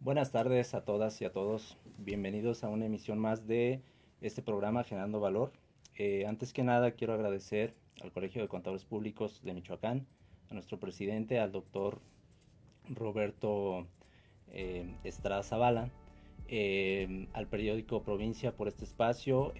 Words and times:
Buenas 0.00 0.30
tardes 0.30 0.74
a 0.74 0.84
todas 0.84 1.20
y 1.20 1.24
a 1.24 1.32
todos. 1.32 1.76
Bienvenidos 1.98 2.62
a 2.62 2.68
una 2.68 2.86
emisión 2.86 3.18
más 3.18 3.48
de 3.48 3.82
este 4.20 4.42
programa 4.42 4.84
Generando 4.84 5.18
Valor. 5.18 5.50
Eh, 5.96 6.24
antes 6.24 6.52
que 6.52 6.62
nada, 6.62 6.92
quiero 6.92 7.14
agradecer 7.14 7.74
al 8.00 8.12
Colegio 8.12 8.40
de 8.40 8.46
Contadores 8.46 8.84
Públicos 8.84 9.40
de 9.42 9.54
Michoacán, 9.54 10.06
a 10.50 10.54
nuestro 10.54 10.78
presidente, 10.78 11.40
al 11.40 11.50
doctor 11.50 11.98
Roberto 12.88 13.88
eh, 14.52 14.94
Estrada 15.02 15.42
Zavala, 15.42 15.90
eh, 16.46 17.26
al 17.32 17.48
periódico 17.48 18.04
Provincia 18.04 18.54
por 18.54 18.68
este 18.68 18.84
espacio. 18.84 19.52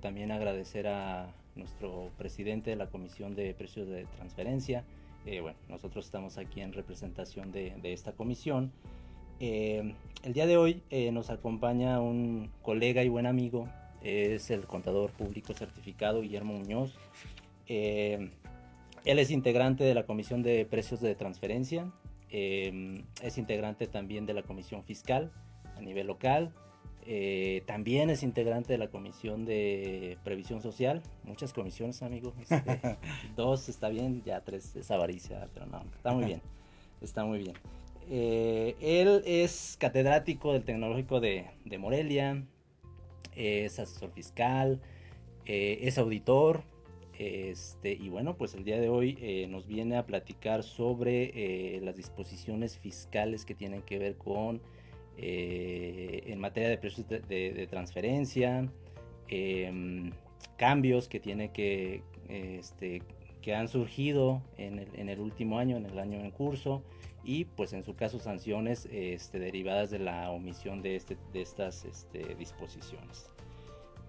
también 0.00 0.32
agradecer 0.32 0.88
a 0.88 1.34
nuestro 1.56 2.10
presidente 2.16 2.70
de 2.70 2.76
la 2.76 2.88
Comisión 2.88 3.34
de 3.34 3.52
Precios 3.52 3.86
de 3.88 4.06
Transferencia. 4.06 4.82
bueno, 5.26 5.58
nosotros 5.68 6.06
estamos 6.06 6.38
aquí 6.38 6.62
en 6.62 6.72
representación 6.72 7.52
de, 7.52 7.76
de 7.82 7.92
esta 7.92 8.12
comisión. 8.12 8.72
Eh, 9.40 9.94
el 10.22 10.32
día 10.32 10.46
de 10.46 10.56
hoy 10.56 10.82
eh, 10.90 11.10
nos 11.12 11.30
acompaña 11.30 12.00
un 12.00 12.50
colega 12.62 13.02
y 13.02 13.08
buen 13.08 13.26
amigo, 13.26 13.68
es 14.02 14.50
el 14.50 14.66
contador 14.66 15.10
público 15.10 15.54
certificado 15.54 16.20
Guillermo 16.20 16.54
Muñoz. 16.54 16.94
Eh, 17.66 18.30
él 19.04 19.18
es 19.18 19.30
integrante 19.30 19.84
de 19.84 19.94
la 19.94 20.04
Comisión 20.04 20.42
de 20.42 20.64
Precios 20.66 21.00
de 21.00 21.14
Transferencia, 21.14 21.90
es 22.30 23.38
integrante 23.38 23.86
también 23.86 24.26
de 24.26 24.34
la 24.34 24.42
Comisión 24.42 24.82
Fiscal 24.82 25.30
a 25.76 25.80
nivel 25.80 26.08
local, 26.08 26.52
también 27.66 28.10
es 28.10 28.22
integrante 28.22 28.72
de 28.72 28.78
la 28.78 28.88
Comisión 28.88 29.44
de 29.44 30.18
Previsión 30.24 30.60
Social, 30.60 31.02
muchas 31.22 31.52
comisiones, 31.52 32.02
amigo. 32.02 32.32
Este, 32.40 32.96
dos 33.36 33.68
está 33.68 33.88
bien, 33.88 34.22
ya 34.24 34.40
tres 34.40 34.74
es 34.74 34.90
avaricia, 34.90 35.48
pero 35.52 35.66
no, 35.66 35.82
está 35.94 36.12
muy 36.12 36.24
bien, 36.24 36.40
está 37.02 37.24
muy 37.24 37.38
bien. 37.38 37.54
Eh, 38.10 38.76
él 38.80 39.22
es 39.24 39.76
catedrático 39.78 40.52
del 40.52 40.64
Tecnológico 40.64 41.20
de, 41.20 41.46
Morelia, 41.78 42.44
es 43.34 43.78
asesor 43.78 44.10
fiscal, 44.12 44.80
eh, 45.46 45.78
es 45.82 45.98
auditor. 45.98 46.62
Este, 47.18 47.92
y 47.92 48.08
bueno, 48.08 48.36
pues 48.36 48.54
el 48.54 48.64
día 48.64 48.80
de 48.80 48.88
hoy 48.88 49.16
eh, 49.20 49.46
nos 49.48 49.66
viene 49.68 49.96
a 49.96 50.04
platicar 50.04 50.64
sobre 50.64 51.80
las 51.80 51.96
disposiciones 51.96 52.78
fiscales 52.78 53.44
que 53.44 53.54
tienen 53.54 53.82
que 53.82 53.98
ver 53.98 54.16
con 54.16 54.60
en 55.16 56.40
materia 56.40 56.68
de 56.68 56.76
precios 56.76 57.06
de, 57.08 57.68
transferencia, 57.70 58.68
em, 59.28 60.10
cambios 60.56 61.06
que 61.08 61.20
tiene 61.20 61.52
que, 61.52 62.02
este, 62.28 63.00
que 63.40 63.54
han 63.54 63.68
surgido 63.68 64.42
en 64.58 64.80
el, 64.80 64.88
en 64.96 65.08
el 65.08 65.20
último 65.20 65.60
año, 65.60 65.76
en 65.76 65.86
el 65.86 66.00
año 66.00 66.18
en 66.18 66.32
curso 66.32 66.82
y 67.24 67.46
pues 67.46 67.72
en 67.72 67.82
su 67.82 67.94
caso 67.94 68.18
sanciones 68.18 68.86
este, 68.92 69.38
derivadas 69.38 69.90
de 69.90 69.98
la 69.98 70.30
omisión 70.30 70.82
de, 70.82 70.96
este, 70.96 71.16
de 71.32 71.42
estas 71.42 71.84
este, 71.84 72.34
disposiciones. 72.34 73.30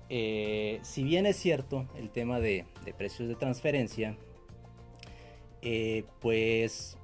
Eh, 0.09 0.79
si 0.83 1.03
bien 1.03 1.25
es 1.25 1.37
cierto 1.37 1.87
el 1.97 2.09
tema 2.09 2.39
de, 2.39 2.65
precios 2.97 3.27
de 3.27 3.35
transferencia, 3.35 4.15
eh, 5.61 6.03
pues 6.19 6.97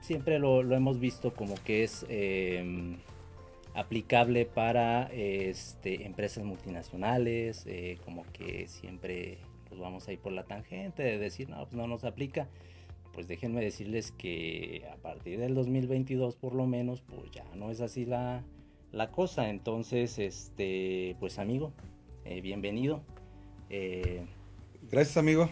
siempre 0.00 0.38
lo, 0.38 0.60
hemos 0.60 1.00
visto 1.00 1.34
como 1.34 1.54
que 1.64 1.82
es 1.84 2.06
em, 2.08 2.98
aplicable 3.74 4.44
para 4.44 5.10
este, 5.12 6.04
empresas 6.04 6.44
multinacionales, 6.44 7.64
eh, 7.66 7.98
como 8.04 8.24
que 8.32 8.68
siempre 8.68 9.38
nos 9.70 9.80
vamos 9.80 10.06
a 10.06 10.12
ir 10.12 10.20
por 10.20 10.32
la 10.32 10.44
tangente 10.44 11.02
de 11.02 11.18
decir, 11.18 11.48
no, 11.48 11.64
pues 11.64 11.74
no 11.74 11.86
nos 11.86 12.04
aplica 12.04 12.48
pues 13.20 13.28
déjenme 13.28 13.60
decirles 13.60 14.12
que 14.12 14.88
a 14.90 14.96
partir 14.96 15.38
del 15.38 15.54
2022 15.54 16.36
por 16.36 16.54
lo 16.54 16.66
menos, 16.66 17.02
pues 17.02 17.30
ya 17.30 17.44
no 17.54 17.70
es 17.70 17.82
así 17.82 18.06
la, 18.06 18.42
cosa. 19.12 19.50
Entonces, 19.50 20.18
este, 20.18 21.16
pues 21.20 21.38
amigo, 21.38 21.74
eh, 22.24 22.40
bienvenido. 22.40 23.02
Eh, 23.68 24.24
Gracias 24.90 25.18
amigo. 25.18 25.50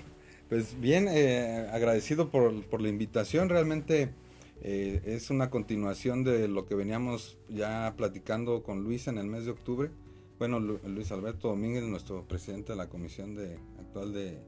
Pues 0.48 0.80
bien, 0.80 1.08
eh, 1.10 1.68
agradecido 1.70 2.30
por, 2.30 2.80
la 2.80 2.88
invitación. 2.88 3.50
Realmente 3.50 4.14
es 4.62 5.28
una 5.28 5.50
continuación 5.50 6.24
de 6.24 6.48
lo 6.48 6.64
que 6.64 6.74
veníamos 6.74 7.36
ya 7.50 7.92
platicando 7.98 8.62
con 8.62 8.82
Luis 8.82 9.08
en 9.08 9.18
el 9.18 9.26
mes 9.26 9.44
de 9.44 9.50
octubre. 9.50 9.90
Bueno, 10.38 10.58
Luis 10.58 11.12
Alberto 11.12 11.48
Domínguez, 11.48 11.82
nuestro 11.82 12.26
presidente 12.26 12.72
de 12.72 12.78
la 12.78 12.88
Comisión 12.88 13.34
de, 13.34 13.58
actual 13.78 14.14
de, 14.14 14.38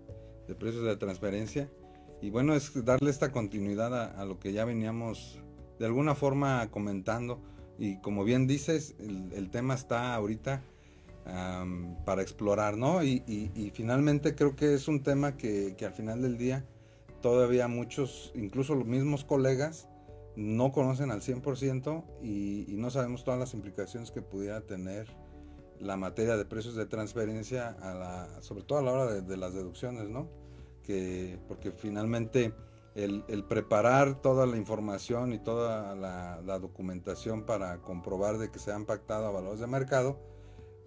de 0.48 0.54
Precios 0.54 0.84
de 0.84 0.96
Transferencia 0.96 1.68
y 2.22 2.30
bueno, 2.30 2.54
es 2.54 2.84
darle 2.84 3.10
esta 3.10 3.32
continuidad 3.32 4.18
a, 4.18 4.24
lo 4.24 4.38
que 4.38 4.52
ya 4.52 4.64
veníamos 4.64 5.38
de 5.78 5.86
alguna 5.86 6.14
forma 6.14 6.70
comentando. 6.70 7.40
Y 7.78 7.96
como 8.00 8.24
bien 8.24 8.46
dices, 8.46 8.94
el, 8.98 9.50
tema 9.50 9.74
está 9.74 10.14
ahorita 10.14 10.62
para 12.04 12.22
explorar, 12.22 12.76
¿no? 12.76 13.02
Y, 13.02 13.72
finalmente 13.74 14.34
creo 14.34 14.54
que 14.54 14.74
es 14.74 14.88
un 14.88 15.02
tema 15.02 15.36
que, 15.36 15.74
al 15.80 15.92
final 15.92 16.20
del 16.22 16.36
día 16.36 16.64
todavía 17.22 17.68
muchos, 17.68 18.32
incluso 18.34 18.74
los 18.74 18.86
mismos 18.86 19.24
colegas, 19.24 19.88
no 20.36 20.72
conocen 20.72 21.10
al 21.10 21.20
100% 21.20 22.04
y, 22.22 22.64
y, 22.72 22.76
no 22.76 22.90
sabemos 22.90 23.24
todas 23.24 23.40
las 23.40 23.54
implicaciones 23.54 24.10
que 24.10 24.22
pudiera 24.22 24.60
tener 24.62 25.06
la 25.80 25.96
materia 25.96 26.36
de 26.36 26.44
precios 26.44 26.74
de 26.76 26.86
transferencia, 26.86 27.76
a 27.80 27.94
la, 27.94 28.42
sobre 28.42 28.62
todo 28.62 28.78
a 28.78 28.82
la 28.82 28.92
hora 28.92 29.20
de 29.20 29.36
las 29.36 29.54
deducciones, 29.54 30.08
¿no? 30.08 30.28
Porque 31.48 31.70
finalmente 31.70 32.52
el, 32.94 33.44
preparar 33.48 34.20
toda 34.20 34.46
la 34.46 34.56
información 34.56 35.32
y 35.32 35.38
toda 35.38 35.94
la, 35.94 36.58
documentación 36.58 37.44
para 37.44 37.78
comprobar 37.78 38.38
de 38.38 38.50
que 38.50 38.58
se 38.58 38.72
han 38.72 38.84
pactado 38.84 39.26
a 39.26 39.30
valores 39.30 39.60
de 39.60 39.66
mercado, 39.66 40.18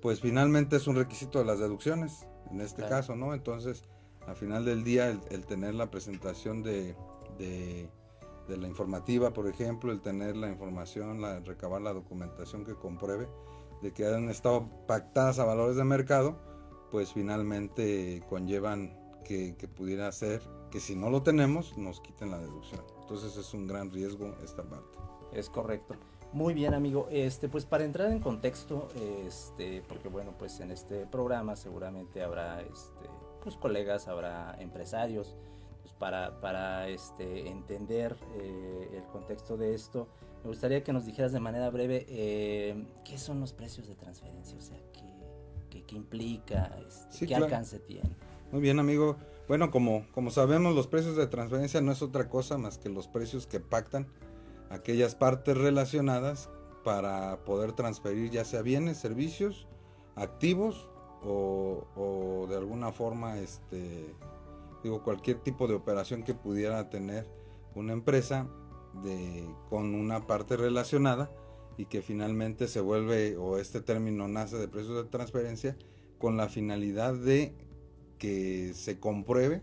pues 0.01 0.19
finalmente 0.19 0.75
es 0.75 0.87
un 0.87 0.95
requisito 0.95 1.39
de 1.39 1.45
las 1.45 1.59
deducciones, 1.59 2.27
en 2.51 2.61
este 2.61 2.83
caso, 2.87 3.15
¿no? 3.15 3.33
Entonces, 3.33 3.83
al 4.27 4.35
final 4.35 4.65
del 4.65 4.83
día, 4.83 5.09
el, 5.09 5.45
tener 5.45 5.75
la 5.75 5.89
presentación 5.89 6.61
de, 6.61 6.95
de, 7.37 7.89
la 8.47 8.67
informativa, 8.67 9.31
por 9.31 9.47
ejemplo, 9.47 9.91
el 9.91 10.01
tener 10.01 10.35
la 10.35 10.49
información, 10.49 11.21
la, 11.21 11.39
recabar 11.39 11.81
la 11.81 11.93
documentación 11.93 12.65
que 12.65 12.75
compruebe 12.75 13.27
de 13.81 13.91
que 13.91 14.05
han 14.05 14.29
estado 14.29 14.69
pactadas 14.87 15.39
a 15.39 15.45
valores 15.45 15.75
de 15.75 15.83
mercado, 15.83 16.37
pues 16.91 17.13
finalmente 17.13 18.23
conllevan 18.29 19.02
que, 19.23 19.55
pudiera 19.75 20.11
ser 20.11 20.41
que 20.71 20.79
si 20.79 20.95
no 20.95 21.09
lo 21.09 21.23
tenemos 21.23 21.77
nos 21.77 21.99
quiten 22.01 22.31
la 22.31 22.37
deducción. 22.37 22.81
Entonces 23.01 23.35
es 23.37 23.53
un 23.53 23.67
gran 23.67 23.91
riesgo 23.91 24.35
esta 24.43 24.63
parte. 24.63 24.97
Es 25.33 25.49
correcto. 25.49 25.95
Muy 26.31 26.53
bien, 26.53 26.73
amigo. 26.73 27.07
Este, 27.11 27.47
pues 27.47 27.65
para 27.65 27.83
entrar 27.83 28.11
en 28.11 28.19
contexto, 28.19 28.87
este, 29.25 29.83
porque 29.87 30.09
bueno, 30.09 30.33
pues 30.37 30.59
en 30.59 30.71
este 30.71 31.05
programa 31.05 31.55
seguramente 31.55 32.23
habrá, 32.23 32.61
este, 32.61 33.07
pues 33.43 33.55
colegas, 33.55 34.07
habrá 34.07 34.55
empresarios, 34.59 35.35
pues 35.81 35.93
para, 35.93 36.41
para 36.41 36.87
este, 36.87 37.47
entender 37.49 38.15
eh, 38.35 38.89
el 38.97 39.03
contexto 39.11 39.57
de 39.57 39.75
esto, 39.75 40.07
me 40.43 40.49
gustaría 40.49 40.83
que 40.83 40.91
nos 40.91 41.05
dijeras 41.05 41.31
de 41.31 41.39
manera 41.39 41.69
breve 41.69 42.05
eh, 42.09 42.83
qué 43.05 43.17
son 43.17 43.39
los 43.39 43.53
precios 43.53 43.87
de 43.87 43.95
transferencia, 43.95 44.57
o 44.57 44.61
sea, 44.61 44.77
qué, 45.69 45.83
qué, 45.83 45.95
implica, 45.95 46.75
este, 46.87 47.27
qué 47.27 47.35
alcance 47.35 47.79
tiene. 47.79 48.15
Muy 48.53 48.61
bien, 48.61 48.77
amigo. 48.77 49.17
Bueno, 49.47 49.71
como, 49.71 50.05
como 50.11 50.29
sabemos, 50.29 50.75
los 50.75 50.85
precios 50.85 51.15
de 51.15 51.25
transferencia 51.25 51.81
no 51.81 51.91
es 51.91 52.03
otra 52.03 52.29
cosa 52.29 52.59
más 52.59 52.77
que 52.77 52.87
los 52.87 53.07
precios 53.07 53.47
que 53.47 53.59
pactan 53.59 54.05
aquellas 54.69 55.15
partes 55.15 55.57
relacionadas 55.57 56.51
para 56.83 57.43
poder 57.45 57.71
transferir 57.71 58.29
ya 58.29 58.45
sea 58.45 58.61
bienes, 58.61 58.97
servicios, 58.97 59.65
activos 60.15 60.87
o, 61.23 62.45
de 62.47 62.55
alguna 62.55 62.91
forma, 62.91 63.39
este, 63.39 64.13
digo, 64.83 65.01
cualquier 65.01 65.39
tipo 65.39 65.67
de 65.67 65.73
operación 65.73 66.21
que 66.21 66.35
pudiera 66.35 66.91
tener 66.91 67.27
una 67.73 67.93
empresa 67.93 68.47
de, 69.03 69.49
con 69.71 69.95
una 69.95 70.27
parte 70.27 70.57
relacionada 70.57 71.31
y 71.75 71.85
que 71.85 72.03
finalmente 72.03 72.67
se 72.67 72.81
vuelve 72.81 73.35
o 73.35 73.57
este 73.57 73.81
término 73.81 74.27
nace 74.27 74.57
de 74.57 74.67
precios 74.67 74.95
de 75.03 75.09
transferencia 75.09 75.75
con 76.19 76.37
la 76.37 76.49
finalidad 76.49 77.15
de 77.15 77.55
que 78.23 78.73
se 78.73 79.01
compruebe 79.01 79.61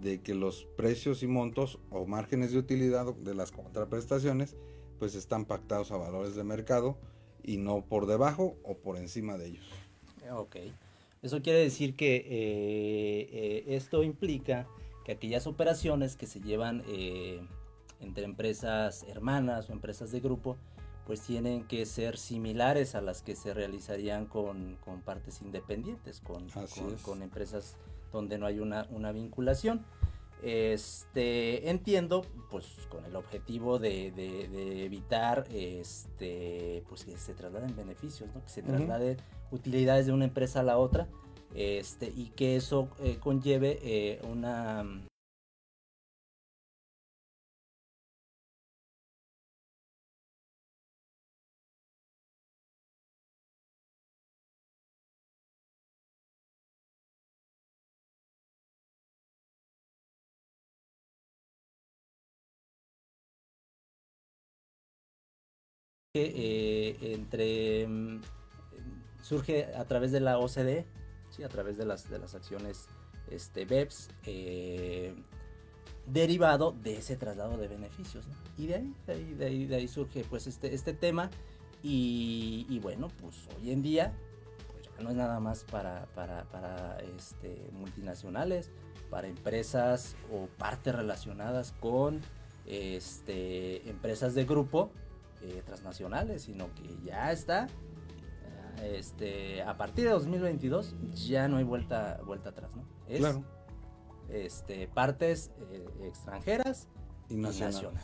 de 0.00 0.20
que 0.20 0.34
los 0.34 0.64
precios 0.76 1.22
y 1.22 1.28
montos 1.28 1.78
o 1.88 2.04
márgenes 2.04 2.50
de 2.50 2.58
utilidad 2.58 3.14
de 3.14 3.32
las 3.32 3.52
contraprestaciones 3.52 4.56
pues 4.98 5.14
están 5.14 5.44
pactados 5.44 5.92
a 5.92 5.96
valores 5.96 6.34
de 6.34 6.42
mercado 6.42 6.98
y 7.44 7.58
no 7.58 7.84
por 7.84 8.06
debajo 8.06 8.56
o 8.64 8.78
por 8.78 8.96
encima 8.96 9.38
de 9.38 9.50
ellos. 9.50 9.64
Ok. 10.32 10.56
Eso 11.22 11.42
quiere 11.42 11.60
decir 11.60 11.94
que 11.94 12.16
eh, 12.16 12.24
eh, 12.26 13.64
esto 13.68 14.02
implica 14.02 14.66
que 15.04 15.12
aquellas 15.12 15.46
operaciones 15.46 16.16
que 16.16 16.26
se 16.26 16.40
llevan 16.40 16.82
eh, 16.88 17.40
entre 18.00 18.24
empresas 18.24 19.04
hermanas 19.04 19.70
o 19.70 19.72
empresas 19.72 20.10
de 20.10 20.18
grupo, 20.18 20.56
pues 21.06 21.20
tienen 21.20 21.64
que 21.64 21.84
ser 21.86 22.16
similares 22.16 22.94
a 22.94 23.00
las 23.00 23.22
que 23.22 23.36
se 23.36 23.52
realizarían 23.52 24.26
con, 24.26 24.78
partes 25.04 25.42
independientes, 25.42 26.20
con, 26.20 26.46
con, 27.02 27.22
empresas 27.22 27.76
donde 28.12 28.38
no 28.38 28.46
hay 28.46 28.58
una, 28.60 28.86
una 28.90 29.12
vinculación. 29.12 29.84
Este, 30.42 31.70
entiendo, 31.70 32.26
pues 32.50 32.66
con 32.90 33.04
el 33.06 33.16
objetivo 33.16 33.78
de, 33.78 34.12
evitar 34.84 35.46
este, 35.50 36.82
pues 36.88 37.04
que 37.04 37.16
se 37.16 37.34
trasladen 37.34 37.74
beneficios, 37.74 38.28
¿no? 38.34 38.42
que 38.42 38.50
se 38.50 38.62
trasladen 38.62 39.16
utilidades 39.50 40.06
de 40.06 40.12
una 40.12 40.26
empresa 40.26 40.60
a 40.60 40.62
la 40.62 40.76
otra 40.76 41.08
este, 41.54 42.12
y 42.14 42.26
que 42.36 42.56
eso 42.56 42.88
eh, 43.00 43.18
conlleve 43.20 43.78
eh, 43.82 44.20
una 44.30 44.84
Eh, 66.16 66.96
entre 67.00 67.88
mm, 67.88 68.20
surge 69.20 69.74
a 69.74 69.84
través 69.84 70.12
de 70.12 70.20
la 70.20 70.38
OCDE, 70.38 70.86
¿sí? 71.30 71.42
a 71.42 71.48
través 71.48 71.76
de 71.76 71.84
las, 71.84 72.08
de 72.08 72.20
las 72.20 72.36
acciones 72.36 72.86
este, 73.32 73.64
BEPS, 73.64 74.10
eh, 74.24 75.12
derivado 76.06 76.70
de 76.70 76.98
ese 76.98 77.16
traslado 77.16 77.56
de 77.56 77.66
beneficios. 77.66 78.26
Y 78.56 78.68
de 78.68 78.76
ahí, 78.76 78.94
de 79.08 79.44
ahí, 79.44 79.66
de 79.66 79.74
ahí, 79.74 79.88
surge 79.88 80.24
pues 80.30 80.46
este, 80.46 80.72
este 80.72 80.92
tema. 80.92 81.30
Y, 81.82 82.78
bueno, 82.80 83.08
pues 83.20 83.48
hoy 83.58 83.72
en 83.72 83.82
día 83.82 84.12
pues 84.72 85.04
no 85.04 85.10
es 85.10 85.16
nada 85.16 85.40
más 85.40 85.64
para, 85.64 86.06
para, 86.14 86.44
para 86.44 86.96
este, 87.16 87.68
multinacionales, 87.72 88.70
para 89.10 89.26
empresas 89.26 90.14
o 90.32 90.46
partes 90.58 90.94
relacionadas 90.94 91.72
con 91.80 92.20
este, 92.66 93.90
empresas 93.90 94.36
de 94.36 94.44
grupo 94.44 94.92
eh, 95.44 95.62
transnacionales, 95.66 96.42
sino 96.42 96.74
que 96.74 96.96
ya 97.04 97.30
está. 97.32 97.68
Este, 98.82 99.62
a 99.62 99.76
partir 99.76 100.04
de 100.04 100.10
2022 100.10 100.96
ya 101.14 101.48
no 101.48 101.58
hay 101.58 101.64
vuelta, 101.64 102.18
vuelta 102.24 102.48
atrás, 102.48 102.74
¿no? 102.74 102.84
Es, 103.06 103.18
claro. 103.18 103.44
Este, 104.30 104.88
partes 104.88 105.50
eh, 105.70 105.86
extranjeras 106.02 106.88
y 107.28 107.34
nacionales. 107.34 108.02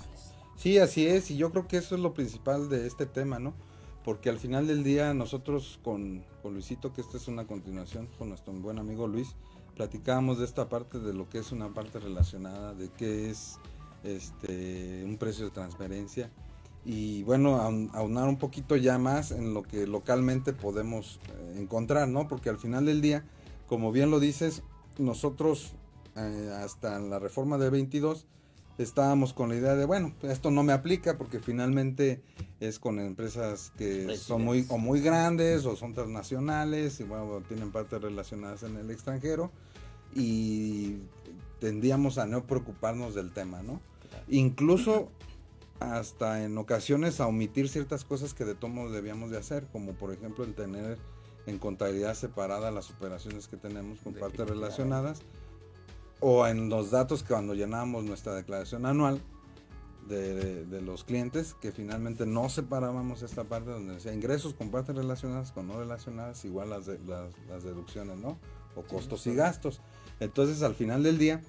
Sí, 0.57 0.79
así 0.79 1.07
es, 1.07 1.31
y 1.31 1.39
yo 1.39 1.51
creo 1.51 1.67
que 1.67 1.79
eso 1.79 1.95
es 1.95 2.03
lo 2.03 2.13
principal 2.13 2.69
de 2.69 2.87
este 2.87 3.07
tema, 3.07 3.39
¿no? 3.39 3.55
Porque 4.05 4.29
al 4.29 4.39
final 4.39 4.67
del 4.67 4.85
día 4.85 5.15
nosotros 5.15 5.81
con, 5.83 6.23
con 6.43 6.53
Luisito, 6.53 6.93
que 6.93 7.01
esta 7.01 7.17
es 7.17 7.27
una 7.27 7.47
continuación 7.47 8.07
con 8.19 8.29
nuestro 8.29 8.53
buen 8.53 8.79
amigo 8.79 9.09
Luis, 9.09 9.35
platicábamos 9.77 10.39
de 10.39 10.45
esta 10.45 10.69
parte 10.69 10.99
de 10.99 11.15
lo 11.15 11.31
que 11.31 11.39
es 11.39 11.53
una 11.53 11.73
parte 11.73 12.01
relacionada, 12.01 12.75
de 12.75 12.91
qué 12.91 13.31
es 13.31 13.59
este 14.05 15.05
un 15.05 15.17
precio 15.17 15.47
de 15.47 15.51
transferencia 15.51 16.31
y 16.85 17.23
bueno, 17.25 17.61
aunar 17.93 18.29
un 18.29 18.39
poquito 18.39 18.77
ya 18.77 18.99
más 18.99 19.33
en 19.33 19.53
lo 19.53 19.63
que 19.63 19.87
localmente 19.87 20.53
podemos 20.53 21.21
eh, 21.29 21.59
encontrar, 21.59 22.09
¿no? 22.09 22.27
Porque 22.27 22.49
al 22.49 22.59
final 22.59 22.87
del 22.87 23.01
día, 23.01 23.25
como 23.67 23.93
bien 23.93 24.11
lo 24.11 24.19
dices, 24.19 24.63
nosotros 24.99 25.73
eh, 26.17 26.51
hasta 26.63 26.99
la 26.99 27.19
reforma 27.19 27.59
de 27.59 27.71
22 27.71 28.27
estábamos 28.79 29.35
con 29.35 29.51
la 29.51 29.57
idea 29.57 29.77
de, 29.77 29.85
bueno, 29.85 30.15
esto 30.23 30.51
no 30.51 30.63
me 30.63 30.73
aplica 30.73 31.19
porque 31.19 31.39
finalmente 31.39 32.23
es 32.61 32.79
con 32.79 32.99
empresas 32.99 33.73
que 33.77 34.17
son 34.17 34.43
muy 34.43 34.65
o 34.69 34.79
muy 34.79 35.01
grandes 35.01 35.67
o 35.67 35.77
son 35.77 35.93
transnacionales 35.93 36.99
y 37.01 37.05
bueno, 37.05 37.43
tienen 37.47 37.73
partes 37.73 38.01
relacionadas 38.01 38.63
en 38.63 38.77
el 38.77 38.91
extranjero 38.91 39.51
y 40.15 40.97
tendíamos 41.59 42.19
a 42.19 42.27
no 42.27 42.47
preocuparnos 42.47 43.15
del 43.15 43.33
tema, 43.33 43.63
¿no? 43.63 43.81
Incluso 44.29 45.11
hasta 45.81 46.45
en 46.45 46.57
ocasiones 46.59 47.21
a 47.21 47.27
omitir 47.27 47.69
ciertas 47.69 48.05
cosas 48.05 48.35
que 48.35 48.45
de 48.45 48.55
tomo 48.55 48.91
debíamos 48.91 49.31
de 49.31 49.39
hacer, 49.39 49.67
como 49.73 49.95
por 49.95 50.13
ejemplo 50.13 50.45
el 50.45 50.55
tener 50.55 50.99
en 51.47 51.59
contabilidad 51.59 52.15
separada 52.15 52.71
las 52.71 52.91
operaciones 52.91 53.49
que 53.49 53.57
tenemos 53.57 53.99
con 54.01 54.15
partes 54.15 54.49
relacionadas, 54.49 55.23
o 56.21 56.47
en 56.47 56.69
los 56.69 56.91
datos 56.91 57.23
que 57.23 57.31
cuando 57.31 57.55
llenamos 57.55 58.05
nuestra 58.05 58.35
declaración 58.35 58.85
anual 58.85 59.21
de, 60.07 60.81
los 60.83 61.05
clientes, 61.05 61.55
que 61.55 61.73
finalmente 61.73 62.27
no 62.27 62.49
separábamos 62.49 63.23
esta 63.23 63.45
parte 63.45 63.71
donde 63.71 63.95
decía 63.95 64.13
ingresos 64.13 64.55
con 64.55 64.71
partes 64.71 64.97
relacionadas, 64.97 65.53
con 65.53 65.69
no 65.69 65.79
relacionadas, 65.79 66.45
igual 66.45 66.71
las, 66.71 66.89
las, 66.89 67.63
deducciones, 67.63 68.19
¿no? 68.19 68.37
O 68.75 68.83
costos 68.83 69.27
y 69.29 69.35
gastos. 69.35 69.81
Entonces 70.19 70.63
al 70.63 70.75
final 70.75 71.05
del 71.05 71.17
día, 71.17 71.41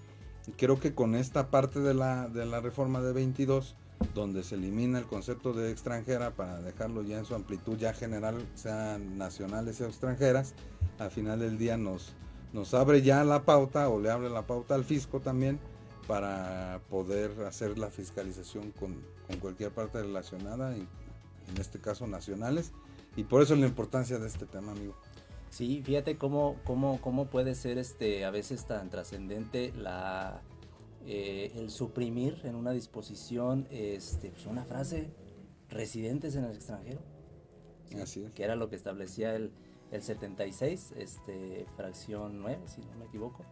creo 0.57 0.79
que 0.79 0.93
con 0.93 1.15
esta 1.15 1.49
parte 1.49 1.79
de 1.79 1.93
la, 1.93 2.29
de 2.29 2.45
la 2.45 2.59
reforma 2.61 3.01
de 3.01 3.13
22, 3.13 3.75
donde 4.13 4.43
se 4.43 4.55
elimina 4.55 4.99
el 4.99 5.05
concepto 5.05 5.53
de 5.53 5.71
extranjera 5.71 6.31
para 6.31 6.61
dejarlo 6.61 7.03
ya 7.03 7.19
en 7.19 7.25
su 7.25 7.35
amplitud 7.35 7.77
ya 7.77 7.93
general, 7.93 8.45
sean 8.55 9.17
nacionales 9.17 9.79
o 9.81 9.85
extranjeras, 9.85 10.53
al 10.99 11.11
final 11.11 11.39
del 11.39 11.57
día 11.57 11.77
nos, 11.77 12.13
nos 12.53 12.73
abre 12.73 13.01
ya 13.01 13.23
la 13.23 13.43
pauta 13.43 13.89
o 13.89 13.99
le 13.99 14.11
abre 14.11 14.29
la 14.29 14.47
pauta 14.47 14.75
al 14.75 14.83
fisco 14.83 15.19
también 15.19 15.59
para 16.07 16.81
poder 16.89 17.31
hacer 17.45 17.77
la 17.77 17.89
fiscalización 17.89 18.71
con, 18.71 18.95
cualquier 19.39 19.71
parte 19.71 20.01
relacionada, 20.01 20.75
en, 20.75 20.81
en 21.47 21.57
este 21.57 21.79
caso 21.79 22.05
nacionales, 22.05 22.73
y 23.15 23.23
por 23.23 23.41
eso 23.41 23.55
la 23.55 23.65
importancia 23.65 24.19
de 24.19 24.27
este 24.27 24.45
tema, 24.45 24.73
amigo. 24.73 24.93
Sí, 25.51 25.81
fíjate 25.85 26.17
cómo, 26.17 26.55
cómo, 26.63 26.99
cómo 27.01 27.25
puede 27.25 27.55
ser 27.55 27.77
este 27.77 28.23
a 28.23 28.31
veces 28.31 28.65
tan 28.65 28.89
trascendente 28.89 29.73
la 29.75 30.41
eh, 31.05 31.51
el 31.55 31.69
suprimir 31.69 32.41
en 32.43 32.55
una 32.55 32.71
disposición 32.71 33.67
este, 33.71 34.29
pues 34.29 34.45
una 34.45 34.65
frase 34.65 35.11
residentes 35.69 36.35
en 36.35 36.45
el 36.45 36.55
extranjero. 36.55 37.01
Así 38.01 38.23
Que 38.33 38.43
era 38.43 38.55
lo 38.55 38.69
que 38.69 38.75
establecía 38.75 39.35
el, 39.35 39.51
el 39.91 40.01
76, 40.01 40.93
este, 40.97 41.65
fracción 41.75 42.39
9, 42.41 42.61
si 42.67 42.81
no 42.81 42.95
me 42.97 43.05
equivoco. 43.05 43.43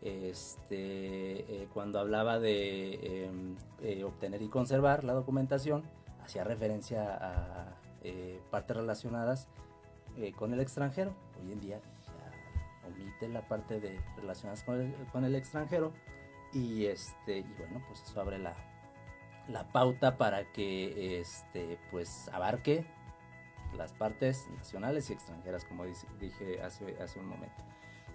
Este, 0.00 1.62
eh, 1.62 1.68
cuando 1.72 1.98
hablaba 1.98 2.38
de 2.38 3.24
em, 3.24 3.56
eh, 3.80 4.04
obtener 4.04 4.42
y 4.42 4.48
conservar 4.48 5.04
la 5.04 5.14
documentación, 5.14 5.84
hacía 6.22 6.44
referencia 6.44 7.16
a 7.16 7.78
partes 8.50 8.76
relacionadas 8.76 9.48
con 10.36 10.52
el 10.52 10.60
extranjero. 10.60 11.14
Hoy 11.40 11.52
en 11.52 11.60
día 11.60 11.80
ya 12.06 12.88
omite 12.88 13.28
la 13.28 13.46
parte 13.48 13.80
de 13.80 14.00
relacionadas 14.16 14.64
con 14.64 14.80
el, 14.80 14.94
con 15.12 15.24
el 15.24 15.34
extranjero 15.34 15.92
y 16.52 16.86
este, 16.86 17.38
y 17.38 17.54
bueno, 17.58 17.82
pues 17.88 18.02
eso 18.02 18.20
abre 18.20 18.38
la, 18.38 18.54
pauta 19.72 20.16
para 20.16 20.50
que 20.52 21.20
este, 21.20 21.78
pues 21.90 22.28
abarque 22.32 22.86
las 23.76 23.92
partes 23.92 24.48
nacionales 24.56 25.10
y 25.10 25.14
extranjeras, 25.14 25.64
como 25.64 25.84
dije 25.84 26.62
hace, 26.62 26.96
hace 27.02 27.18
un 27.18 27.26
momento. 27.26 27.62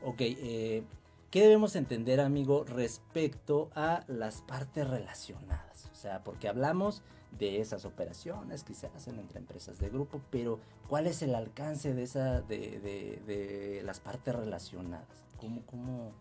Ok, 0.04 0.22
eh, 0.22 0.84
¿qué 1.32 1.42
debemos 1.42 1.76
entender, 1.76 2.20
amigo, 2.20 2.64
respecto 2.64 3.70
a 3.76 4.04
las 4.08 4.42
partes 4.42 4.88
relacionadas? 4.88 5.90
O 5.92 5.96
sea, 5.96 6.24
porque 6.24 6.48
hablamos 6.48 7.02
de 7.32 7.60
esas 7.60 7.86
operaciones 7.86 8.64
que 8.64 8.74
se 8.74 8.88
hacen 8.88 9.20
entre 9.20 9.40
empresas 9.40 9.80
de 9.80 9.90
grupo, 9.90 10.22
pero 10.30 10.60
¿cuál 10.88 11.08
es 11.08 11.22
el 11.22 11.36
alcance 11.36 11.94
de, 11.94 12.04
esa, 12.04 12.42
de, 12.42 12.80
de, 12.80 13.22
de 13.26 13.82
las 13.84 14.00
partes 14.00 14.36
relacionadas? 14.36 15.08
¿Cómo, 15.40 15.62
cómo, 15.66 16.12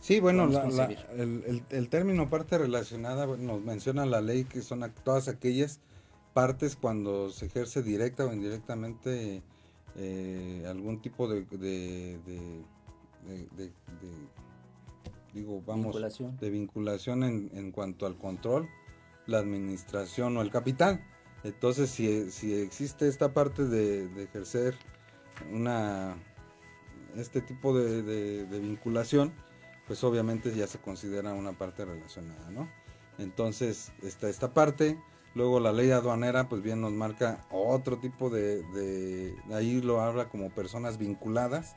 Sí, 0.00 0.18
bueno, 0.18 0.48
el, 0.48 1.88
término 1.90 2.30
parte 2.30 2.56
relacionada 2.56 3.26
nos 3.26 3.60
menciona 3.60 4.06
la 4.06 4.22
ley 4.22 4.44
que 4.44 4.62
son 4.62 4.90
todas 5.04 5.28
aquellas 5.28 5.78
partes 6.32 6.74
cuando 6.74 7.28
se 7.30 7.46
ejerce 7.46 7.82
directa 7.82 8.24
o 8.24 8.32
indirectamente 8.32 9.42
eh, 9.96 10.64
algún 10.66 11.02
tipo 11.02 11.28
de, 11.28 11.44
digo, 15.34 15.62
vamos, 15.66 15.92
vinculación. 15.92 16.36
de 16.38 16.50
vinculación 16.50 17.22
en, 17.24 17.70
cuanto 17.70 18.06
al 18.06 18.16
control, 18.16 18.70
la 19.26 19.38
administración 19.38 20.34
o 20.38 20.42
el 20.42 20.50
capital. 20.50 21.04
Entonces, 21.44 21.90
si, 21.90 22.30
si 22.30 22.54
existe 22.54 23.06
esta 23.06 23.34
parte 23.34 23.66
de, 23.66 24.22
ejercer 24.22 24.76
una 25.52 26.16
este 27.16 27.42
tipo 27.42 27.76
de 27.76 28.46
vinculación, 28.50 29.34
pues 29.90 30.04
obviamente 30.04 30.54
ya 30.54 30.68
se 30.68 30.78
considera 30.78 31.34
una 31.34 31.50
parte 31.50 31.84
relacionada, 31.84 32.48
¿no? 32.50 32.68
Entonces 33.18 33.90
está 34.04 34.28
esta 34.28 34.54
parte, 34.54 34.96
Luego 35.34 35.58
la 35.58 35.72
ley 35.72 35.90
aduanera, 35.90 36.48
pues 36.48 36.62
bien 36.62 36.80
nos 36.80 36.92
marca 36.92 37.44
otro 37.50 37.98
tipo 37.98 38.30
de, 38.30 38.62
de, 38.62 39.34
ahí 39.52 39.80
lo 39.80 40.00
habla 40.00 40.28
como 40.28 40.50
personas 40.50 40.96
vinculadas, 40.96 41.74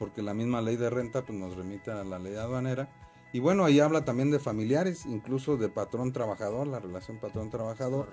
porque 0.00 0.20
la 0.20 0.34
misma 0.34 0.62
ley 0.62 0.74
de 0.76 0.90
renta 0.90 1.22
pues 1.22 1.38
nos 1.38 1.54
remite 1.54 1.92
a 1.92 2.02
la 2.02 2.18
ley 2.18 2.34
aduanera. 2.34 2.88
Y 3.32 3.38
bueno, 3.38 3.64
ahí 3.64 3.78
habla 3.78 4.04
también 4.04 4.32
de 4.32 4.40
familiares, 4.40 5.06
incluso 5.06 5.56
de 5.56 5.68
patrón-trabajador, 5.68 6.66
la 6.66 6.80
relación 6.80 7.20
patrón-trabajador. 7.20 8.08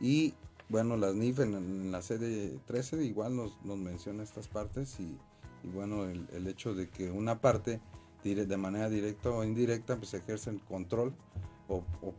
Y 0.00 0.32
bueno, 0.70 0.96
las 0.96 1.14
NIF 1.14 1.40
en, 1.40 1.92
la 1.92 2.00
sede 2.00 2.58
13 2.66 3.04
igual 3.04 3.36
nos, 3.36 3.62
nos 3.62 3.76
menciona 3.76 4.22
estas 4.22 4.48
partes 4.48 4.98
y, 5.00 5.18
y 5.64 5.68
bueno, 5.68 6.04
el, 6.04 6.26
el, 6.32 6.46
hecho 6.46 6.74
de 6.74 6.88
que 6.88 7.10
una 7.10 7.42
parte 7.42 7.80
de 8.34 8.56
manera 8.56 8.88
directa 8.88 9.30
o 9.30 9.44
indirecta 9.44 9.96
pues 9.96 10.14
ejerce 10.14 10.50
el 10.50 10.60
control 10.60 11.14
o, 11.68 11.84
o 12.02 12.14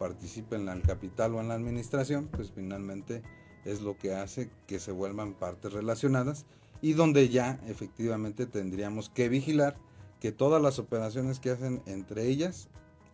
en 0.51 0.69
el 0.69 0.81
capital 0.81 1.35
o 1.35 1.41
en 1.41 1.47
la 1.47 1.55
administración, 1.55 2.27
pues 2.27 2.51
finalmente 2.51 3.23
es 3.65 3.81
lo 3.81 3.97
que 3.97 4.13
hace 4.13 4.49
que 4.65 4.79
se 4.79 4.91
vuelvan 4.91 5.33
partes 5.33 5.73
relacionadas 5.73 6.45
y 6.81 6.93
donde 6.93 7.29
ya 7.29 7.59
efectivamente 7.67 8.45
tendríamos 8.45 9.09
que 9.09 9.29
vigilar 9.29 9.75
que 10.19 10.31
todas 10.31 10.61
las 10.61 10.79
operaciones 10.79 11.39
que 11.39 11.51
hacen 11.51 11.81
entre 11.85 12.27
ellas, 12.27 12.69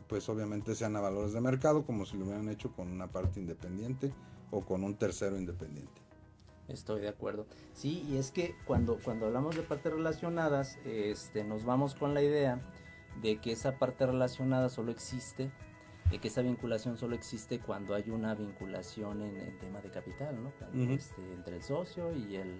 pues 0.08 0.30
obviamente 0.30 0.76
sean 0.76 0.96
a 0.96 1.02
valores 1.02 1.34
de 1.34 1.42
mercado, 1.42 1.86
como 1.86 2.06
si 2.06 2.18
lo 2.18 2.26
hubieran 2.26 2.50
hecho 2.50 2.72
con 2.72 2.90
una 2.90 3.08
parte 3.08 3.40
independiente 3.40 4.14
o 4.52 4.62
con 4.62 4.84
un 4.84 4.96
tercero 4.96 5.38
independiente. 5.38 6.02
Estoy 6.68 7.02
de 7.02 7.10
acuerdo. 7.10 7.46
Sí, 7.74 8.06
y 8.10 8.18
es 8.18 8.32
que 8.32 8.56
cuando, 8.66 8.98
cuando 9.04 9.26
hablamos 9.26 9.56
de 9.56 9.64
partes 9.64 9.92
relacionadas, 9.92 10.78
este, 10.86 11.44
nos 11.44 11.66
vamos 11.66 11.94
con 11.96 12.14
la 12.14 12.22
idea 12.22 12.62
de 13.22 13.40
que 13.40 13.52
esa 13.52 13.78
parte 13.78 14.06
relacionada 14.06 14.70
solo 14.70 14.92
existe, 14.92 15.52
de 16.10 16.20
que 16.20 16.28
esa 16.28 16.42
vinculación 16.42 16.98
solo 16.98 17.16
existe 17.16 17.60
cuando 17.60 17.96
hay 17.96 18.10
una 18.10 18.36
vinculación 18.36 19.22
en 19.22 19.38
el 19.38 19.58
tema 19.58 19.82
de 19.82 19.90
capital, 19.90 20.38
¿no? 20.44 20.52
Este, 20.94 21.22
entre 21.34 21.58
el 21.58 21.64
socio 21.64 22.12
y, 22.14 22.36
el, 22.36 22.60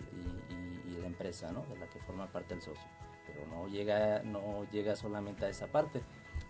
y, 0.88 0.98
la 1.00 1.08
empresa, 1.08 1.52
¿no? 1.52 1.64
De 1.66 1.78
la 1.78 1.88
que 1.88 2.00
forma 2.00 2.32
parte 2.32 2.54
el 2.54 2.62
socio. 2.62 2.88
Pero 3.28 3.46
no 3.48 3.68
llega, 3.68 4.24
no 4.24 4.66
llega 4.72 4.96
solamente 4.96 5.46
a 5.46 5.50
esa 5.50 5.68
parte, 5.68 6.02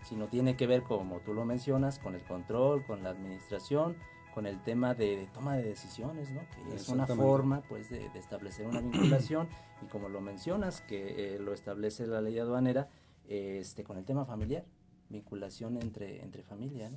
sino 0.02 0.28
tiene 0.28 0.56
que 0.56 0.66
ver, 0.66 0.82
como 0.82 1.20
tú 1.20 1.34
lo 1.34 1.44
mencionas, 1.44 1.98
con 1.98 2.14
el 2.14 2.22
control, 2.22 2.84
con 2.84 3.02
la 3.02 3.10
administración, 3.10 3.96
con 4.34 4.46
el 4.46 4.60
tema 4.62 4.94
de, 4.94 5.28
toma 5.32 5.56
de 5.56 5.62
decisiones, 5.62 6.30
¿no? 6.30 6.40
Que 6.50 6.74
es 6.74 6.88
una 6.88 7.06
forma, 7.06 7.62
pues, 7.68 7.90
de, 7.90 8.06
establecer 8.14 8.66
una 8.66 8.80
vinculación 8.80 9.48
y 9.82 9.86
como 9.86 10.08
lo 10.08 10.20
mencionas, 10.20 10.80
que 10.82 11.34
eh, 11.34 11.38
lo 11.38 11.52
establece 11.52 12.06
la 12.06 12.20
ley 12.20 12.38
aduanera, 12.38 12.88
este, 13.28 13.84
con 13.84 13.96
el 13.98 14.04
tema 14.04 14.24
familiar, 14.24 14.64
vinculación 15.08 15.76
entre, 15.80 16.22
entre 16.22 16.42
familia, 16.42 16.90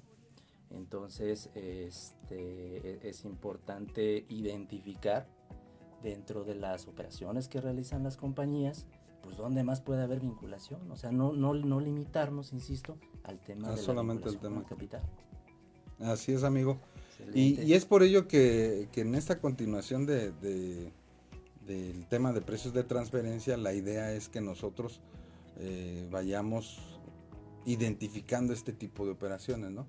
Entonces, 0.70 1.50
este, 1.56 3.06
e, 3.06 3.10
es 3.10 3.24
importante 3.24 4.26
identificar 4.30 5.28
dentro 6.04 6.44
de 6.44 6.56
las 6.56 6.88
operaciones 6.88 7.48
que 7.48 7.62
realizan 7.62 8.04
las 8.04 8.18
compañías, 8.18 8.86
pues 9.24 9.38
dónde 9.38 9.64
más 9.64 9.82
puede 9.82 10.04
haber 10.04 10.20
vinculación, 10.20 10.92
o 10.92 10.96
sea, 10.96 11.12
no, 11.12 11.34
no, 11.34 11.54
no 11.54 11.80
limitarnos, 11.80 12.54
insisto, 12.54 12.98
al 13.24 13.40
tema 13.40 13.72
de 13.72 13.78
solamente 13.78 14.30
el 14.30 14.38
tema 14.38 14.64
capital. 14.66 15.02
Así 16.00 16.34
es, 16.34 16.44
amigo. 16.44 16.80
Y, 17.34 17.60
y, 17.62 17.74
es 17.74 17.86
por 17.86 18.04
ello 18.04 18.28
que, 18.28 18.90
que 18.92 19.02
en 19.02 19.16
esta 19.16 19.40
continuación 19.40 20.06
de, 20.06 20.32
de, 20.34 20.92
del 21.66 22.06
tema 22.08 22.32
de 22.32 22.42
precios 22.42 22.74
de 22.74 22.84
transferencia, 22.84 23.58
la 23.58 23.74
idea 23.74 24.14
es 24.14 24.30
que 24.30 24.40
nosotros 24.40 25.02
eh, 25.60 26.08
vayamos 26.10 26.80
identificando 27.66 28.54
este 28.54 28.74
tipo 28.74 29.06
de 29.06 29.12
operaciones, 29.12 29.72
¿no? 29.72 29.88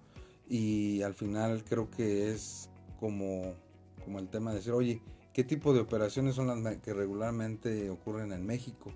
Y 0.48 1.02
al 1.02 1.14
final 1.14 1.62
creo 1.64 1.90
que 1.90 2.32
es 2.32 2.70
como, 2.98 3.54
como 4.04 4.18
el 4.18 4.28
tema 4.28 4.50
de 4.50 4.56
decir, 4.58 4.72
oye, 4.72 5.02
¿qué 5.32 5.44
tipo 5.44 5.72
de 5.72 5.80
operaciones 5.80 6.34
son 6.34 6.64
las 6.64 6.76
que 6.78 6.94
regularmente 6.94 7.90
ocurren 7.90 8.32
en 8.32 8.46
México? 8.46 8.92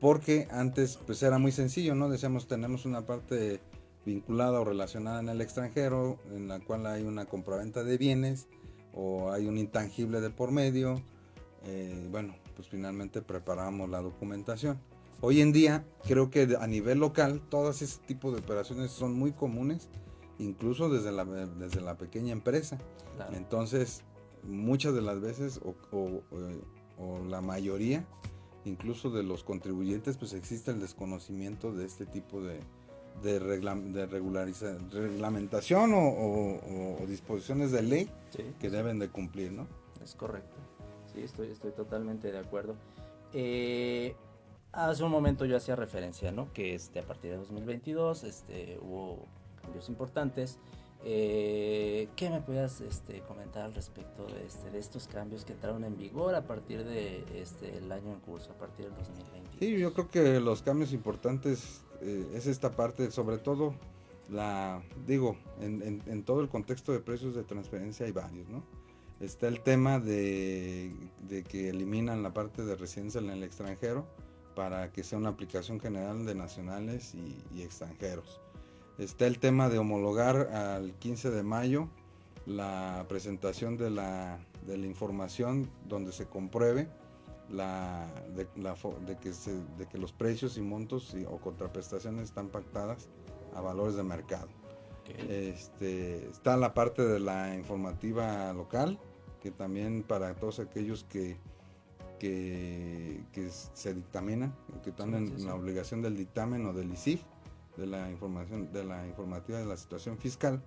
Porque 0.00 0.48
antes 0.50 0.98
pues 1.06 1.22
era 1.22 1.38
muy 1.38 1.52
sencillo, 1.52 1.94
¿no? 1.94 2.08
Decíamos, 2.08 2.48
tenemos 2.48 2.86
una 2.86 3.06
parte 3.06 3.60
vinculada 4.04 4.60
o 4.60 4.64
relacionada 4.64 5.20
en 5.20 5.28
el 5.28 5.40
extranjero, 5.40 6.18
en 6.32 6.48
la 6.48 6.60
cual 6.60 6.86
hay 6.86 7.02
una 7.02 7.26
compraventa 7.26 7.84
de 7.84 7.98
bienes 7.98 8.46
o 8.94 9.30
hay 9.30 9.46
un 9.46 9.58
intangible 9.58 10.20
de 10.20 10.30
por 10.30 10.50
medio. 10.52 11.02
Eh, 11.64 12.08
bueno, 12.10 12.34
pues 12.54 12.68
finalmente 12.68 13.20
preparamos 13.22 13.90
la 13.90 14.00
documentación. 14.00 14.78
Hoy 15.20 15.40
en 15.40 15.52
día 15.52 15.84
creo 16.06 16.30
que 16.30 16.56
a 16.60 16.66
nivel 16.66 16.98
local 16.98 17.40
todos 17.48 17.80
ese 17.82 18.00
tipo 18.02 18.32
de 18.32 18.38
operaciones 18.38 18.90
son 18.90 19.14
muy 19.14 19.32
comunes, 19.32 19.88
incluso 20.38 20.88
desde 20.90 21.12
la, 21.12 21.24
desde 21.24 21.80
la 21.80 21.96
pequeña 21.96 22.32
empresa. 22.32 22.78
Entonces, 23.32 24.02
muchas 24.42 24.94
de 24.94 25.02
las 25.02 25.20
veces 25.20 25.60
o, 25.90 26.22
la 27.28 27.40
mayoría, 27.40 28.06
incluso 28.64 29.10
de 29.10 29.22
los 29.22 29.42
contribuyentes, 29.42 30.16
pues 30.16 30.32
existe 30.34 30.70
el 30.70 30.80
desconocimiento 30.80 31.72
de 31.72 31.86
este 31.86 32.04
tipo 32.04 32.42
de, 32.42 32.60
de, 33.22 33.40
de 33.40 34.06
reglamentación 34.06 35.92
o, 35.94 36.98
disposiciones 37.08 37.72
de 37.72 37.82
ley 37.82 38.10
que 38.60 38.70
deben 38.70 38.98
de 38.98 39.08
cumplir, 39.08 39.52
¿no? 39.52 39.66
Es 40.02 40.14
correcto. 40.14 40.56
Sí, 41.12 41.22
estoy, 41.22 41.48
estoy 41.48 41.72
totalmente 41.72 42.30
de 42.30 42.38
acuerdo. 42.38 42.76
Eh, 43.32 44.14
Hace 44.76 45.04
un 45.04 45.10
momento 45.10 45.46
yo 45.46 45.56
hacía 45.56 45.74
referencia, 45.74 46.30
¿no? 46.32 46.52
Que 46.52 46.74
este, 46.74 46.98
a 46.98 47.02
partir 47.02 47.30
de 47.30 47.38
2022 47.38 48.24
este, 48.24 48.78
hubo 48.82 49.26
cambios 49.62 49.88
importantes. 49.88 50.58
Eh, 51.02 52.08
¿Qué 52.14 52.28
me 52.28 52.42
puedas 52.42 52.82
este, 52.82 53.20
comentar 53.20 53.64
al 53.64 53.74
respecto 53.74 54.26
de, 54.26 54.44
este, 54.44 54.70
de 54.70 54.78
estos 54.78 55.08
cambios 55.08 55.46
que 55.46 55.54
entraron 55.54 55.82
en 55.84 55.96
vigor 55.96 56.34
a 56.34 56.42
partir 56.42 56.84
de 56.84 57.24
este, 57.40 57.78
el 57.78 57.90
año 57.90 58.12
en 58.12 58.20
curso, 58.20 58.50
a 58.52 58.58
partir 58.58 58.84
del 58.84 58.94
2020? 58.96 59.50
Sí, 59.58 59.78
yo 59.78 59.94
creo 59.94 60.10
que 60.10 60.40
los 60.40 60.60
cambios 60.60 60.92
importantes 60.92 61.80
eh, 62.02 62.26
es 62.34 62.46
esta 62.46 62.70
parte, 62.72 63.10
sobre 63.10 63.38
todo 63.38 63.74
la, 64.28 64.82
digo, 65.06 65.38
en, 65.60 66.02
en, 66.04 66.22
todo 66.22 66.42
el 66.42 66.50
contexto 66.50 66.92
de 66.92 67.00
precios 67.00 67.34
de 67.34 67.44
transferencia 67.44 68.04
hay 68.04 68.12
varios, 68.12 68.46
¿no? 68.48 68.62
Está 69.20 69.48
el 69.48 69.60
tema 69.60 69.98
de, 69.98 70.92
de 71.26 71.44
que 71.44 71.70
eliminan 71.70 72.22
la 72.22 72.34
parte 72.34 72.62
de 72.62 72.76
residencia 72.76 73.20
en 73.20 73.30
el 73.30 73.42
extranjero, 73.42 74.06
para 74.56 74.90
que 74.90 75.04
sea 75.04 75.18
una 75.18 75.28
aplicación 75.28 75.78
general 75.78 76.24
de 76.24 76.34
nacionales 76.34 77.14
y, 77.14 77.62
extranjeros. 77.62 78.40
Está 78.98 79.26
el 79.26 79.38
tema 79.38 79.68
de 79.68 79.78
homologar 79.78 80.48
al 80.54 80.94
15 80.94 81.30
de 81.30 81.42
mayo 81.42 81.88
la 82.46 83.04
presentación 83.06 83.76
de 83.76 83.90
la, 83.90 84.38
de 84.66 84.78
la 84.78 84.86
información 84.86 85.68
donde 85.86 86.10
se 86.10 86.26
compruebe 86.26 86.88
la, 87.50 88.08
de, 88.34 88.46
que 89.18 89.30
de, 89.78 89.86
que 89.86 89.98
los 89.98 90.12
precios 90.12 90.56
y 90.56 90.62
montos 90.62 91.14
o 91.28 91.36
contraprestaciones 91.36 92.24
están 92.24 92.48
pactadas 92.48 93.10
a 93.54 93.60
valores 93.60 93.94
de 93.94 94.04
mercado. 94.04 94.48
Este, 95.28 96.28
está 96.30 96.56
la 96.56 96.72
parte 96.72 97.02
de 97.02 97.20
la 97.20 97.54
informativa 97.54 98.50
local, 98.54 98.98
que 99.42 99.50
también 99.50 100.02
para 100.02 100.34
todos 100.34 100.60
aquellos 100.60 101.04
que 101.04 101.36
que, 102.18 103.24
se 103.50 103.94
dictaminan, 103.94 104.54
que 104.82 104.90
están 104.90 105.14
en 105.14 105.46
la 105.46 105.54
obligación 105.54 106.02
del 106.02 106.16
dictamen 106.16 106.66
o 106.66 106.72
del 106.72 106.92
ICIF, 106.92 107.22
de 107.76 107.86
la 107.86 108.10
información, 108.10 108.72
de 108.72 108.84
la 108.84 109.06
informativa 109.06 109.58
de 109.58 109.66
la 109.66 109.76
situación 109.76 110.18
fiscal, 110.18 110.62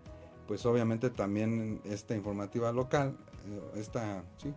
pues 0.47 0.65
obviamente 0.65 1.09
también 1.09 1.81
esta 1.83 2.15
informativa 2.15 2.71
local, 2.71 3.17
eh, 3.47 3.79
esta, 3.79 4.23
sí, 4.37 4.53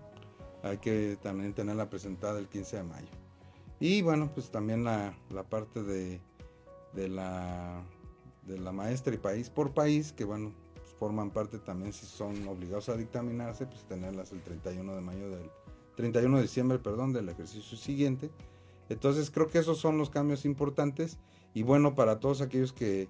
hay 0.63 0.79
que 0.79 1.19
también 1.23 1.55
tenerla 1.55 1.91
presentada 1.91 2.39
el 2.39 2.49
15 2.49 2.77
de 2.77 2.83
mayo. 2.83 3.09
Y 3.81 4.03
bueno, 4.03 4.31
pues 4.33 4.51
también 4.51 4.85
la, 4.85 5.15
la 5.31 5.43
parte 5.43 5.83
de, 5.83 6.21
de, 6.93 7.09
la, 7.09 7.83
de 8.47 8.59
la 8.59 8.73
maestra 8.73 9.15
y 9.15 9.19
país 9.19 9.51
por 9.51 9.75
país, 9.75 10.13
que 10.13 10.25
bueno, 10.25 10.53
pues 10.75 10.95
forman 10.95 11.31
parte 11.31 11.59
también 11.59 11.93
si 11.93 12.07
son 12.07 12.47
obligados 12.47 12.89
a 12.89 12.97
dictaminarse, 12.97 13.67
pues 13.67 13.85
tenerlas 13.85 14.33
el 14.33 14.41
31 14.43 14.95
de 14.95 15.01
mayo 15.01 15.31
del 15.31 15.51
31 15.97 16.37
de 16.37 16.43
diciembre, 16.43 16.79
perdón, 16.79 17.13
del 17.13 17.29
ejercicio 17.29 17.77
siguiente. 17.77 18.31
Entonces 18.89 19.31
creo 19.31 19.49
que 19.49 19.59
esos 19.59 19.79
son 19.79 19.99
los 19.99 20.11
cambios 20.11 20.45
importantes 20.45 21.19
y 21.55 21.63
bueno, 21.63 21.95
para 21.95 22.21
todos 22.21 22.41
aquellos 22.41 22.73
que, 22.73 23.09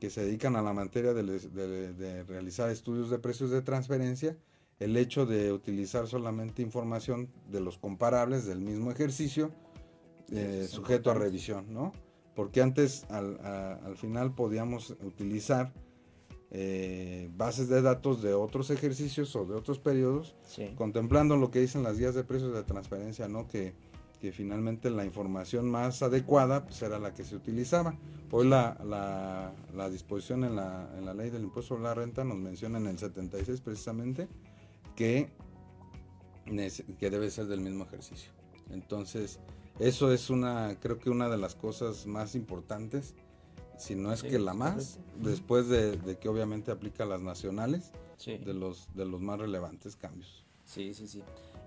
se 0.00 0.24
dedican 0.24 0.54
a 0.56 0.62
la 0.62 0.72
materia 0.72 1.12
de, 1.12 2.24
realizar 2.24 2.70
estudios 2.70 3.10
de 3.10 3.18
precios 3.18 3.50
de 3.50 3.62
transferencia, 3.62 4.36
el 4.78 4.96
hecho 4.96 5.26
de 5.26 5.52
utilizar 5.52 6.06
solamente 6.06 6.62
información 6.62 7.28
de 7.50 7.60
los 7.60 7.78
comparables 7.78 8.46
del 8.46 8.60
mismo 8.60 8.92
ejercicio, 8.92 9.50
eh, 10.30 10.68
sujeto 10.70 11.10
a 11.10 11.14
revisión, 11.14 11.72
¿no? 11.72 11.92
Porque 12.36 12.62
antes 12.62 13.04
al, 13.10 13.40
al 13.44 13.96
final 13.96 14.34
podíamos 14.34 14.90
utilizar 15.02 15.72
eh, 16.50 17.30
bases 17.36 17.68
de 17.68 17.82
datos 17.82 18.22
de 18.22 18.32
otros 18.34 18.70
ejercicios 18.70 19.34
o 19.36 19.44
de 19.44 19.54
otros 19.54 19.78
periodos, 19.78 20.34
contemplando 20.76 21.36
lo 21.36 21.50
que 21.50 21.60
dicen 21.60 21.82
las 21.82 21.98
guías 21.98 22.14
de 22.14 22.24
precios 22.24 22.54
de 22.54 22.62
transferencia, 22.62 23.28
¿no? 23.28 23.46
Que, 23.46 23.74
que 24.20 24.32
finalmente 24.32 24.90
la 24.90 25.04
información 25.04 25.70
más 25.70 26.02
adecuada 26.02 26.64
pues, 26.64 26.82
era 26.82 26.98
la 26.98 27.14
que 27.14 27.24
se 27.24 27.36
utilizaba. 27.36 27.94
Hoy 28.30 28.48
la, 28.48 28.76
la, 29.74 29.90
disposición 29.90 30.44
en 30.44 30.56
la, 30.56 30.90
en 30.98 31.04
la 31.06 31.14
ley 31.14 31.30
del 31.30 31.42
impuesto 31.42 31.74
sobre 31.74 31.84
la 31.84 31.94
renta 31.94 32.24
nos 32.24 32.36
menciona 32.36 32.78
en 32.78 32.88
el 32.88 32.98
76 32.98 33.60
precisamente 33.60 34.28
que, 34.96 35.30
que 36.98 37.10
debe 37.10 37.30
ser 37.30 37.46
del 37.46 37.60
mismo 37.60 37.84
ejercicio. 37.84 38.32
Entonces, 38.70 39.38
eso 39.78 40.12
es 40.12 40.28
una, 40.28 40.76
creo 40.80 40.98
que 40.98 41.08
una 41.08 41.28
de 41.28 41.38
las 41.38 41.54
cosas 41.54 42.06
más 42.06 42.34
importantes, 42.34 43.14
si 43.78 43.94
no 43.94 44.12
es 44.12 44.22
que 44.22 44.38
la 44.38 44.52
más, 44.54 44.98
después 45.16 45.68
de, 45.68 46.18
que 46.20 46.28
obviamente 46.28 46.70
aplica 46.70 47.06
las 47.06 47.20
nacionales, 47.22 47.92
de, 48.26 48.52
los, 48.52 48.88
de 48.94 49.04
los 49.06 49.20
más 49.20 49.38
relevantes 49.38 49.96
cambios. 49.96 50.44
Sí, 50.64 50.92
sí, 50.92 51.06
sí. 51.06 51.22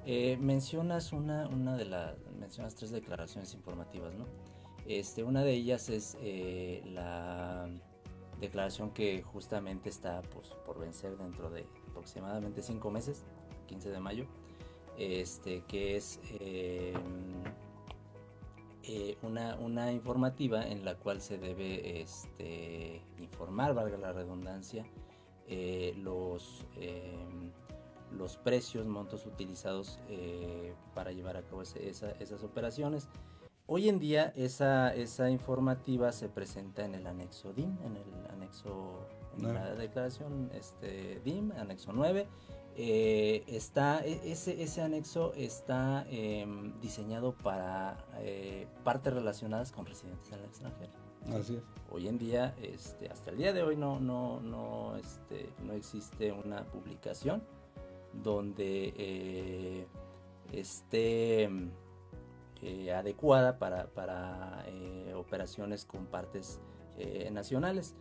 Eh, 0.05 0.37
mencionas 0.39 1.13
una, 1.13 1.47
una 1.47 1.77
de 1.77 1.85
las, 1.85 2.15
mencionas 2.39 2.75
tres 2.75 2.91
declaraciones 2.91 3.53
informativas, 3.53 4.13
¿no? 4.15 4.25
Este, 4.87 5.23
una 5.23 5.43
de 5.43 5.53
ellas 5.53 5.89
es 5.89 6.17
eh, 6.21 6.83
la 6.85 7.69
declaración 8.39 8.91
que 8.91 9.21
justamente 9.21 9.89
está 9.89 10.21
pues, 10.23 10.49
por 10.65 10.79
vencer 10.79 11.17
dentro 11.17 11.49
de 11.49 11.65
aproximadamente 11.89 12.61
cinco 12.61 12.89
meses, 12.91 13.23
15 13.67 13.89
de 13.89 13.99
mayo, 13.99 14.25
este, 14.97 15.63
que 15.67 15.95
es 15.95 16.19
eh, 16.39 16.93
eh, 18.83 19.17
una, 19.21 19.55
una, 19.55 19.91
informativa 19.91 20.65
en 20.65 20.83
la 20.83 20.95
cual 20.95 21.21
se 21.21 21.37
debe 21.37 22.01
este, 22.01 23.01
informar, 23.19 23.73
valga 23.73 23.97
la 23.97 24.11
redundancia, 24.11 24.85
eh, 25.47 25.93
los, 25.97 26.65
los 28.11 28.37
precios, 28.37 28.85
montos 28.87 29.25
utilizados 29.25 29.99
para 30.93 31.11
llevar 31.11 31.37
a 31.37 31.43
cabo 31.43 31.61
esas 31.61 32.43
operaciones. 32.43 33.07
Hoy 33.73 33.87
en 33.87 33.99
día 33.99 34.33
esa, 34.35 34.93
esa 34.93 35.29
informativa 35.29 36.11
se 36.11 36.27
presenta 36.27 36.83
en 36.83 36.93
el 36.93 37.07
anexo 37.07 37.53
DIM, 37.53 37.77
en 37.85 37.95
el 37.95 38.31
anexo, 38.33 39.07
en 39.37 39.53
la 39.53 39.75
declaración 39.75 40.51
este, 40.53 41.21
DIM, 41.23 41.53
anexo 41.53 41.93
9. 41.93 42.27
Eh, 42.77 43.43
está, 43.47 44.05
e, 44.05 44.31
ese, 44.31 44.61
ese 44.63 44.81
anexo 44.81 45.33
está 45.35 46.05
em, 46.09 46.79
diseñado 46.79 47.33
para 47.33 47.97
eh, 48.19 48.67
partes 48.83 49.13
relacionadas 49.13 49.71
con 49.71 49.85
residentes 49.85 50.31
en 50.31 50.39
el 50.39 50.45
extranjero. 50.45 50.91
Así 51.37 51.55
es. 51.55 51.63
Hoy 51.91 52.07
en 52.07 52.17
día, 52.17 52.55
este, 52.61 53.09
hasta 53.09 53.31
el 53.31 53.37
día 53.37 53.53
de 53.53 53.61
hoy 53.61 53.75
no, 53.75 53.99
no, 53.99 54.39
no, 54.39 54.95
este, 54.95 55.49
no 55.63 55.73
existe 55.73 56.31
una 56.31 56.63
publicación 56.63 57.43
donde 58.13 58.93
eh, 58.97 59.87
esté 60.53 61.49
eh, 62.61 62.93
adecuada 62.93 63.59
para, 63.59 63.87
para 63.87 64.65
operaciones 65.15 65.85
con 65.85 66.05
partes 66.05 66.59
nacionales. 67.31 67.95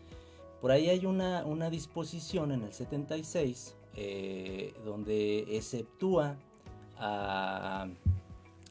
Por 0.61 0.71
ahí 0.73 0.91
hay 0.91 1.07
una, 1.07 1.45
una 1.47 1.71
disposición 1.71 2.53
en 2.53 2.65
el 2.65 2.73
76 2.73 3.77
donde 4.85 5.57
exceptúa 5.57 6.37
a 6.97 7.89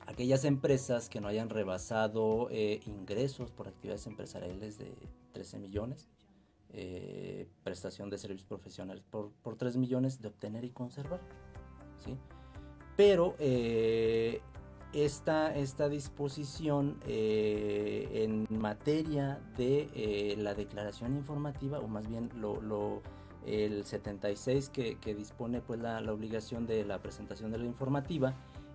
aquellas 0.08 0.46
empresas 0.46 1.10
que 1.10 1.22
no 1.22 1.28
hayan 1.28 1.50
rebasado 1.50 2.50
ingresos 2.52 3.52
por 3.52 3.68
actividades 3.68 4.08
empresariales 4.08 4.78
de 4.78 4.94
13 5.34 5.60
millones, 5.60 6.08
prestación 7.64 8.10
de 8.10 8.18
servicios 8.18 8.48
profesionales 8.48 9.04
por, 9.10 9.32
por 9.44 9.56
3 9.56 9.78
millones 9.78 10.22
de 10.22 10.28
obtener 10.28 10.64
y 10.64 10.72
conservar. 10.72 11.22
¿sí? 12.04 12.16
Pero 12.96 13.36
esta, 14.94 15.56
esta 15.56 15.88
disposición 15.88 17.00
eh, 17.06 18.24
en 18.24 18.48
materia 18.50 19.40
de 19.56 19.90
eh, 19.94 20.36
la 20.38 20.56
declaración 20.56 21.16
informativa, 21.16 21.80
o 21.80 21.88
más 21.88 22.08
bien 22.10 22.30
lo, 22.36 23.02
el 23.46 23.86
76 23.86 24.70
que, 24.70 25.16
dispone 25.16 25.62
pues 25.62 25.80
la, 25.80 26.00
obligación 26.12 26.68
de 26.68 26.86
la 26.86 27.02
presentación 27.02 27.52
de 27.52 27.58
la 27.58 27.66
informativa, 27.66 28.34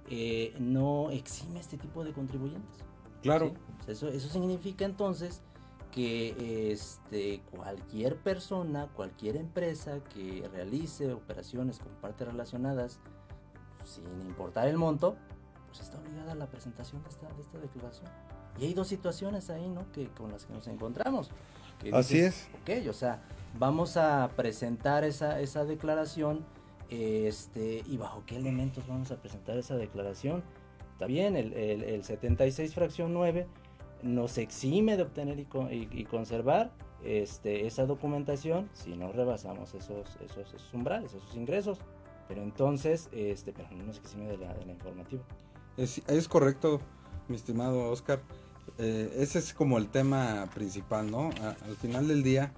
eh, 0.09 0.55
no 0.59 1.11
exime 1.11 1.61
este 1.61 1.79
tipo 1.79 2.05
de 2.05 2.13
contribuyentes. 2.13 2.85
Claro. 3.23 3.53
Eso, 3.87 4.09
eso 4.09 4.29
significa 4.29 4.85
entonces 4.85 5.43
que 5.91 6.73
este, 6.73 7.41
cualquier 7.51 8.17
persona, 8.17 8.89
cualquier 8.95 9.37
empresa 9.37 10.01
que 10.13 10.49
realice 10.53 11.13
operaciones 11.13 11.79
con 11.79 11.93
partes 12.01 12.27
relacionadas, 12.27 12.99
sin 13.85 14.05
importar 14.27 14.67
el 14.67 14.77
monto, 14.77 15.17
pues, 15.69 15.81
está 15.81 15.99
obligada 15.99 16.33
a 16.33 16.35
la 16.35 16.47
presentación 16.47 17.03
de 17.03 17.11
esta, 17.11 17.29
de 17.29 17.43
esta 17.43 17.59
declaración. 17.59 18.11
Y 18.59 18.67
hay 18.67 18.75
dos 18.75 18.89
situaciones 18.89 19.51
ahí, 19.51 19.69
¿no? 19.69 19.91
Que, 19.93 20.09
con 20.09 20.31
las 20.31 20.47
que 20.47 20.53
nos 20.53 20.67
encontramos. 20.69 21.31
Así 21.93 22.21
es. 22.21 22.49
Ok, 22.63 22.89
o 22.89 22.93
sea, 22.93 23.23
vamos 23.59 23.97
a 23.97 24.31
presentar 24.37 25.05
esa, 25.05 25.41
esa 25.41 25.65
declaración 25.65 26.45
este, 26.91 27.83
y 27.87 27.97
bajo 27.97 28.23
qué 28.27 28.37
elementos 28.37 28.87
vamos 28.87 29.11
a 29.11 29.17
presentar 29.17 29.57
esa 29.57 29.77
declaración. 29.77 30.43
Está 30.93 31.07
bien, 31.07 31.37
el, 31.37 31.53
el, 31.53 32.05
76 32.05 32.75
fracción 32.75 33.13
9 33.13 33.47
nos 34.03 34.39
exime 34.39 34.97
de 34.97 35.03
obtener 35.03 35.39
y, 35.41 35.47
y, 35.91 36.05
conservar 36.05 36.73
este, 37.03 37.67
esa 37.67 37.87
documentación 37.87 38.69
si 38.75 38.95
no 38.95 39.11
rebasamos 39.11 39.75
esos, 39.75 40.17
esos, 40.25 40.55
esos, 40.55 40.75
umbrales, 40.75 41.15
esos 41.15 41.35
ingresos. 41.35 41.79
Pero 42.29 42.43
entonces, 42.43 43.09
este, 43.13 43.53
pero 43.53 43.69
no 43.73 43.85
nos 43.85 43.99
exime 43.99 44.27
de 44.27 44.39
la, 44.39 44.55
de 44.55 44.67
la 44.67 44.73
informativa. 44.73 45.23
Es, 45.77 46.29
correcto, 46.29 46.81
mi 47.29 47.37
estimado 47.37 47.91
Oscar. 47.91 48.23
Eh, 48.79 49.13
ese 49.19 49.41
es 49.41 49.53
como 49.53 49.79
el 49.79 49.89
tema 49.89 50.49
principal, 50.55 51.11
¿no? 51.11 51.31
al 51.41 51.77
final 51.77 52.09
del 52.09 52.23
día, 52.23 52.53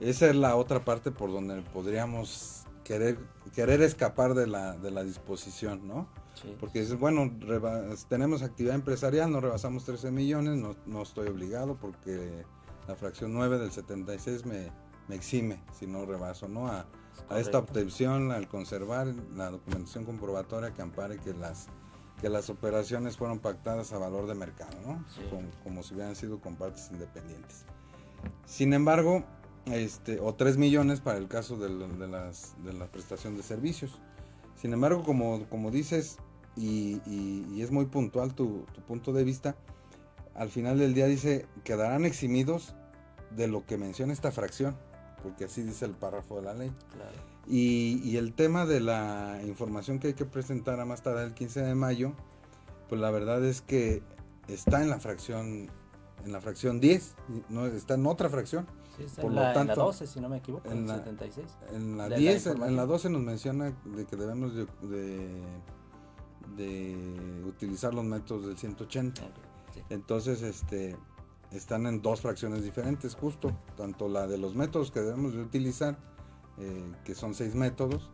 esa 0.00 0.28
es 0.28 0.36
la 0.36 0.56
otra 0.56 0.84
parte 0.84 1.10
por 1.10 1.32
donde 1.32 1.62
podríamos 1.62 2.64
querer, 2.84 3.18
querer 3.54 3.82
escapar 3.82 4.34
de 4.34 4.46
la, 4.46 4.76
de 4.76 4.90
la 4.90 5.04
disposición, 5.04 5.86
¿no? 5.86 6.08
Porque 6.58 6.80
es 6.80 6.98
bueno, 6.98 7.30
tenemos 8.08 8.42
actividad 8.42 8.74
empresarial, 8.74 9.30
no 9.30 9.40
rebasamos 9.40 9.84
13 9.84 10.10
millones, 10.10 10.56
no, 10.56 10.74
no, 10.86 11.02
estoy 11.02 11.28
obligado 11.28 11.76
porque 11.76 12.44
la 12.88 12.96
fracción 12.96 13.34
9 13.34 13.58
del 13.58 13.70
76 13.70 14.46
me, 14.46 14.72
me 15.08 15.16
exime 15.16 15.62
si 15.78 15.86
no 15.86 16.06
rebaso, 16.06 16.48
¿no? 16.48 16.68
A, 16.68 16.86
a 17.28 17.38
esta 17.38 17.58
obtención, 17.58 18.32
al 18.32 18.48
conservar 18.48 19.08
la 19.36 19.50
documentación 19.50 20.04
comprobatoria 20.06 20.72
que 20.72 20.80
ampare 20.80 21.18
que 21.18 21.34
las 21.34 21.68
que 22.20 22.28
las 22.28 22.50
operaciones 22.50 23.16
fueron 23.16 23.38
pactadas 23.38 23.92
a 23.92 23.98
valor 23.98 24.26
de 24.26 24.34
mercado, 24.34 24.76
¿no? 24.84 25.04
Como, 25.64 25.82
si 25.82 25.94
hubieran 25.94 26.14
sido 26.14 26.38
con 26.40 26.56
partes 26.56 26.90
independientes. 26.90 27.64
Sin 28.44 28.74
embargo, 28.74 29.24
este, 29.72 30.20
o 30.20 30.34
3 30.34 30.56
millones 30.56 31.00
para 31.00 31.18
el 31.18 31.28
caso 31.28 31.56
de, 31.56 31.68
las, 32.08 32.54
de 32.64 32.72
la 32.72 32.86
prestación 32.86 33.36
de 33.36 33.42
servicios. 33.42 33.98
Sin 34.56 34.72
embargo, 34.72 35.02
como, 35.02 35.48
como 35.48 35.70
dices, 35.70 36.18
y, 36.56 37.00
es 37.60 37.70
muy 37.70 37.86
puntual 37.86 38.34
tu, 38.34 38.66
tu, 38.74 38.80
punto 38.82 39.12
de 39.12 39.24
vista, 39.24 39.56
al 40.34 40.50
final 40.50 40.78
del 40.78 40.94
día 40.94 41.06
dice, 41.06 41.46
quedarán 41.64 42.04
eximidos 42.04 42.74
de 43.30 43.48
lo 43.48 43.64
que 43.64 43.78
menciona 43.78 44.12
esta 44.12 44.32
fracción, 44.32 44.76
porque 45.22 45.44
así 45.44 45.62
dice 45.62 45.84
el 45.84 45.92
párrafo 45.92 46.36
de 46.36 46.42
la 46.42 46.54
ley. 46.54 46.72
Claro. 46.92 47.30
Y, 47.46 48.16
el 48.16 48.32
tema 48.32 48.64
de 48.64 48.80
la 48.80 49.40
información 49.44 49.98
que 49.98 50.08
hay 50.08 50.14
que 50.14 50.24
presentar 50.24 50.78
a 50.78 50.84
más 50.84 51.02
tarde 51.02 51.24
el 51.24 51.34
15 51.34 51.62
de 51.62 51.74
mayo, 51.74 52.12
pues 52.88 53.00
la 53.00 53.10
verdad 53.10 53.44
es 53.44 53.60
que 53.60 54.02
está 54.46 54.82
en 54.82 54.90
la 54.90 55.00
fracción 55.00 55.68
en 56.24 56.32
la 56.32 56.40
fracción 56.40 56.80
10, 56.80 57.14
no 57.48 57.66
está 57.66 57.94
en 57.94 58.06
otra 58.06 58.28
fracción. 58.28 58.66
Sí, 58.96 59.04
está 59.04 59.22
Por 59.22 59.30
en, 59.30 59.36
la, 59.36 59.52
tanto, 59.52 59.74
12, 59.76 60.06
si 60.06 60.20
no 60.20 60.28
me 60.28 60.38
equivoco, 60.38 60.70
en, 60.70 60.86
la, 60.86 60.96
76. 60.96 61.46
En 61.72 61.96
la 61.96 62.08
10, 62.08 62.46
en 62.46 62.76
la 62.76 62.86
12 62.86 63.10
nos 63.10 63.22
menciona 63.22 63.72
de 63.84 64.04
que 64.04 64.16
debemos 64.16 64.54
de, 64.54 64.66
de, 66.56 67.42
utilizar 67.46 67.94
los 67.94 68.04
métodos 68.04 68.46
del 68.46 68.58
180. 68.58 69.22
Entonces, 69.88 70.42
este 70.42 70.96
están 71.50 71.86
en 71.86 72.00
dos 72.00 72.20
fracciones 72.20 72.62
diferentes, 72.62 73.14
justo, 73.14 73.50
tanto 73.76 74.08
la 74.08 74.26
de 74.28 74.38
los 74.38 74.54
métodos 74.54 74.92
que 74.92 75.00
debemos 75.00 75.34
de 75.34 75.42
utilizar 75.42 75.98
eh, 76.58 76.92
que 77.04 77.14
son 77.14 77.34
seis 77.34 77.54
métodos, 77.54 78.10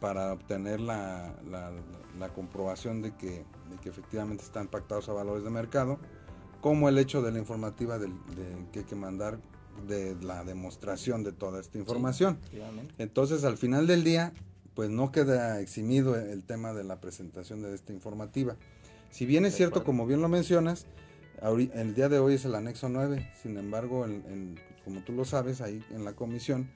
para 0.00 0.32
obtener 0.32 0.80
la, 0.80 1.34
la, 2.18 2.28
comprobación 2.30 3.02
de 3.02 3.14
que, 3.16 3.44
de 3.70 3.76
que, 3.82 3.90
efectivamente 3.90 4.42
están 4.42 4.66
pactados 4.66 5.08
a 5.08 5.12
valores 5.12 5.44
de 5.44 5.50
mercado, 5.50 5.98
como 6.60 6.88
el 6.88 6.98
hecho 6.98 7.22
de 7.22 7.32
la 7.32 7.38
informativa 7.38 7.98
de, 7.98 8.10
que 8.72 8.80
hay 8.80 8.84
que 8.84 8.96
mandar 8.96 9.38
de 9.86 10.14
la 10.22 10.44
demostración 10.44 11.24
de 11.24 11.32
toda 11.32 11.60
esta 11.60 11.78
información. 11.78 12.38
Entonces, 12.98 13.44
al 13.44 13.56
final 13.56 13.86
del 13.86 14.04
día, 14.04 14.32
pues 14.74 14.90
no 14.90 15.10
queda 15.10 15.60
eximido 15.60 16.16
el 16.16 16.44
tema 16.44 16.72
de 16.72 16.84
la 16.84 17.00
presentación 17.00 17.62
de 17.62 17.74
esta 17.74 17.92
informativa. 17.92 18.56
Si 19.10 19.26
bien 19.26 19.44
es 19.44 19.54
cierto, 19.56 19.84
como 19.84 20.06
bien 20.06 20.20
lo 20.20 20.28
mencionas, 20.28 20.86
el 21.42 21.94
día 21.94 22.08
de 22.08 22.18
hoy 22.18 22.34
es 22.34 22.44
el 22.44 22.54
anexo 22.54 22.88
9, 22.88 23.32
sin 23.42 23.56
embargo, 23.56 24.06
como 24.84 25.02
tú 25.02 25.12
lo 25.12 25.24
sabes, 25.24 25.60
ahí 25.60 25.82
en 25.90 26.04
la 26.04 26.12
comisión 26.12 26.70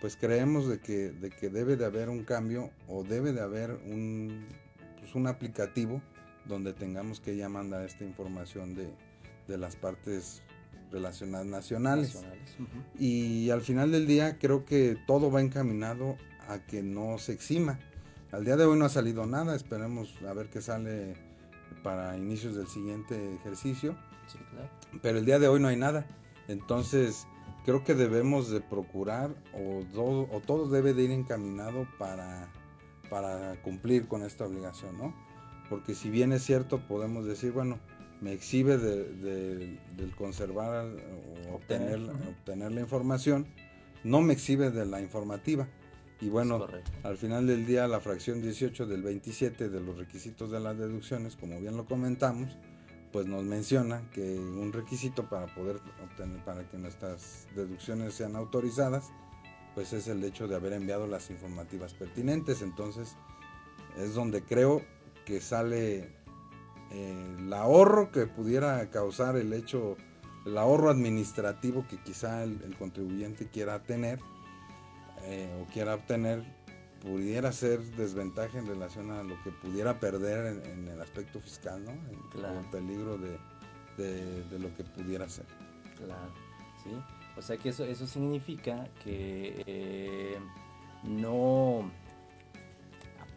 pues 0.00 0.16
creemos 0.16 0.68
de 0.68 0.80
que, 0.80 1.10
de 1.10 1.30
que 1.30 1.48
debe 1.48 1.76
de 1.76 1.84
haber 1.84 2.08
un 2.08 2.24
cambio 2.24 2.70
o 2.86 3.02
debe 3.02 3.32
de 3.32 3.40
haber 3.40 3.72
un, 3.72 4.46
pues 5.00 5.14
un 5.14 5.26
aplicativo 5.26 6.00
donde 6.44 6.72
tengamos 6.72 7.20
que 7.20 7.36
ya 7.36 7.48
mandar 7.48 7.84
esta 7.84 8.04
información 8.04 8.74
de, 8.74 8.90
las 9.56 9.76
partes 9.76 10.42
relacionadas 10.90 11.46
nacionales. 11.46 12.18
Y 12.98 13.50
al 13.50 13.60
final 13.60 13.92
del 13.92 14.06
día 14.06 14.38
creo 14.38 14.64
que 14.64 14.96
todo 15.06 15.30
va 15.30 15.40
encaminado 15.40 16.16
a 16.48 16.58
que 16.58 16.82
no 16.82 17.18
se 17.18 17.32
exima. 17.32 17.78
Al 18.32 18.44
día 18.44 18.56
de 18.56 18.64
hoy 18.64 18.78
no 18.78 18.84
ha 18.84 18.90
salido 18.90 19.26
nada, 19.26 19.54
esperemos 19.54 20.14
a 20.28 20.32
ver 20.34 20.50
qué 20.50 20.60
sale 20.60 21.14
para 21.82 22.16
inicios 22.16 22.56
del 22.56 22.66
siguiente 22.66 23.34
ejercicio. 23.36 23.96
Sí, 24.26 24.38
claro. 24.50 24.68
Pero 25.00 25.18
el 25.18 25.24
día 25.24 25.38
de 25.38 25.48
hoy 25.48 25.60
no 25.60 25.68
hay 25.68 25.76
nada. 25.76 26.06
Entonces, 26.48 27.26
creo 27.64 27.84
que 27.84 27.94
debemos 27.94 28.50
de 28.50 28.60
procurar 28.60 29.34
o 29.54 29.84
todo, 29.92 30.28
o 30.30 30.40
todo 30.40 30.68
debe 30.68 30.94
de 30.94 31.04
ir 31.04 31.10
encaminado 31.10 31.86
para, 31.98 32.50
para 33.10 33.60
cumplir 33.62 34.08
con 34.08 34.22
esta 34.22 34.46
obligación, 34.46 34.96
¿no? 34.98 35.14
Porque 35.68 35.94
si 35.94 36.10
bien 36.10 36.32
es 36.32 36.42
cierto, 36.42 36.80
podemos 36.86 37.26
decir, 37.26 37.52
bueno, 37.52 37.78
me 38.20 38.32
exhibe 38.32 38.78
de, 38.78 39.78
del 39.96 40.16
conservar 40.16 40.86
o 41.50 41.54
obtener, 41.54 42.00
obtener 42.00 42.72
la 42.72 42.80
información, 42.80 43.46
no 44.04 44.20
me 44.20 44.32
exhibe 44.32 44.70
de 44.70 44.86
la 44.86 45.00
informativa. 45.00 45.68
Y 46.20 46.28
bueno, 46.28 46.66
al 47.04 47.16
final 47.16 47.46
del 47.46 47.64
día 47.64 47.86
la 47.86 48.00
fracción 48.00 48.42
18 48.42 48.86
del 48.86 49.02
27 49.02 49.68
de 49.68 49.80
los 49.80 49.96
requisitos 49.96 50.50
de 50.50 50.58
las 50.58 50.76
deducciones, 50.76 51.36
como 51.36 51.60
bien 51.60 51.76
lo 51.76 51.86
comentamos, 51.86 52.56
pues 53.12 53.26
nos 53.26 53.44
menciona 53.44 54.02
que 54.12 54.36
un 54.36 54.72
requisito 54.72 55.28
para 55.28 55.46
poder 55.54 55.76
obtener, 56.02 56.44
para 56.44 56.68
que 56.68 56.76
nuestras 56.76 57.46
deducciones 57.54 58.14
sean 58.14 58.34
autorizadas, 58.34 59.10
pues 59.74 59.92
es 59.92 60.08
el 60.08 60.22
hecho 60.24 60.48
de 60.48 60.56
haber 60.56 60.72
enviado 60.72 61.06
las 61.06 61.30
informativas 61.30 61.94
pertinentes. 61.94 62.62
Entonces, 62.62 63.16
es 63.96 64.14
donde 64.14 64.42
creo 64.42 64.82
que 65.24 65.40
sale 65.40 66.17
eh, 66.90 67.36
el 67.38 67.52
ahorro 67.52 68.10
que 68.10 68.26
pudiera 68.26 68.88
causar 68.90 69.36
el 69.36 69.52
hecho, 69.52 69.96
el 70.46 70.56
ahorro 70.58 70.90
administrativo 70.90 71.86
que 71.88 71.98
quizá 71.98 72.44
el 72.44 72.76
contribuyente 72.78 73.48
quiera 73.48 73.82
tener 73.82 74.18
eh, 75.24 75.50
o 75.60 75.70
quiera 75.72 75.94
obtener 75.94 76.42
pudiera 77.00 77.52
ser 77.52 77.80
desventaja 77.96 78.58
en 78.58 78.66
relación 78.66 79.10
a 79.10 79.22
lo 79.22 79.40
que 79.42 79.50
pudiera 79.50 80.00
perder 80.00 80.60
en, 80.64 80.88
el 80.88 81.00
aspecto 81.00 81.40
fiscal, 81.40 81.84
¿no? 81.84 81.92
el 81.92 82.64
peligro 82.70 83.16
de, 83.18 84.58
lo 84.58 84.74
que 84.74 84.84
pudiera 84.84 85.28
ser. 85.28 85.46
Claro, 85.96 86.32
sí. 86.82 86.90
O 87.36 87.42
sea 87.42 87.56
que 87.56 87.68
eso, 87.68 87.84
eso 87.84 88.06
significa 88.06 88.88
que 89.04 89.62
eh, 89.66 90.38
no, 91.04 91.88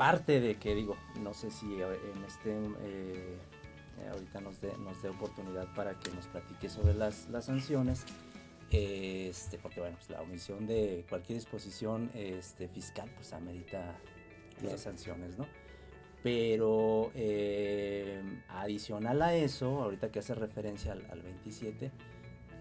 aparte 0.01 0.39
de 0.39 0.55
que 0.55 0.73
digo, 0.73 0.97
no 1.19 1.31
sé 1.31 1.51
si 1.51 1.75
en 1.75 2.23
este, 2.25 2.57
eh, 2.81 3.37
ahorita 4.11 4.41
nos 4.41 4.59
dé 4.59 4.75
nos 4.79 4.99
dé 5.03 5.09
oportunidad 5.09 5.71
para 5.75 5.93
que 5.99 6.09
nos 6.11 6.25
platique 6.25 6.69
sobre 6.69 6.95
las, 6.95 7.29
las 7.29 7.45
sanciones, 7.45 8.03
este, 8.71 9.59
porque 9.59 9.79
bueno, 9.79 9.97
pues 9.97 10.09
la 10.09 10.21
omisión 10.21 10.65
de 10.65 11.05
cualquier 11.07 11.37
disposición 11.37 12.09
este, 12.15 12.67
fiscal 12.67 13.11
pues 13.13 13.31
amerita 13.33 13.95
esas 14.63 14.81
sanciones, 14.81 15.37
¿no? 15.37 15.45
Pero 16.23 17.11
eh, 17.13 18.23
adicional 18.49 19.21
a 19.21 19.35
eso, 19.35 19.83
ahorita 19.83 20.11
que 20.11 20.17
hace 20.17 20.33
referencia 20.33 20.93
al, 20.93 21.21
27, 21.21 21.91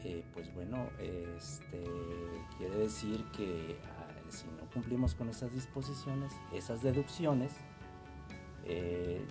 eh, 0.04 0.24
pues 0.34 0.52
bueno, 0.52 0.90
este, 0.98 1.84
quiere 2.58 2.76
decir 2.76 3.24
que 3.34 3.78
si 4.30 4.46
no 4.46 4.68
cumplimos 4.72 5.14
con 5.14 5.28
esas 5.28 5.52
disposiciones, 5.52 6.32
esas 6.52 6.82
deducciones 6.82 7.52
eh, 8.64 9.26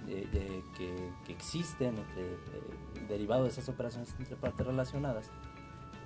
que, 1.26 1.32
existen 1.32 1.96
entre, 1.98 3.08
derivado 3.08 3.44
de 3.44 3.50
esas 3.50 3.70
operaciones 3.70 4.14
entre 4.20 4.36
partes 4.36 4.66
relacionadas, 4.66 5.30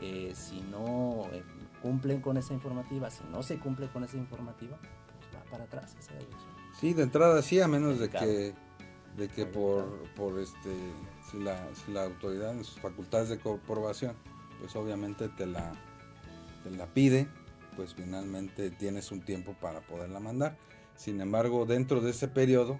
eh, 0.01 0.33
si 0.35 0.61
no 0.61 1.27
eh, 1.31 1.43
cumplen 1.81 2.21
con 2.21 2.37
esa 2.37 2.53
informativa, 2.53 3.09
si 3.09 3.23
no 3.31 3.41
se 3.41 3.57
cumple 3.57 3.87
con 3.87 4.03
esa 4.03 4.17
informativa, 4.17 4.77
pues 4.77 5.35
va 5.35 5.43
para 5.49 5.63
atrás 5.63 5.95
esa 5.99 6.13
Sí, 6.79 6.93
de 6.93 7.03
entrada 7.03 7.41
sí, 7.41 7.61
a 7.61 7.67
menos 7.67 7.99
de 7.99 8.09
que, 8.09 8.53
de 9.15 9.27
que 9.29 9.45
por, 9.45 9.85
por 10.15 10.39
este, 10.39 10.75
si 11.31 11.39
la, 11.39 11.73
si 11.73 11.91
la 11.91 12.03
autoridad 12.03 12.51
en 12.51 12.63
sus 12.63 12.79
facultades 12.79 13.29
de 13.29 13.39
comprobación, 13.39 14.15
pues 14.59 14.75
obviamente 14.75 15.29
te 15.29 15.45
la, 15.45 15.71
te 16.63 16.71
la 16.71 16.87
pide, 16.87 17.27
pues 17.75 17.93
finalmente 17.93 18.71
tienes 18.71 19.11
un 19.11 19.21
tiempo 19.21 19.55
para 19.59 19.81
poderla 19.81 20.19
mandar. 20.19 20.57
Sin 20.95 21.21
embargo, 21.21 21.65
dentro 21.65 22.01
de 22.01 22.11
ese 22.11 22.27
periodo, 22.27 22.79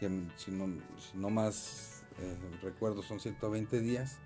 que 0.00 0.10
si 0.36 0.50
no, 0.50 0.66
no 1.14 1.30
más 1.30 2.04
eh, 2.20 2.36
recuerdo 2.62 3.02
son 3.02 3.20
120 3.20 3.80
días, 3.80 4.18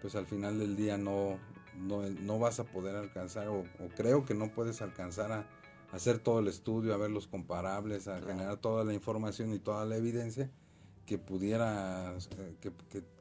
pues 0.00 0.14
al 0.16 0.26
final 0.26 0.58
del 0.58 0.76
día 0.76 0.98
no, 0.98 1.38
no, 1.78 2.38
vas 2.38 2.60
a 2.60 2.64
poder 2.64 2.96
alcanzar, 2.96 3.48
o, 3.48 3.64
creo 3.96 4.24
que 4.24 4.34
no 4.34 4.52
puedes 4.52 4.82
alcanzar 4.82 5.32
a, 5.32 5.46
hacer 5.92 6.18
todo 6.18 6.40
el 6.40 6.48
estudio, 6.48 6.94
a 6.94 6.96
ver 6.96 7.10
los 7.10 7.26
comparables, 7.26 8.08
a 8.08 8.20
generar 8.20 8.56
toda 8.56 8.84
la 8.84 8.94
información 8.94 9.52
y 9.52 9.58
toda 9.58 9.84
la 9.84 9.96
evidencia 9.96 10.50
que 11.06 11.18
pudiera, 11.18 12.16
eh, 12.38 12.70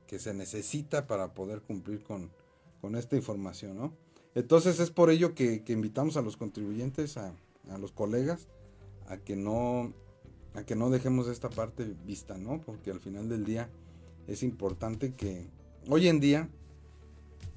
que, 0.07 0.19
se 0.19 0.33
necesita 0.33 1.07
para 1.07 1.33
poder 1.33 1.61
cumplir 1.61 2.03
con, 2.03 2.31
esta 2.95 3.15
información, 3.15 3.77
¿no? 3.77 3.93
Entonces 4.35 4.79
es 4.79 4.91
por 4.91 5.09
ello 5.09 5.33
que, 5.35 5.63
invitamos 5.67 6.17
a 6.17 6.21
los 6.21 6.37
contribuyentes, 6.37 7.17
a, 7.17 7.33
a, 7.69 7.77
los 7.77 7.91
colegas, 7.91 8.47
a 9.07 9.17
que 9.17 9.35
no 9.35 9.93
a 10.53 10.63
que 10.63 10.75
no 10.75 10.89
dejemos 10.89 11.27
esta 11.27 11.49
parte 11.49 11.95
vista, 12.05 12.37
¿no? 12.37 12.59
Porque 12.59 12.91
al 12.91 12.99
final 12.99 13.29
del 13.29 13.45
día 13.45 13.69
es 14.27 14.43
importante 14.43 15.13
que 15.13 15.47
hoy 15.87 16.09
en 16.09 16.19
día 16.19 16.49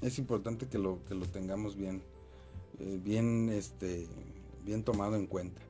es 0.01 0.17
importante 0.17 0.67
que 0.67 0.77
lo, 0.77 1.03
que 1.05 1.15
lo 1.15 1.25
tengamos 1.25 1.75
bien, 1.75 2.01
eh, 2.79 2.99
bien, 3.03 3.49
este, 3.49 4.07
bien 4.63 4.83
tomado 4.83 5.15
en 5.15 5.27
cuenta. 5.27 5.61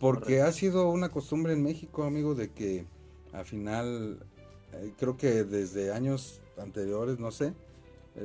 Porque 0.00 0.40
ha 0.40 0.52
sido 0.52 0.90
una 0.90 1.10
costumbre 1.10 1.52
en 1.52 1.62
México, 1.62 2.04
amigo, 2.04 2.34
de 2.34 2.50
que 2.50 2.86
al 3.32 3.44
final, 3.44 4.18
eh, 4.72 4.92
creo 4.98 5.16
que 5.16 5.44
desde 5.44 5.92
años 5.92 6.40
anteriores, 6.58 7.18
no 7.18 7.30
sé, 7.30 7.54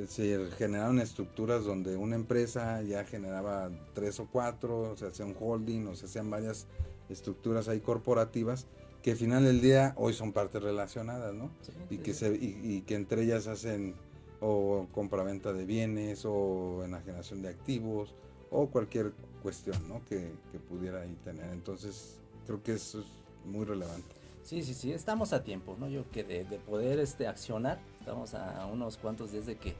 se 0.08 0.50
generaron 0.56 1.00
estructuras 1.00 1.64
donde 1.64 1.96
una 1.96 2.16
empresa 2.16 2.82
ya 2.82 3.04
generaba 3.04 3.70
tres 3.94 4.20
o 4.20 4.28
cuatro, 4.30 4.92
o 4.92 4.96
se 4.96 5.06
hacía 5.06 5.26
un 5.26 5.36
holding, 5.38 5.86
o 5.86 5.96
se 5.96 6.06
hacían 6.06 6.30
varias 6.30 6.66
estructuras 7.08 7.68
ahí 7.68 7.80
corporativas 7.80 8.66
que 9.02 9.12
al 9.12 9.16
final 9.16 9.44
del 9.44 9.60
día 9.62 9.94
hoy 9.96 10.12
son 10.12 10.32
partes 10.32 10.62
relacionadas, 10.62 11.34
¿no? 11.34 11.50
y, 11.88 11.98
que 11.98 12.12
se, 12.12 12.34
y 12.34 12.82
que 12.82 12.94
entre 12.94 13.22
ellas 13.22 13.46
hacen 13.46 13.94
o 14.40 14.88
compraventa 14.92 15.52
de 15.52 15.64
bienes 15.64 16.24
o 16.24 16.82
enajenación 16.84 17.42
de 17.42 17.48
activos 17.50 18.14
o 18.50 18.68
cualquier 18.68 19.12
cuestión 19.42 19.76
¿no? 19.88 20.02
que, 20.06 20.32
pudiera 20.68 21.02
ahí 21.02 21.16
tener. 21.24 21.50
Entonces 21.52 22.18
creo 22.46 22.62
que 22.62 22.72
eso 22.72 23.00
es 23.00 23.06
muy 23.44 23.64
relevante. 23.64 24.19
Sí, 24.42 24.62
sí, 24.62 24.74
sí, 24.74 24.92
estamos 24.92 25.32
a 25.32 25.44
tiempo, 25.44 25.76
¿no? 25.78 25.88
Yo 25.88 26.10
que 26.10 26.24
de, 26.24 26.44
poder 26.58 26.98
este, 26.98 27.26
accionar, 27.26 27.78
estamos 28.00 28.34
a, 28.34 28.66
unos 28.66 28.96
cuantos 28.96 29.32
días 29.32 29.46
de 29.46 29.56
que 29.56 29.74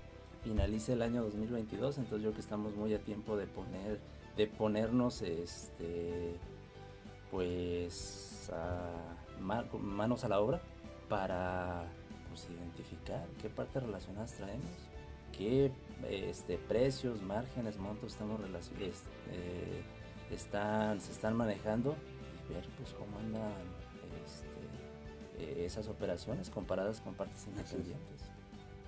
finalice 0.44 0.92
el 0.92 1.02
año 1.02 1.22
2022, 1.22 1.98
entonces 1.98 2.24
yo 2.24 2.34
que 2.34 2.40
estamos 2.40 2.74
muy 2.76 2.94
a 2.94 3.00
tiempo 3.00 3.36
de 3.36 3.46
poner, 3.46 3.98
de 4.36 4.46
ponernos, 4.46 5.22
este, 5.22 6.36
pues, 7.30 8.50
manos 9.80 10.24
a 10.24 10.28
la 10.28 10.40
obra 10.40 10.60
para 11.08 11.84
pues, 12.28 12.46
identificar 12.50 13.26
qué 13.40 13.48
partes 13.48 13.82
relacionadas 13.82 14.32
traemos, 14.34 14.70
qué 15.36 15.72
este, 16.08 16.58
precios, 16.58 17.22
márgenes, 17.22 17.78
montos 17.78 18.12
estamos 18.12 18.40
eh, 19.32 19.82
están, 20.30 21.00
se 21.00 21.12
están 21.12 21.36
manejando 21.36 21.96
y 22.48 22.54
ver 22.54 22.64
pues 22.76 22.92
cómo 22.94 23.18
andan 23.18 23.52
este, 23.52 23.79
eh, 25.40 25.64
esas 25.64 25.88
operaciones 25.88 26.50
comparadas 26.50 27.00
con 27.00 27.14
partes 27.14 27.46
independientes. 27.46 28.20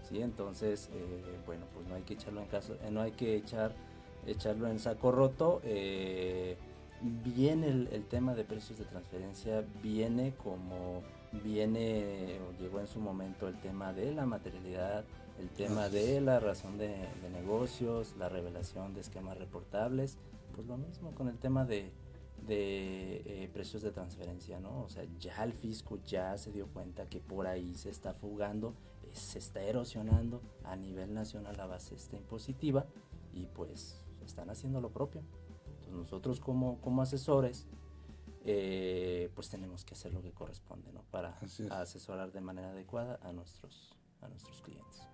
¿Sí? 0.08 0.20
Entonces, 0.20 0.90
eh, 0.92 1.40
bueno, 1.46 1.66
pues 1.74 1.86
no 1.86 1.94
hay 1.94 2.02
que 2.02 2.14
echarlo 2.14 2.40
en 2.40 2.46
caso, 2.48 2.76
no 2.90 3.00
hay 3.00 3.12
que 3.12 3.36
echar 3.36 3.72
echarlo 4.26 4.68
en 4.68 4.78
saco 4.78 5.10
roto. 5.10 5.60
viene 7.24 7.68
el 7.68 8.04
tema 8.08 8.34
de 8.34 8.44
precios 8.44 8.78
de 8.78 8.84
transferencia, 8.84 9.64
viene 9.82 10.34
como 10.42 11.02
viene 11.42 12.38
o 12.46 12.60
llegó 12.60 12.80
en 12.80 12.86
su 12.86 13.00
momento 13.00 13.48
el 13.48 13.58
tema 13.60 13.92
de 13.92 14.12
la 14.12 14.26
materialidad, 14.26 15.04
el 15.40 15.48
tema 15.48 15.88
de 15.88 16.20
la 16.20 16.40
razón 16.40 16.78
de, 16.78 16.94
negocios, 17.32 18.14
la 18.18 18.28
revelación 18.28 18.94
de 18.94 19.00
esquemas 19.00 19.38
reportables, 19.38 20.18
pues 20.54 20.66
lo 20.66 20.76
mismo 20.76 21.12
con 21.12 21.28
el 21.28 21.38
tema 21.38 21.64
de, 21.64 21.90
de 22.46 23.22
eh, 23.24 23.50
precios 23.52 23.82
de 23.82 23.92
transferencia, 23.92 24.60
¿no? 24.60 24.82
O 24.82 24.88
sea, 24.88 25.04
ya 25.18 25.44
el 25.44 25.52
fisco 25.52 25.98
ya 26.04 26.36
se 26.38 26.52
dio 26.52 26.66
cuenta 26.68 27.06
que 27.06 27.20
por 27.20 27.46
ahí 27.46 27.74
se 27.74 27.90
está 27.90 28.14
fugando, 28.14 28.74
se 29.12 29.38
está 29.38 29.62
erosionando 29.62 30.40
a 30.64 30.76
nivel 30.76 31.14
nacional 31.14 31.56
la 31.56 31.66
base 31.66 31.94
esta 31.94 32.16
impositiva 32.16 32.86
y 33.32 33.46
pues 33.46 34.04
están 34.24 34.50
haciendo 34.50 34.80
lo 34.80 34.90
propio. 34.90 35.22
Entonces 35.66 35.94
nosotros 35.94 36.40
como, 36.40 36.80
como 36.80 37.02
asesores 37.02 37.66
eh, 38.44 39.30
pues 39.34 39.48
tenemos 39.48 39.84
que 39.84 39.94
hacer 39.94 40.12
lo 40.12 40.20
que 40.20 40.32
corresponde, 40.32 40.92
¿no? 40.92 41.02
Para 41.10 41.36
asesorar 41.70 42.32
de 42.32 42.40
manera 42.40 42.70
adecuada 42.70 43.20
a 43.22 43.32
nuestros, 43.32 43.96
a 44.20 44.28
nuestros 44.28 44.60
clientes. 44.62 45.06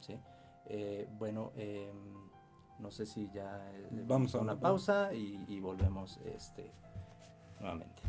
¿sí? 0.00 0.18
Eh, 0.66 1.08
bueno, 1.18 1.52
em, 1.56 1.94
no 2.78 2.90
sé 2.90 3.06
si 3.06 3.30
ya 3.32 3.60
vamos 4.06 4.34
a 4.34 4.38
una 4.38 4.58
pausa 4.58 5.12
y, 5.14 5.60
volvemos 5.60 6.18
este, 6.24 6.72
nuevamente. 7.60 8.02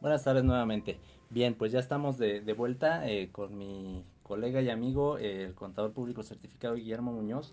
Buenas 0.00 0.22
tardes 0.22 0.44
nuevamente. 0.44 1.00
Bien, 1.28 1.54
pues 1.54 1.72
ya 1.72 1.80
estamos 1.80 2.18
de, 2.18 2.40
vuelta 2.56 3.08
eh, 3.08 3.30
con 3.32 3.58
mi 3.58 4.04
colega 4.22 4.60
y 4.60 4.70
amigo, 4.70 5.18
el 5.18 5.54
contador 5.54 5.92
público 5.92 6.22
certificado 6.22 6.76
Guillermo 6.76 7.12
Muñoz. 7.12 7.52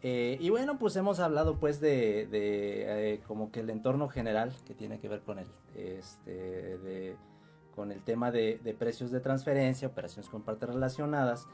Eh, 0.00 0.36
y 0.40 0.50
bueno, 0.50 0.78
pues 0.78 0.94
hemos 0.94 1.18
hablado 1.18 1.58
pues 1.58 1.80
de, 1.80 2.28
de 2.28 3.14
eh, 3.14 3.20
como 3.26 3.50
que 3.50 3.60
el 3.60 3.70
entorno 3.70 4.08
general 4.08 4.52
que 4.64 4.74
tiene 4.74 5.00
que 5.00 5.08
ver 5.08 5.22
con 5.22 5.40
el, 5.40 5.46
este, 5.74 7.16
con 7.74 7.90
el 7.90 8.02
tema 8.02 8.30
de 8.30 8.76
precios 8.78 9.10
de 9.10 9.18
transferencia, 9.18 9.88
operaciones 9.88 10.28
con 10.30 10.42
partes 10.42 10.68
relacionadas. 10.68 11.48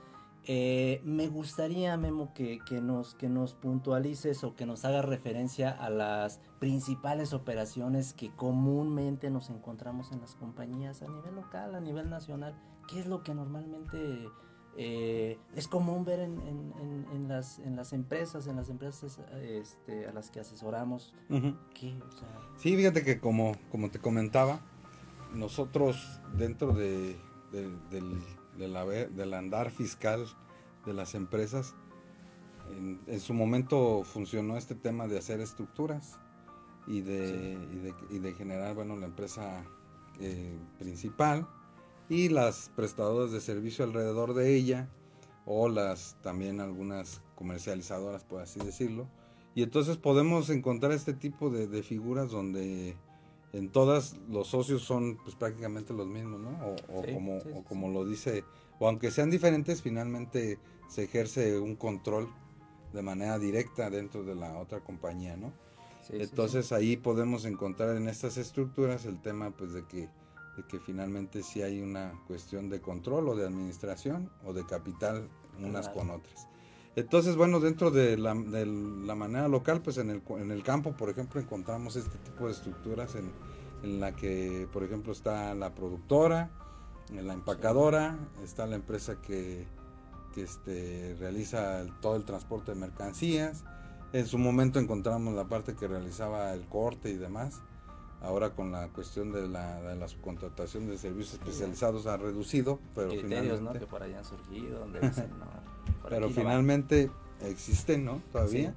Eh, 0.51 1.03
me 1.05 1.29
gustaría, 1.29 1.95
Memo, 1.99 2.33
que, 2.33 2.59
nos, 2.81 3.15
que 3.15 3.29
nos 3.29 3.53
puntualices 3.53 4.45
o 4.45 4.57
que 4.57 4.65
nos 4.65 4.87
hagas 4.87 5.05
referencia 5.05 5.71
a 5.71 5.91
las 5.91 6.41
principales 6.59 7.35
operaciones 7.35 8.15
que 8.15 8.31
comúnmente 8.35 9.29
nos 9.29 9.51
encontramos 9.51 10.11
en 10.11 10.23
las 10.23 10.35
compañías 10.37 11.03
a 11.03 11.09
nivel 11.09 11.35
local, 11.35 11.75
a 11.75 11.81
nivel 11.81 12.09
nacional. 12.09 12.59
¿Qué 12.89 12.99
es 12.99 13.07
lo 13.07 13.23
que 13.23 13.35
normalmente 13.35 14.27
eh, 14.79 15.39
es 15.55 15.69
común 15.69 16.07
ver 16.07 16.21
en, 16.21 17.29
las, 17.29 17.59
en 17.59 17.77
las 17.77 17.93
empresas, 17.93 18.47
en 18.47 18.57
las 18.57 18.71
empresas 18.71 19.21
este, 19.43 20.07
a 20.07 20.15
las 20.15 20.31
que 20.31 20.41
asesoramos? 20.41 21.13
Sí, 22.57 22.75
fíjate 22.75 23.05
que 23.05 23.21
como, 23.21 23.53
como 23.71 23.91
te 23.91 23.99
comentaba, 23.99 24.61
nosotros 25.35 26.23
dentro 26.39 26.73
de, 26.73 27.19
del 27.53 28.23
del 28.59 29.35
andar 29.35 29.71
fiscal 29.71 30.27
de 30.85 30.93
las 30.93 31.15
empresas, 31.15 31.75
en, 32.77 33.21
su 33.21 33.35
momento 33.35 34.03
funcionó 34.05 34.57
este 34.57 34.75
tema 34.75 35.07
de 35.07 35.19
hacer 35.19 35.41
estructuras 35.41 36.19
y 36.87 37.01
de, 37.01 37.59
y 38.11 38.19
de, 38.19 38.35
generar 38.35 38.75
bueno, 38.75 38.97
la 38.97 39.07
empresa 39.07 39.65
eh, 40.21 40.59
principal 40.79 41.47
y 42.09 42.29
las 42.29 42.71
prestadoras 42.75 43.33
de 43.33 43.41
servicio 43.41 43.85
alrededor 43.85 44.35
de 44.35 44.55
ella 44.55 44.89
o 45.45 45.69
las 45.69 46.17
también 46.23 46.61
algunas 46.61 47.23
comercializadoras, 47.35 48.25
por 48.25 48.43
así 48.43 48.61
decirlo. 48.61 49.09
Y 49.55 49.63
entonces 49.63 49.97
podemos 49.97 50.51
encontrar 50.51 50.93
este 50.93 51.15
tipo 51.15 51.51
de, 51.51 51.67
de 51.67 51.83
figuras 51.83 52.31
donde 52.31 52.97
en 53.53 53.71
todas 53.71 54.17
los 54.29 54.49
socios 54.49 54.83
son 54.83 55.17
pues 55.17 55.35
prácticamente 55.35 55.93
los 55.93 56.07
mismos, 56.07 56.41
¿no? 56.41 56.51
O, 56.89 57.03
como, 57.13 57.65
como 57.65 57.89
lo 57.89 58.05
dice, 58.05 58.45
o 58.79 58.89
aunque 58.89 59.11
sean 59.11 59.31
diferentes, 59.31 59.83
finalmente 59.83 60.59
se 60.89 61.05
ejerce 61.05 61.59
un 61.59 61.77
control 61.77 62.29
de 62.93 63.03
manera 63.03 63.39
directa 63.39 63.91
dentro 63.91 64.23
de 64.23 64.35
la 64.35 64.59
otra 64.59 64.81
compañía, 64.81 65.37
¿no? 65.37 65.53
Entonces 66.11 66.73
ahí 66.73 66.97
podemos 66.97 67.45
encontrar 67.45 67.97
en 67.97 68.09
estas 68.09 68.39
estructuras 68.39 69.05
el 69.05 69.21
tema 69.21 69.51
pues 69.51 69.73
de 69.75 69.87
que, 69.87 70.09
de 70.57 70.65
que 70.69 70.81
finalmente 70.81 71.43
sí 71.43 71.61
hay 71.61 71.81
una 71.81 72.19
cuestión 72.27 72.71
de 72.71 72.81
control 72.81 73.29
o 73.29 73.37
de 73.37 73.47
administración 73.47 74.31
o 74.45 74.53
de 74.53 74.65
capital 74.65 75.29
unas 75.59 75.89
con 75.89 76.11
otras. 76.11 76.49
Entonces, 76.99 77.37
bueno, 77.37 77.61
dentro 77.61 77.93
de 77.93 78.17
la, 78.17 78.35
de 78.35 78.67
la, 78.67 79.15
manera 79.15 79.47
local, 79.47 79.81
pues 79.83 79.99
en 79.99 80.11
el, 80.11 80.21
en 80.31 80.51
el 80.51 80.65
campo, 80.65 80.97
por 80.97 81.09
ejemplo, 81.09 81.41
encontramos 81.41 81.95
este 81.95 82.19
tipo 82.19 82.47
de 82.47 82.53
estructuras 82.53 83.15
en, 83.15 83.31
en 83.85 84.01
la 84.01 84.17
que, 84.17 84.67
por 84.73 84.83
ejemplo, 84.83 85.13
está 85.13 85.55
la 85.55 85.77
productora, 85.77 86.51
la 87.15 87.35
empacadora, 87.35 88.19
está 88.43 88.67
la 88.67 88.75
empresa 88.75 89.21
que, 89.23 89.65
que 90.35 90.43
este, 90.43 91.15
realiza 91.21 91.87
todo 92.01 92.17
el 92.17 92.25
transporte 92.25 92.73
de 92.73 92.81
mercancías. 92.81 93.63
En 94.13 94.27
su 94.27 94.37
momento 94.37 94.81
encontramos 94.81 95.35
la 95.35 95.45
parte 95.47 95.77
que 95.77 95.87
realizaba 95.87 96.53
el 96.53 96.67
corte 96.67 97.11
y 97.11 97.17
demás. 97.17 97.61
Ahora 98.21 98.51
con 98.51 98.73
la 98.73 98.89
cuestión 98.89 99.31
de 99.31 99.47
la, 99.47 99.81
de 99.83 99.95
la 99.95 100.09
subcontratación 100.09 100.89
de 100.89 100.99
servicios 100.99 101.35
especializados 101.35 102.09
ha 102.09 102.17
reducido, 102.17 102.81
pero 102.97 103.11
Criterios, 103.11 103.61
¿no? 103.61 103.73
Que 103.73 103.87
por 103.87 104.03
ahí 104.03 104.15
han 104.15 104.25
surgido, 104.25 104.81
donde 104.81 104.99
dicen, 104.99 105.31
no, 105.39 105.47
pero 106.09 106.31
finalmente 106.31 107.11
existen, 107.43 108.05
¿no? 108.05 108.21
Todavía. 108.33 108.75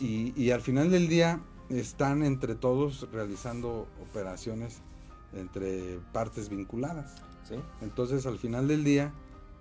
y, 0.00 0.32
y, 0.36 0.50
al 0.50 0.60
final 0.60 0.90
del 0.90 1.08
día 1.08 1.40
están 1.68 2.22
entre 2.24 2.54
todos 2.54 3.08
realizando 3.12 3.86
operaciones 4.02 4.82
entre 5.32 5.98
partes 6.12 6.48
vinculadas. 6.48 7.22
Entonces, 7.80 8.26
al 8.26 8.38
final 8.38 8.68
del 8.68 8.84
día, 8.84 9.12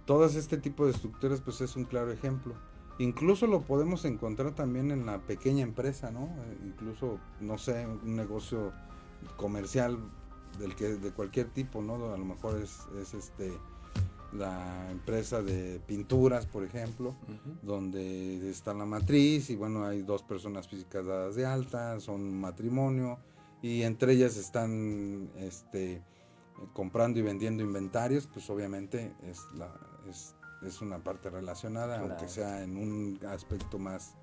todas 0.05 0.35
este 0.35 0.57
tipo 0.57 0.85
de 0.85 0.91
estructuras, 0.91 1.41
pues 1.41 1.61
es 1.61 1.75
un 1.75 1.85
claro 1.85 2.11
ejemplo. 2.11 2.53
Incluso 2.99 3.47
lo 3.47 3.61
podemos 3.61 4.05
encontrar 4.05 4.53
también 4.53 4.91
en 4.91 5.05
la 5.05 5.19
pequeña 5.19 5.63
empresa, 5.63 6.11
¿no? 6.11 6.25
Eh, 6.25 6.57
incluso, 6.65 7.17
no 7.39 7.57
sé, 7.57 7.87
un 7.87 8.15
negocio 8.15 8.73
comercial 9.37 9.97
del 10.59 10.75
que 10.75 10.89
de 10.89 11.11
cualquier 11.11 11.47
tipo, 11.47 11.81
¿no? 11.81 12.13
A 12.13 12.17
lo 12.17 12.25
mejor 12.25 12.61
es, 12.61 12.81
es 13.01 13.13
este 13.13 13.53
la 14.33 14.89
empresa 14.91 15.41
de 15.41 15.79
pinturas, 15.87 16.45
por 16.45 16.63
ejemplo, 16.63 17.15
donde 17.61 18.49
está 18.49 18.73
la 18.73 18.85
matriz 18.85 19.49
y 19.49 19.55
bueno, 19.55 19.85
hay 19.85 20.01
dos 20.01 20.23
personas 20.23 20.67
físicas 20.67 21.05
dadas 21.05 21.35
de 21.35 21.45
alta, 21.45 21.99
son 21.99 22.39
matrimonio 22.39 23.19
y 23.61 23.81
entre 23.81 24.13
ellas 24.13 24.37
están 24.37 25.29
este, 25.37 26.01
comprando 26.73 27.19
y 27.19 27.23
vendiendo 27.23 27.63
inventarios, 27.63 28.27
pues 28.27 28.49
obviamente 28.49 29.13
es, 29.23 29.41
la, 29.55 29.73
es, 30.09 30.35
es 30.61 30.81
una 30.81 30.99
parte 30.99 31.29
relacionada, 31.29 31.99
aunque 31.99 32.27
sea 32.27 32.63
en 32.63 32.77
un 32.77 33.19
aspecto 33.27 33.79
más, 33.79 34.15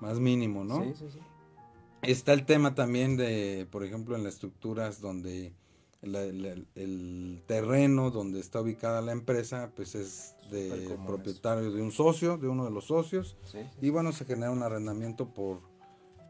más 0.00 0.20
mínimo, 0.20 0.64
¿no? 0.64 0.82
Sí, 0.84 0.92
sí, 0.94 1.10
sí. 1.10 1.18
Está 2.02 2.32
el 2.32 2.44
tema 2.46 2.74
también 2.74 3.16
de, 3.16 3.68
por 3.70 3.84
ejemplo, 3.84 4.16
en 4.16 4.24
las 4.24 4.34
estructuras 4.34 5.00
donde 5.00 5.52
el 6.02 7.42
terreno 7.46 8.10
donde 8.10 8.40
está 8.40 8.60
ubicada 8.60 9.00
la 9.02 9.12
empresa, 9.12 9.70
pues 9.74 9.94
es 9.94 10.34
de 10.50 10.98
propietario 11.06 11.72
de 11.72 11.82
un 11.82 11.92
socio, 11.92 12.36
de 12.36 12.48
uno 12.48 12.64
de 12.64 12.70
los 12.70 12.86
socios, 12.86 13.36
y 13.80 13.90
bueno, 13.90 14.12
se 14.12 14.24
genera 14.24 14.50
un 14.50 14.62
arrendamiento 14.62 15.32
por, 15.32 15.60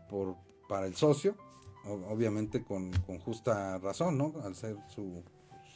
por 0.08 0.36
para 0.68 0.86
el 0.86 0.94
socio, 0.94 1.36
obviamente 1.84 2.64
con, 2.64 2.92
justa 3.24 3.78
razón, 3.78 4.16
¿no? 4.16 4.34
Al 4.44 4.54
ser 4.54 4.76
su, 4.88 5.22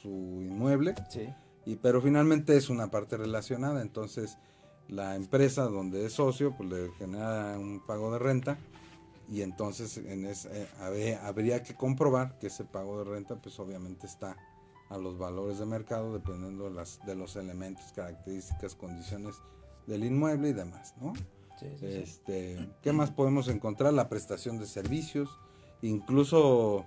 su 0.00 0.08
inmueble, 0.42 0.94
y 1.64 1.76
pero 1.76 2.00
finalmente 2.00 2.56
es 2.56 2.70
una 2.70 2.90
parte 2.90 3.16
relacionada, 3.16 3.82
entonces 3.82 4.38
la 4.88 5.16
empresa 5.16 5.64
donde 5.64 6.06
es 6.06 6.12
socio, 6.12 6.54
pues 6.56 6.70
le 6.70 6.92
genera 6.92 7.58
un 7.58 7.84
pago 7.84 8.12
de 8.12 8.18
renta, 8.20 8.58
y 9.28 9.42
entonces 9.42 9.96
en 9.98 10.26
eh, 10.26 11.18
habría 11.22 11.62
que 11.62 11.74
comprobar 11.74 12.38
que 12.38 12.46
ese 12.46 12.64
pago 12.64 12.98
de 12.98 13.10
renta 13.10 13.36
pues 13.36 13.58
obviamente 13.58 14.06
está 14.06 14.36
a 14.88 14.98
los 14.98 15.18
valores 15.18 15.58
de 15.58 15.66
mercado 15.66 16.12
dependiendo 16.12 16.64
de, 16.64 16.70
las, 16.70 17.04
de 17.04 17.16
los 17.16 17.36
elementos, 17.36 17.92
características, 17.92 18.76
condiciones 18.76 19.36
del 19.86 20.04
inmueble 20.04 20.50
y 20.50 20.52
demás, 20.52 20.94
¿no? 21.00 21.12
este, 21.82 22.68
¿Qué 22.82 22.92
más 22.92 23.10
podemos 23.10 23.48
encontrar? 23.48 23.92
La 23.94 24.08
prestación 24.08 24.58
de 24.58 24.66
servicios, 24.66 25.30
incluso, 25.82 26.84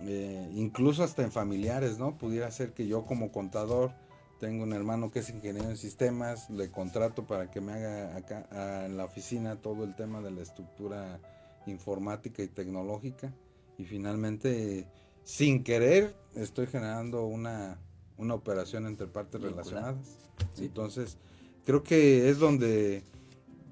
eh, 0.00 0.50
incluso 0.54 1.02
hasta 1.02 1.22
en 1.22 1.32
familiares, 1.32 1.98
¿no? 1.98 2.18
Pudiera 2.18 2.50
ser 2.50 2.74
que 2.74 2.86
yo 2.86 3.06
como 3.06 3.32
contador 3.32 3.92
tengo 4.40 4.64
un 4.64 4.72
hermano 4.72 5.10
que 5.10 5.20
es 5.20 5.30
ingeniero 5.30 5.70
en 5.70 5.76
sistemas, 5.76 6.50
le 6.50 6.70
contrato 6.70 7.26
para 7.26 7.50
que 7.50 7.60
me 7.60 7.72
haga 7.72 8.16
acá 8.16 8.84
en 8.84 8.96
la 8.96 9.04
oficina 9.04 9.56
todo 9.56 9.84
el 9.84 9.94
tema 9.94 10.20
de 10.20 10.32
la 10.32 10.42
estructura 10.42 11.18
informática 11.66 12.42
y 12.42 12.48
tecnológica 12.48 13.32
y 13.78 13.84
finalmente 13.84 14.88
sin 15.24 15.64
querer 15.64 16.14
estoy 16.34 16.66
generando 16.66 17.24
una, 17.24 17.78
una 18.16 18.34
operación 18.34 18.86
entre 18.86 19.06
partes 19.06 19.40
relacionadas. 19.40 20.18
Entonces 20.58 21.18
creo 21.64 21.82
que 21.82 22.28
es 22.28 22.38
donde, 22.38 23.02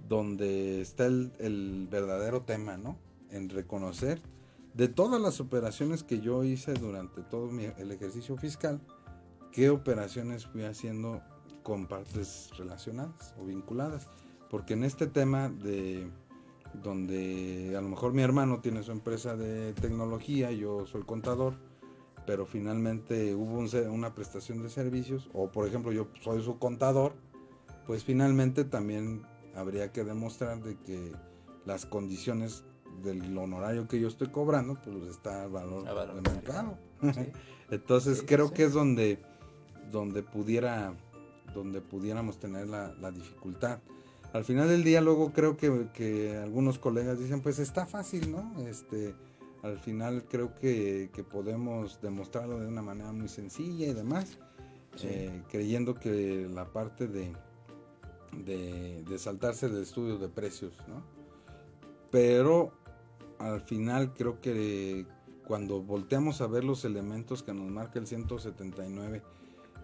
donde 0.09 0.81
está 0.81 1.07
el, 1.07 1.33
el, 1.39 1.89
verdadero 1.91 2.43
tema, 2.43 2.77
¿no? 2.77 2.97
En 3.31 3.49
reconocer 3.49 4.21
de 4.75 4.89
todas 4.89 5.21
las 5.21 5.41
operaciones 5.41 6.03
que 6.03 6.21
yo 6.21 6.45
hice 6.45 6.73
durante 6.75 7.23
todo 7.23 7.51
mi, 7.51 7.65
el 7.65 7.93
ejercicio 7.93 8.37
fiscal, 8.37 8.81
qué 9.53 9.71
operaciones 9.71 10.47
fui 10.47 10.65
haciendo 10.65 11.23
con 11.63 11.87
partes 11.87 12.51
relacionadas 12.57 13.35
o 13.39 13.45
vinculadas. 13.45 14.09
Porque 14.51 14.75
en 14.75 14.85
este 14.85 15.07
tema 15.07 15.49
de 15.49 16.11
donde 16.75 17.75
a 17.77 17.81
lo 17.81 17.89
mejor 17.89 18.13
mi 18.13 18.23
hermano 18.23 18.61
tiene 18.61 18.83
su 18.83 18.93
empresa 18.93 19.37
de 19.37 19.73
tecnología, 19.75 20.51
yo 20.53 20.87
soy 20.87 21.03
contador, 21.03 21.55
pero 22.27 22.47
finalmente 22.47 23.35
hubo 23.35 23.65
una 23.91 24.15
prestación 24.15 24.63
de 24.63 24.71
servicios, 24.71 25.29
o 25.33 25.51
por 25.51 25.67
ejemplo 25.67 25.93
yo 25.93 26.09
soy 26.21 26.43
su 26.43 26.59
contador, 26.59 27.15
pues 27.87 28.05
finalmente 28.05 28.65
también 28.65 29.23
habría 29.55 29.93
que 29.93 30.05
demostrar 30.05 30.63
de 30.63 30.77
que 30.79 31.13
las 31.67 31.87
condiciones 31.87 32.65
del 33.03 33.37
honorario 33.37 33.89
que 33.89 34.01
yo 34.01 34.09
estoy 34.09 34.29
cobrando, 34.29 34.77
pues 34.83 35.11
está 35.11 35.45
al 35.45 35.51
valor, 35.51 35.85
del 35.85 36.35
mercado. 36.35 36.79
Entonces 37.71 38.23
creo 38.27 38.53
que 38.53 38.65
es 38.65 38.73
donde, 38.73 39.19
donde 39.91 40.23
pudiera, 40.23 40.95
donde 41.55 41.81
pudiéramos 41.81 42.39
tener 42.39 42.69
la, 42.69 43.11
dificultad. 43.11 43.81
Al 44.33 44.45
final 44.45 44.69
del 44.69 44.83
día 44.83 45.01
luego 45.01 45.33
creo 45.33 45.57
que, 45.57 45.89
que, 45.93 46.37
algunos 46.37 46.79
colegas 46.79 47.19
dicen, 47.19 47.43
pues 47.43 47.59
está 47.59 47.87
fácil, 47.87 48.33
¿no? 48.33 48.67
Este, 48.67 49.15
al 49.63 49.79
final 49.79 50.25
creo 50.25 50.55
que, 50.55 51.11
podemos 51.31 52.01
demostrarlo 52.01 52.59
de 52.59 52.67
una 52.67 52.83
manera 52.83 53.13
muy 53.13 53.29
sencilla 53.29 53.87
y 53.87 53.93
demás, 53.93 54.39
eh, 55.03 55.43
creyendo 55.51 55.95
que 55.95 56.49
la 56.53 56.73
parte 56.73 57.09
de, 57.09 57.33
de, 58.33 59.19
saltarse 59.19 59.67
el 59.67 59.77
estudio 59.77 60.19
de 60.19 60.29
precios, 60.29 60.75
¿no? 60.89 61.03
Pero 62.11 62.73
al 63.39 63.61
final 63.61 64.15
creo 64.15 64.41
que 64.41 65.07
cuando 65.47 65.83
volteamos 65.83 66.41
a 66.41 66.47
ver 66.47 66.65
los 66.65 66.85
elementos 66.85 67.43
que 67.43 67.53
nos 67.53 67.71
marca 67.71 67.99
el 67.99 68.07
179 68.07 69.23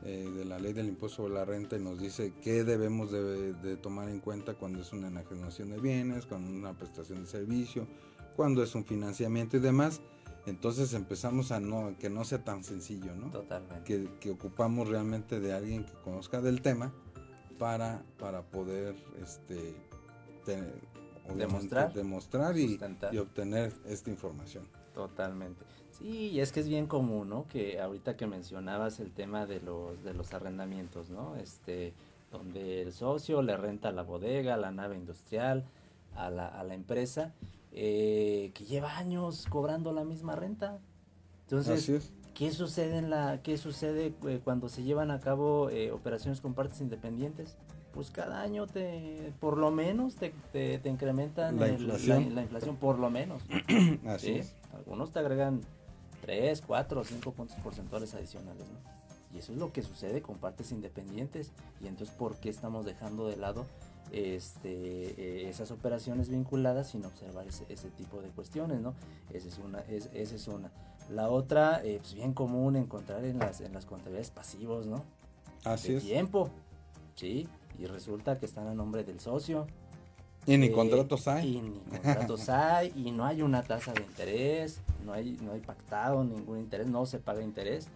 eh, 0.05 0.31
de 0.37 0.45
la 0.45 0.59
ley 0.59 0.73
del 0.73 0.89
impuesto 0.89 1.23
sobre 1.23 1.35
la 1.35 1.45
renta 1.45 1.77
y 1.77 1.81
nos 1.81 1.99
dice 1.99 2.33
qué 2.43 2.65
debemos 2.65 3.11
de, 3.11 3.53
de 3.55 3.77
tomar 3.77 4.09
en 4.09 4.21
cuenta 4.21 4.55
cuando 4.55 4.81
es 4.81 4.93
una 4.93 5.09
enajenación 5.09 5.71
de 5.71 5.81
bienes, 5.81 6.27
cuando 6.27 6.51
es 6.51 6.57
una 6.57 6.73
prestación 6.75 7.25
de 7.25 7.27
servicio, 7.27 7.87
cuando 8.37 8.63
es 8.63 8.75
un 8.75 8.85
financiamiento 8.85 9.57
y 9.57 9.61
demás, 9.61 10.01
entonces 10.49 10.95
empezamos 10.95 11.53
a 11.53 11.61
no, 11.61 11.95
que 11.99 12.09
no 12.09 12.25
sea 12.25 12.43
tan 12.43 12.65
sencillo, 12.65 13.15
¿no? 13.15 13.31
Totalmente. 13.31 14.09
Que, 14.21 14.31
ocupamos 14.31 14.89
realmente 14.89 15.41
de 15.41 15.53
alguien 15.53 15.85
que 15.85 15.93
conozca 16.05 16.41
del 16.41 16.63
tema 16.63 16.93
para, 17.59 18.03
para 18.19 18.43
poder 18.43 18.95
este, 19.23 19.75
demostrar, 21.35 21.93
demostrar 21.93 22.57
y, 22.57 22.79
y, 23.13 23.19
obtener 23.19 23.75
esta 23.87 24.11
información. 24.11 24.67
Totalmente. 24.95 25.65
Sí, 25.99 26.31
y 26.33 26.41
es 26.41 26.53
que 26.53 26.61
es 26.61 26.69
bien 26.69 26.87
común, 26.87 27.29
¿no? 27.29 27.47
Que 27.49 27.81
ahorita 27.81 28.17
que 28.17 28.27
mencionabas 28.27 29.01
el 29.01 29.11
tema 29.11 29.47
de 29.47 29.61
los, 29.61 30.03
de 30.05 30.15
los 30.15 30.33
arrendamientos, 30.33 31.11
¿no? 31.11 31.37
Este, 31.37 31.93
donde 32.31 32.83
el 32.83 32.93
socio 32.93 33.43
le 33.43 33.57
renta 33.57 33.91
la 33.91 34.03
bodega, 34.03 34.57
la 34.57 34.71
nave 34.71 34.97
industrial, 34.97 35.65
a 36.15 36.31
la, 36.31 36.47
a 36.47 36.65
la 36.65 36.75
empresa 36.75 37.33
eh, 37.73 38.51
que 38.55 38.65
lleva 38.65 38.97
años 38.97 39.47
cobrando 39.49 39.93
la 39.93 40.05
misma 40.05 40.35
renta. 40.35 40.79
Entonces, 41.43 42.11
¿qué 42.35 42.51
sucede 42.51 42.99
en 42.99 43.11
la, 43.11 43.41
qué 43.43 43.57
sucede 43.57 44.15
eh, 44.27 44.41
cuando 44.43 44.69
se 44.69 44.83
llevan 44.83 45.11
a 45.11 45.21
cabo 45.21 45.71
eh, 45.71 45.93
operaciones 45.93 46.41
con 46.41 46.55
partes 46.55 46.81
independientes? 46.81 47.57
Pues 47.93 48.11
cada 48.11 48.43
año 48.43 48.67
te, 48.67 49.33
por 49.41 49.57
lo 49.57 49.71
menos 49.71 50.17
te, 50.17 50.33
te, 50.53 50.89
incrementan 50.89 51.59
la, 51.59 51.69
inflación. 51.69 52.35
La, 52.35 52.43
inflación, 52.43 52.77
por 52.77 52.99
lo 52.99 53.11
menos. 53.11 53.43
Así 54.07 54.41
Algunos 54.73 55.11
te 55.11 55.19
agregan 55.19 55.61
3, 56.21 56.63
4 56.67 57.01
o 57.01 57.05
5 57.05 57.33
puntos 57.33 57.57
porcentuales 57.63 58.15
adicionales, 58.15 58.65
Y 59.35 59.39
eso 59.39 59.53
es 59.53 59.59
lo 59.59 59.73
que 59.73 59.83
sucede 59.83 60.23
con 60.23 60.39
partes 60.39 60.73
independientes. 60.73 61.53
Y 61.81 61.87
entonces, 61.87 62.15
¿por 62.15 62.37
qué 62.37 62.49
estamos 62.49 62.85
dejando 62.85 63.29
de 63.29 63.37
lado 63.37 63.67
este, 64.13 64.71
eh, 64.71 65.49
esas 65.49 65.71
operaciones 65.71 66.29
vinculadas 66.29 66.89
sin 66.89 67.05
observar 67.05 67.47
ese, 67.47 67.91
tipo 67.91 68.21
de 68.23 68.29
cuestiones, 68.31 68.81
¿no? 68.81 68.95
Esa 69.33 69.49
es 69.49 69.59
una. 69.59 69.81
Es, 69.81 70.09
esa 70.15 70.35
es 70.35 70.49
una. 70.49 70.71
La 71.11 71.29
otra, 71.29 71.83
eh, 71.85 71.99
pues 72.01 72.15
bien 72.15 72.35
común 72.35 72.77
encontrar 72.77 73.25
en 73.25 73.39
las, 73.39 73.61
en 73.61 73.73
las 73.73 73.87
contabilidades 73.87 74.31
pasivos, 74.31 74.87
¿no? 74.87 75.05
Así 75.65 75.95
de 75.95 76.01
tiempo, 76.01 76.51
¿sí? 77.15 77.49
Y 77.79 77.87
resulta 77.87 78.39
que 78.39 78.47
están 78.47 78.67
a 78.67 78.75
nombre 78.75 79.05
del 79.05 79.21
socio. 79.21 79.67
Y 80.47 80.57
ni 80.57 80.67
eh, 80.67 80.73
contratos 80.73 81.29
hay. 81.29 81.57
Y 81.57 81.61
ni 81.63 81.79
contratos 81.81 82.49
hay, 82.49 82.93
y 82.97 83.11
no 83.11 83.25
hay 83.25 83.43
una 83.43 83.63
tasa 83.63 83.93
de 83.93 84.03
interés, 84.03 84.81
no 85.05 85.13
hay, 85.13 85.39
no 85.43 85.53
hay 85.53 85.61
pactado 85.61 86.25
ningún 86.25 86.59
interés, 86.59 86.89
no 86.89 87.07
se 87.07 87.19
paga 87.19 87.43
interés. 87.43 87.89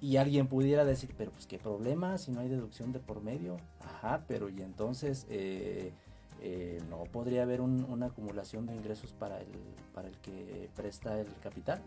Y 0.00 0.16
alguien 0.16 0.46
pudiera 0.46 0.84
decir, 0.84 1.10
pero 1.18 1.32
pues 1.32 1.46
qué 1.46 1.58
problema 1.58 2.18
si 2.18 2.30
no 2.30 2.40
hay 2.40 2.48
deducción 2.48 2.92
de 2.92 3.00
por 3.00 3.20
medio. 3.20 3.56
Ajá, 3.80 4.22
pero 4.28 4.48
y 4.48 4.62
entonces 4.62 5.26
eh, 5.28 5.92
eh, 6.40 6.80
no 6.88 7.02
podría 7.04 7.42
haber 7.42 7.60
una 7.60 8.06
acumulación 8.06 8.66
de 8.66 8.76
ingresos 8.76 9.12
para 9.12 9.40
el, 9.40 9.48
para 9.92 10.08
el 10.08 10.14
que 10.18 10.68
presta 10.76 11.18
el 11.18 11.26
capital. 11.42 11.80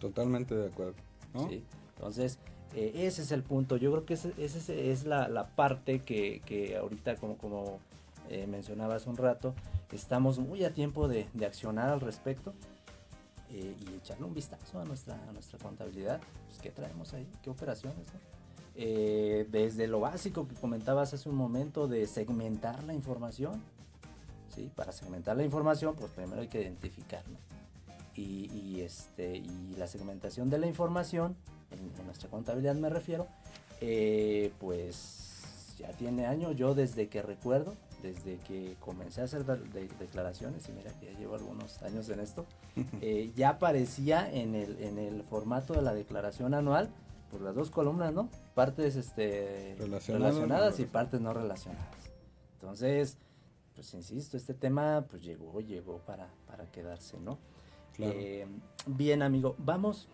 Totalmente 0.00 0.56
de 0.56 0.66
acuerdo. 0.66 0.94
Sí, 1.48 1.62
entonces 1.94 2.38
eh, 2.74 2.92
ese 3.06 3.22
es 3.22 3.32
el 3.32 3.42
punto. 3.42 3.76
Yo 3.76 3.90
creo 3.92 4.04
que 4.04 4.14
esa 4.14 4.30
ese 4.38 4.90
es 4.90 5.04
la, 5.04 5.28
la, 5.28 5.46
parte 5.46 6.00
que, 6.00 6.42
que, 6.44 6.76
ahorita, 6.76 7.16
como, 7.16 7.36
como 7.36 7.78
mencionaba 8.46 8.96
hace 8.96 9.08
un 9.08 9.16
rato, 9.16 9.54
estamos 9.92 10.38
muy 10.38 10.64
a 10.64 10.72
tiempo 10.72 11.08
de, 11.08 11.28
de 11.32 11.46
accionar 11.46 11.88
al 11.88 12.00
respecto. 12.00 12.54
Eh, 13.50 13.76
y 13.78 13.94
echarle 13.94 14.24
un 14.24 14.34
vistazo 14.34 14.80
a 14.80 14.84
nuestra, 14.84 15.14
a 15.28 15.32
nuestra 15.32 15.58
contabilidad. 15.58 16.20
Pues, 16.46 16.58
¿Qué 16.60 16.70
traemos 16.70 17.14
ahí? 17.14 17.28
¿Qué 17.42 17.50
operaciones? 17.50 18.06
Eh, 18.74 19.46
desde 19.50 19.86
lo 19.86 20.00
básico 20.00 20.48
que 20.48 20.54
comentabas 20.54 21.14
hace 21.14 21.28
un 21.28 21.36
momento 21.36 21.86
de 21.86 22.06
segmentar 22.06 22.82
la 22.84 22.92
información. 22.92 23.62
¿sí? 24.54 24.70
Para 24.74 24.92
segmentar 24.92 25.36
la 25.36 25.44
información, 25.44 25.94
pues 25.94 26.10
primero 26.10 26.40
hay 26.40 26.48
que 26.48 26.60
identificarlo. 26.60 27.38
Y, 28.16 28.50
y, 28.52 28.80
este, 28.80 29.36
y 29.36 29.74
la 29.78 29.86
segmentación 29.86 30.50
de 30.50 30.58
la 30.58 30.66
información, 30.66 31.36
en, 31.70 32.04
nuestra 32.04 32.28
contabilidad 32.28 32.74
me 32.74 32.90
refiero, 32.90 33.28
eh, 33.80 34.52
pues 34.58 35.74
ya 35.78 35.90
tiene 35.92 36.26
años, 36.26 36.56
yo 36.56 36.74
desde 36.74 37.08
que 37.08 37.22
recuerdo, 37.22 37.74
desde 38.02 38.38
que 38.38 38.76
comencé 38.80 39.20
a 39.20 39.24
hacer 39.24 39.44
declaraciones, 39.44 40.68
y 40.68 40.72
mira 40.72 40.92
que 40.98 41.06
ya 41.06 41.18
llevo 41.18 41.34
algunos 41.34 41.82
años 41.82 42.08
en 42.08 42.20
esto, 42.20 42.46
eh, 43.00 43.32
ya 43.36 43.50
aparecía 43.50 44.30
en 44.30 44.54
el, 44.54 44.80
en 44.82 44.98
el 44.98 45.22
formato 45.22 45.74
de 45.74 45.82
la 45.82 45.94
declaración 45.94 46.54
anual, 46.54 46.90
por 47.30 47.40
las 47.40 47.54
dos 47.54 47.70
columnas, 47.70 48.12
¿no? 48.12 48.28
Partes 48.54 48.96
este, 48.96 49.76
relacionadas, 49.78 50.78
y 50.80 50.84
partes 50.84 51.20
no 51.20 51.32
relacionadas. 51.32 51.94
Entonces, 52.54 53.18
pues 53.74 53.92
insisto, 53.94 54.36
este 54.36 54.54
tema 54.54 55.04
pues 55.08 55.22
llegó, 55.22 55.60
llegó 55.60 55.98
para, 55.98 56.28
para 56.46 56.70
quedarse, 56.70 57.18
¿no? 57.18 57.38
Eh, 57.98 58.46
bien, 58.86 59.22
amigo, 59.22 59.54
vamos, 59.58 60.08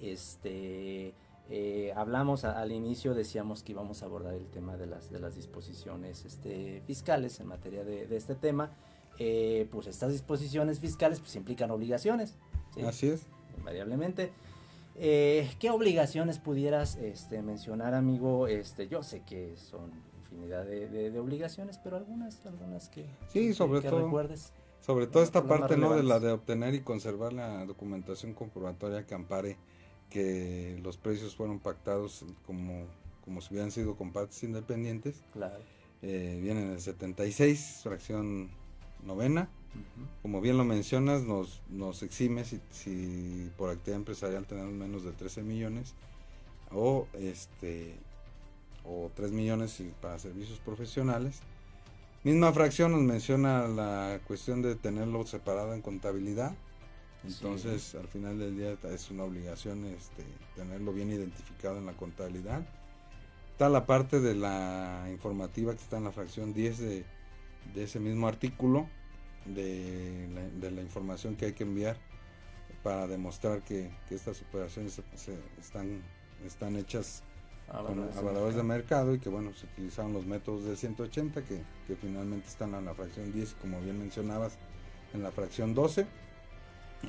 este 0.00 1.14
eh, 1.48 1.92
hablamos 1.94 2.44
al 2.44 2.72
inicio, 2.72 3.14
decíamos 3.14 3.62
que 3.62 3.72
íbamos 3.72 4.02
a 4.02 4.06
abordar 4.06 4.34
el 4.34 4.46
tema 4.46 4.76
de 4.76 4.86
las, 4.86 5.10
de 5.10 5.20
las 5.20 5.36
disposiciones 5.36 6.24
este, 6.24 6.82
fiscales 6.86 7.38
en 7.40 7.46
materia 7.46 7.84
de, 7.84 8.14
este 8.16 8.34
tema. 8.34 8.70
Eh, 9.18 9.68
pues 9.70 9.86
estas 9.86 10.12
disposiciones 10.12 10.80
fiscales 10.80 11.20
pues 11.20 11.36
implican 11.36 11.70
obligaciones. 11.70 12.34
Así 12.84 13.08
es. 13.08 13.26
Invariablemente. 13.56 14.32
Eh, 14.96 15.48
¿Qué 15.60 15.70
obligaciones 15.70 16.38
pudieras 16.38 16.96
este, 16.96 17.42
mencionar, 17.42 17.94
amigo? 17.94 18.48
Este, 18.48 18.88
yo 18.88 19.02
sé 19.02 19.22
que 19.22 19.56
son 19.56 19.92
infinidad 20.18 20.64
de, 20.64 21.18
obligaciones, 21.18 21.78
pero 21.78 21.96
algunas, 21.96 22.44
algunas 22.44 22.88
que, 22.88 23.06
sí, 23.28 23.54
sobre 23.54 23.82
todo, 23.82 24.04
recuerdes. 24.04 24.52
Sobre 24.80 25.06
todo 25.06 25.22
esta 25.22 25.44
parte, 25.44 25.76
¿no? 25.76 25.94
De 25.94 26.02
la 26.02 26.18
de 26.18 26.32
obtener 26.32 26.74
y 26.74 26.80
conservar 26.80 27.32
la 27.32 27.64
documentación 27.64 28.34
comprobatoria 28.34 29.06
que 29.06 29.14
ampare 29.14 29.56
que 30.10 30.78
los 30.82 30.96
precios 30.96 31.34
fueron 31.34 31.58
pactados 31.58 32.24
como, 32.46 32.86
como 33.24 33.40
si 33.40 33.52
hubieran 33.54 33.70
sido 33.70 33.96
con 33.96 34.12
partes 34.12 34.42
independientes. 34.42 35.22
Claro. 35.32 35.58
Eh, 36.02 36.38
viene 36.42 36.62
en 36.62 36.70
el 36.72 36.80
76, 36.80 37.80
fracción 37.82 38.50
novena. 39.04 39.48
Como 40.22 40.40
bien 40.40 40.56
lo 40.56 40.64
mencionas, 40.64 41.22
nos, 41.24 41.62
nos 41.68 42.02
exime 42.02 42.44
si, 42.44 42.60
si, 42.70 43.50
por 43.58 43.70
actividad 43.70 43.98
empresarial 43.98 44.46
tenemos 44.46 44.72
menos 44.72 45.04
de 45.04 45.12
13 45.12 45.42
millones 45.42 45.94
o 46.70 47.06
este 47.12 47.94
o 48.84 49.10
3 49.14 49.32
millones 49.32 49.82
para 50.00 50.18
servicios 50.18 50.58
profesionales. 50.60 51.40
Misma 52.24 52.52
fracción 52.52 52.92
nos 52.92 53.02
menciona 53.02 53.68
la 53.68 54.20
cuestión 54.26 54.62
de 54.62 54.74
tenerlo 54.76 55.26
separado 55.26 55.74
en 55.74 55.82
contabilidad 55.82 56.54
entonces, 57.26 57.94
al 57.94 58.08
final 58.08 58.38
del 58.38 58.56
día 58.56 58.76
es 58.92 59.10
una 59.10 59.24
obligación 59.24 59.84
este, 59.86 60.24
tenerlo 60.54 60.92
bien 60.92 61.10
identificado 61.10 61.78
en 61.78 61.86
la 61.86 61.92
contabilidad. 61.92 62.66
Está 63.52 63.68
la 63.68 63.86
parte 63.86 64.20
de 64.20 64.34
la 64.34 65.08
informativa 65.10 65.74
que 65.74 65.82
está 65.82 65.96
en 65.96 66.04
la 66.04 66.12
fracción 66.12 66.52
10 66.52 66.78
de, 66.78 67.04
ese 67.74 68.00
mismo 68.00 68.28
artículo, 68.28 68.88
de 69.46 70.28
la, 70.60 70.82
información 70.82 71.36
que 71.36 71.46
hay 71.46 71.52
que 71.52 71.64
enviar 71.64 71.96
para 72.82 73.06
demostrar 73.06 73.62
que, 73.62 73.90
estas 74.10 74.42
operaciones 74.42 75.00
están, 75.58 76.02
están 76.44 76.76
hechas 76.76 77.22
a 77.68 77.82
valores, 77.82 78.54
de, 78.54 78.62
mercado. 78.62 79.14
y 79.14 79.18
que 79.18 79.28
bueno, 79.28 79.52
se 79.54 79.66
utilizaron 79.66 80.12
los 80.12 80.26
métodos 80.26 80.64
del 80.64 80.76
180 80.76 81.42
que, 81.42 81.62
que 81.86 81.96
finalmente 81.96 82.46
están 82.46 82.74
en 82.74 82.84
la 82.84 82.94
fracción 82.94 83.32
10 83.32 83.54
como 83.54 83.80
bien 83.80 83.98
mencionabas 83.98 84.56
en 85.14 85.22
la 85.22 85.32
fracción 85.32 85.74
12 85.74 86.06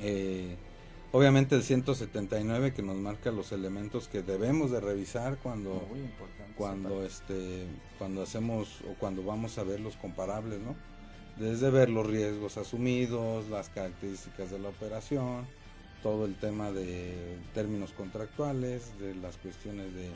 eh, 0.00 0.56
Obviamente 1.10 1.54
el 1.54 1.62
179 1.62 2.74
que 2.74 2.82
nos 2.82 2.96
marca 2.96 3.30
los 3.30 3.52
elementos 3.52 4.08
que 4.08 4.22
debemos 4.22 4.70
de 4.70 4.80
revisar 4.80 5.38
cuando 5.38 5.88
cuando 6.54 7.02
este 7.02 7.66
cuando 7.98 8.22
hacemos 8.22 8.82
o 8.82 8.92
cuando 8.98 9.22
vamos 9.22 9.56
a 9.56 9.62
ver 9.64 9.80
los 9.80 9.96
comparables, 9.96 10.60
¿no? 10.60 10.76
Desde 11.38 11.70
ver 11.70 11.88
los 11.88 12.06
riesgos 12.06 12.58
asumidos, 12.58 13.48
las 13.48 13.70
características 13.70 14.50
de 14.50 14.58
la 14.58 14.68
operación, 14.68 15.46
todo 16.02 16.26
el 16.26 16.34
tema 16.34 16.72
de 16.72 17.38
términos 17.54 17.92
contractuales, 17.92 18.98
de 18.98 19.14
las 19.14 19.38
cuestiones 19.38 19.86
de, 19.94 20.10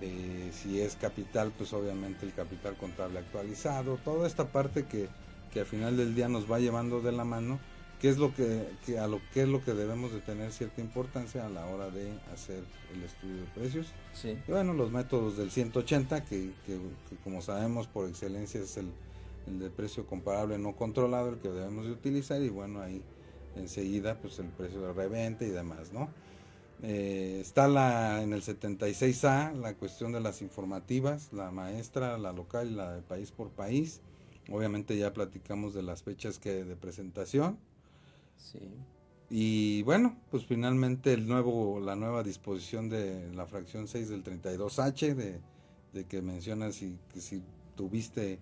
de 0.00 0.50
si 0.52 0.80
es 0.80 0.96
capital, 0.96 1.52
pues 1.58 1.74
obviamente 1.74 2.24
el 2.24 2.32
capital 2.32 2.76
contable 2.76 3.18
actualizado, 3.18 3.98
toda 4.02 4.26
esta 4.26 4.46
parte 4.46 4.86
que, 4.86 5.08
que 5.52 5.60
al 5.60 5.66
final 5.66 5.98
del 5.98 6.14
día 6.14 6.28
nos 6.28 6.50
va 6.50 6.58
llevando 6.58 7.02
de 7.02 7.12
la 7.12 7.24
mano 7.24 7.58
qué 8.00 8.08
es 8.08 8.18
lo 8.18 8.34
que, 8.34 8.68
a 8.98 9.06
lo 9.06 9.20
que 9.32 9.42
es 9.42 9.48
lo 9.48 9.64
que 9.64 9.72
debemos 9.72 10.12
de 10.12 10.20
tener 10.20 10.52
cierta 10.52 10.80
importancia 10.80 11.46
a 11.46 11.48
la 11.48 11.66
hora 11.66 11.90
de 11.90 12.12
hacer 12.32 12.62
el 12.94 13.02
estudio 13.02 13.36
de 13.36 13.46
precios. 13.54 13.86
Sí. 14.12 14.38
Y 14.46 14.50
bueno, 14.50 14.72
los 14.74 14.90
métodos 14.90 15.36
del 15.36 15.50
180, 15.50 16.24
que, 16.24 16.52
que, 16.66 16.78
como 17.24 17.42
sabemos 17.42 17.86
por 17.86 18.08
excelencia 18.08 18.60
es 18.60 18.76
el, 18.76 18.90
el, 19.46 19.58
de 19.58 19.70
precio 19.70 20.06
comparable 20.06 20.58
no 20.58 20.76
controlado, 20.76 21.30
el 21.30 21.38
que 21.38 21.48
debemos 21.48 21.86
de 21.86 21.92
utilizar, 21.92 22.42
y 22.42 22.48
bueno, 22.48 22.80
ahí 22.80 23.02
enseguida 23.56 24.18
pues 24.18 24.38
el 24.38 24.48
precio 24.48 24.80
de 24.82 24.92
reventa 24.92 25.44
y 25.44 25.50
demás, 25.50 25.92
¿no? 25.92 26.10
Eh, 26.82 27.38
está 27.40 27.68
la, 27.68 28.22
en 28.22 28.34
el 28.34 28.42
76A 28.42 29.54
la 29.54 29.74
cuestión 29.74 30.12
de 30.12 30.20
las 30.20 30.42
informativas, 30.42 31.32
la 31.32 31.50
maestra, 31.50 32.18
la 32.18 32.32
local 32.32 32.70
y 32.70 32.74
la 32.74 32.92
de 32.92 33.02
país 33.02 33.30
por 33.30 33.50
país. 33.50 34.02
Obviamente 34.50 34.96
ya 34.96 35.12
platicamos 35.12 35.74
de 35.74 35.82
las 35.82 36.02
fechas 36.02 36.38
que 36.38 36.64
de 36.64 36.76
presentación. 36.76 37.58
Sí. 38.36 38.60
Y 39.28 39.82
bueno, 39.82 40.16
pues 40.30 40.46
finalmente 40.46 41.12
el 41.12 41.26
nuevo, 41.26 41.80
la 41.80 41.96
nueva 41.96 42.22
disposición 42.22 42.88
de 42.88 43.32
la 43.34 43.46
fracción 43.46 43.88
6 43.88 44.08
del 44.08 44.22
32H, 44.22 45.14
de, 45.14 45.40
de 45.92 46.04
que 46.04 46.22
mencionas 46.22 46.76
si, 46.76 46.96
que 47.12 47.20
si 47.20 47.42
tuviste 47.74 48.38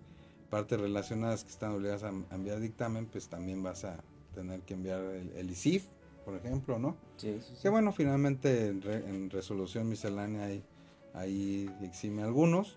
partes 0.50 0.78
relacionadas 0.78 1.42
que 1.42 1.50
están 1.50 1.72
obligadas 1.72 2.04
a, 2.04 2.12
enviar 2.34 2.60
dictamen, 2.60 3.06
pues 3.06 3.28
también 3.28 3.62
vas 3.62 3.84
a 3.84 4.02
tener 4.34 4.60
que 4.60 4.74
enviar 4.74 5.00
el, 5.00 5.50
ICIF, 5.50 5.86
por 6.24 6.36
ejemplo, 6.36 6.78
¿no? 6.78 6.96
Sí, 7.16 7.40
sí, 7.40 7.54
Que 7.62 7.68
bueno, 7.70 7.92
finalmente 7.92 8.68
en, 8.68 9.30
resolución 9.30 9.88
miscelánea 9.88 10.44
ahí, 10.44 10.62
ahí 11.14 11.70
exime 11.82 12.22
algunos, 12.22 12.76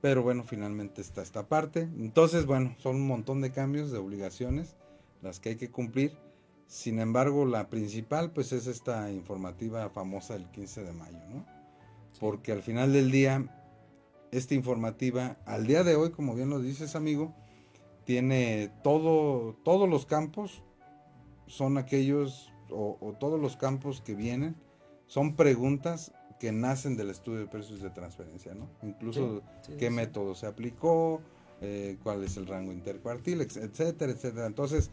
pero 0.00 0.22
bueno, 0.22 0.44
finalmente 0.44 1.00
está 1.00 1.22
esta 1.22 1.46
parte. 1.46 1.82
Entonces, 1.82 2.44
bueno, 2.44 2.74
son 2.78 2.96
un 2.96 3.06
montón 3.06 3.40
de 3.40 3.52
cambios, 3.52 3.90
de 3.92 3.98
obligaciones, 3.98 4.74
las 5.22 5.40
que 5.40 5.50
hay 5.50 5.56
que 5.56 5.70
cumplir 5.70 6.12
sin 6.70 7.00
embargo, 7.00 7.46
la 7.46 7.68
principal 7.68 8.30
pues 8.30 8.52
es 8.52 8.68
esta 8.68 9.10
informativa 9.10 9.90
famosa 9.90 10.34
del 10.34 10.48
15 10.52 10.84
de 10.84 10.92
mayo, 10.92 11.18
¿no? 11.28 11.44
Porque 12.20 12.52
al 12.52 12.62
final 12.62 12.92
del 12.92 13.10
día, 13.10 13.44
esta 14.30 14.54
informativa, 14.54 15.36
al 15.46 15.66
día 15.66 15.82
de 15.82 15.96
hoy, 15.96 16.12
como 16.12 16.36
bien 16.36 16.48
lo 16.48 16.60
dices, 16.60 16.94
amigo, 16.94 17.34
tiene 18.04 18.70
todo, 18.84 19.56
todos 19.64 19.88
los 19.88 20.06
campos, 20.06 20.62
son 21.48 21.76
aquellos, 21.76 22.52
o, 22.70 23.16
todos 23.18 23.40
los 23.40 23.56
campos 23.56 24.00
que 24.00 24.14
vienen, 24.14 24.54
son 25.08 25.34
preguntas 25.34 26.12
que 26.38 26.52
nacen 26.52 26.96
del 26.96 27.10
estudio 27.10 27.40
de 27.40 27.46
precios 27.46 27.82
de 27.82 27.90
transferencia, 27.90 28.54
¿no? 28.54 28.70
Incluso 28.84 29.42
qué 29.76 29.90
método 29.90 30.36
se 30.36 30.46
aplicó, 30.46 31.20
eh, 31.62 31.98
cuál 32.04 32.22
es 32.22 32.36
el 32.36 32.46
rango 32.46 32.70
intercuartil, 32.70 33.40
etcétera, 33.40 34.12
etcétera. 34.12 34.46
Entonces, 34.46 34.92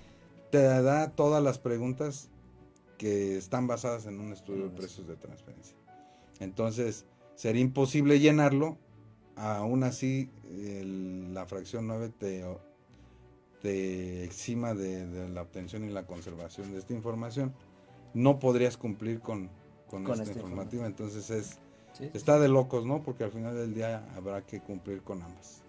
te 0.49 0.59
da 0.59 1.11
todas 1.11 1.43
las 1.43 1.59
preguntas 1.59 2.29
que 2.97 3.37
están 3.37 3.67
basadas 3.67 4.05
en 4.05 4.19
un 4.19 4.33
estudio 4.33 4.65
de 4.65 4.75
precios 4.75 5.07
de 5.07 5.15
transferencia. 5.15 5.77
Entonces, 6.39 7.05
sería 7.35 7.61
imposible 7.61 8.19
llenarlo, 8.19 8.77
aún 9.35 9.83
así 9.83 10.29
la 10.49 11.45
fracción 11.45 11.87
9 11.87 12.11
te, 12.17 12.43
te 13.61 14.23
exima 14.23 14.73
de, 14.73 15.29
la 15.29 15.41
obtención 15.43 15.83
y 15.83 15.89
la 15.89 16.05
conservación 16.05 16.71
de 16.71 16.79
esta 16.79 16.93
información. 16.93 17.53
No 18.13 18.39
podrías 18.39 18.77
cumplir 18.77 19.19
con, 19.19 19.49
esta, 20.09 20.31
informativa, 20.31 20.87
entonces 20.87 21.29
es, 21.29 21.59
está 22.13 22.39
de 22.39 22.47
locos, 22.47 22.85
¿no? 22.85 23.03
Porque 23.03 23.23
al 23.23 23.31
final 23.31 23.55
del 23.55 23.73
día 23.73 24.07
habrá 24.15 24.45
que 24.45 24.59
cumplir 24.59 25.03
con 25.03 25.21
ambas. 25.21 25.61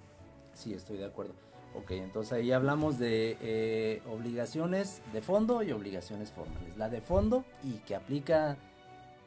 Sí, 0.55 0.73
estoy 0.73 0.97
de 0.97 1.05
acuerdo. 1.05 1.35
Ok, 1.75 1.93
entonces 1.93 2.33
ahí 2.33 2.53
hablamos 2.53 2.99
de 2.99 3.37
eh, 3.41 4.03
obligaciones 4.11 5.03
de 5.13 5.23
fondo 5.23 5.63
y 5.63 5.73
obligaciones 5.73 6.33
formales. 6.33 6.77
La 6.77 6.89
de 6.89 7.01
fondo 7.01 7.45
y 7.63 7.75
que 7.81 7.95
aplica 7.95 8.57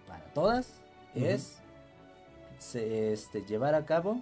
para 0.08 0.24
todas 0.34 0.82
es 1.16 1.60
este, 2.74 3.44
llevar 3.46 3.76
a 3.76 3.86
cabo 3.86 4.22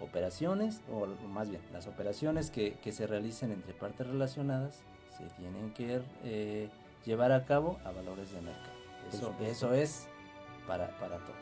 operaciones, 0.00 0.80
o 0.90 1.06
más 1.28 1.48
bien, 1.48 1.62
las 1.72 1.86
operaciones 1.86 2.50
que, 2.50 2.76
se 2.90 3.06
realicen 3.06 3.52
entre 3.52 3.74
partes 3.74 4.06
relacionadas 4.06 4.82
se 5.16 5.24
tienen 5.36 5.72
que 5.74 6.00
eh, 6.24 6.68
llevar 7.04 7.32
a 7.32 7.44
cabo 7.44 7.78
a 7.84 7.90
valores 7.90 8.32
de 8.32 8.40
mercado. 8.40 8.78
Eso, 9.12 9.34
eso 9.40 9.74
es 9.74 10.06
para, 10.66 10.88
para 10.98 11.16
todas. 11.18 11.40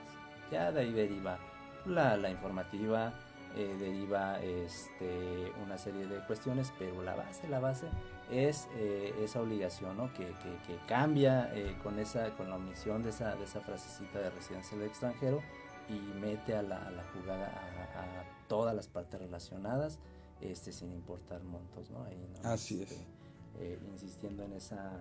Ya 0.51 0.73
de 0.73 0.81
ahí 0.81 0.93
deriva 0.93 1.39
la, 1.85 2.17
la 2.17 2.31
informativa, 2.31 3.13
eh, 3.57 3.75
deriva 3.79 4.39
este, 4.43 5.51
una 5.65 5.79
serie 5.79 6.07
de 6.07 6.23
cuestiones, 6.27 6.75
pero 6.79 7.03
la 7.03 7.15
base, 7.15 7.49
la 7.49 7.59
base 7.59 7.87
es 8.31 8.69
eh, 8.77 9.15
esa 9.23 9.41
obligación 9.41 9.97
¿no? 9.97 10.13
que, 10.13 10.27
que, 10.67 10.77
cambia 10.87 11.51
eh, 11.55 11.75
con, 11.83 11.99
esa, 11.99 12.37
con 12.37 12.51
la 12.51 12.57
omisión 12.57 13.03
de 13.03 13.11
esa, 13.11 13.35
de 13.35 13.45
esa 13.45 13.63
frasecita 13.63 14.19
de 14.19 14.29
residencia 14.29 14.77
del 14.77 14.89
extranjero 14.89 15.41
y 15.89 15.95
mete 16.21 16.55
a 16.55 16.61
la, 16.61 16.87
a 16.87 16.91
la 16.91 17.05
jugada 17.15 17.47
a, 17.47 18.47
todas 18.47 18.77
las 18.77 18.89
partes 18.89 19.19
relacionadas 19.21 20.01
este, 20.43 20.71
sin 20.71 20.93
importar 20.93 21.43
montos. 21.43 21.91
¿no? 21.91 22.05
Ahí, 22.05 22.29
Así 22.45 22.83
es. 22.83 22.93
Este, 22.93 23.79
insistiendo 23.91 24.45
en 24.45 24.53
esa, 24.53 25.01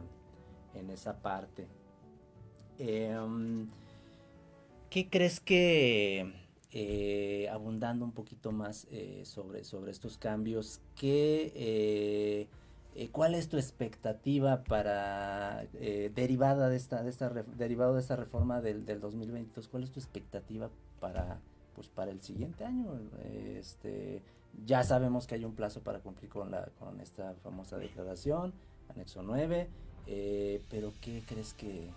en 0.75 0.89
esa 0.91 1.21
parte. 1.21 1.67
Em, 2.77 3.69
¿Qué 4.89 5.09
crees 5.09 5.41
que 5.41 6.44
eh, 6.77 7.47
abundando 7.53 8.03
un 8.03 8.11
poquito 8.11 8.51
más 8.51 8.85
eh, 8.91 9.21
sobre, 9.23 9.63
sobre 9.63 9.91
estos 9.91 10.17
cambios, 10.17 10.81
¿qué, 10.97 11.53
eh, 11.55 13.07
¿cuál 13.13 13.33
es 13.33 13.47
tu 13.47 13.55
expectativa 13.55 14.61
para 14.65 15.67
derivada 16.13 16.67
de 16.67 16.75
esta, 16.75 17.01
de 17.01 17.09
esta 17.11 17.29
derivado 17.29 17.93
de 17.93 18.01
esta 18.01 18.17
reforma 18.17 18.59
del, 18.59 18.85
del 18.85 18.99
2022? 18.99 19.69
¿Cuál 19.69 19.83
es 19.83 19.91
tu 19.91 20.01
expectativa 20.01 20.69
para, 20.99 21.39
pues, 21.75 21.87
para 21.87 22.11
el 22.11 22.21
siguiente 22.21 22.65
año? 22.65 22.99
Este, 23.23 24.21
ya 24.65 24.83
sabemos 24.83 25.27
que 25.27 25.35
hay 25.35 25.45
un 25.45 25.55
plazo 25.55 25.79
para 25.79 25.99
cumplir 25.99 26.29
con, 26.29 26.51
la, 26.51 26.65
con 26.77 26.99
esta 26.99 27.35
famosa 27.35 27.77
declaración, 27.77 28.51
anexo 28.89 29.23
9, 29.23 29.69
pero 30.69 30.91
¿qué 30.99 31.23
crees 31.25 31.53
que, 31.53 31.89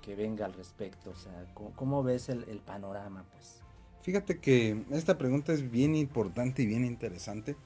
que, 0.00 0.14
venga 0.16 0.46
al 0.46 0.54
respecto? 0.54 1.10
O 1.10 1.14
sea, 1.14 1.44
¿cómo, 1.52 2.02
ves 2.02 2.30
el, 2.30 2.44
el 2.44 2.60
panorama? 2.60 3.26
Pues? 3.34 3.67
Fíjate 4.08 4.38
que 4.38 4.84
esta 4.92 5.18
pregunta 5.18 5.52
es 5.52 5.70
bien 5.70 5.94
importante 5.94 6.62
y 6.62 6.66
bien 6.66 6.86
interesante 6.86 7.56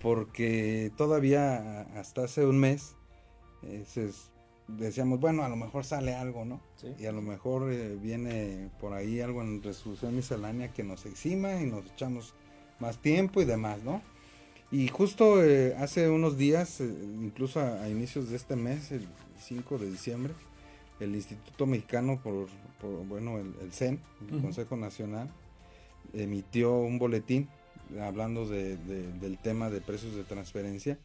porque 0.00 0.90
todavía 0.96 1.82
hasta 2.00 2.24
hace 2.24 2.46
un 2.46 2.58
mes 2.58 2.94
eh, 3.62 3.84
decíamos, 4.68 5.20
bueno, 5.20 5.42
a 5.42 5.50
lo 5.50 5.56
mejor 5.56 5.84
sale 5.84 6.14
algo, 6.14 6.46
¿no? 6.46 6.62
Y 6.98 7.04
a 7.04 7.12
lo 7.12 7.20
mejor 7.20 7.70
eh, 7.70 7.94
viene 8.00 8.70
por 8.80 8.94
ahí 8.94 9.20
algo 9.20 9.42
en 9.42 9.62
resolución 9.62 10.16
miscelánea 10.16 10.72
que 10.72 10.82
nos 10.82 11.04
exima 11.04 11.60
y 11.60 11.66
nos 11.66 11.84
echamos 11.84 12.32
más 12.80 12.96
tiempo 12.96 13.42
y 13.42 13.44
demás, 13.44 13.82
¿no? 13.84 14.00
Y 14.70 14.88
justo 14.88 15.44
eh, 15.44 15.76
hace 15.76 16.08
unos 16.08 16.38
días, 16.38 16.80
incluso 16.80 17.60
a, 17.60 17.86
inicios 17.90 18.30
de 18.30 18.36
este 18.36 18.56
mes, 18.56 18.92
el 18.92 19.06
5 19.40 19.76
de 19.76 19.90
diciembre, 19.90 20.32
el 21.00 21.14
Instituto 21.14 21.66
Mexicano 21.66 22.18
por, 22.22 22.46
bueno, 23.06 23.36
el, 23.36 23.72
CEN, 23.72 24.00
el 24.32 24.40
Consejo 24.40 24.78
Nacional, 24.78 25.30
emitió 26.12 26.76
un 26.76 26.98
boletín 26.98 27.48
hablando 28.00 28.46
de, 28.46 28.76
del 28.76 29.38
tema 29.38 29.70
de 29.70 29.80
precios 29.80 30.14
de 30.14 30.24
transferencia 30.24 30.98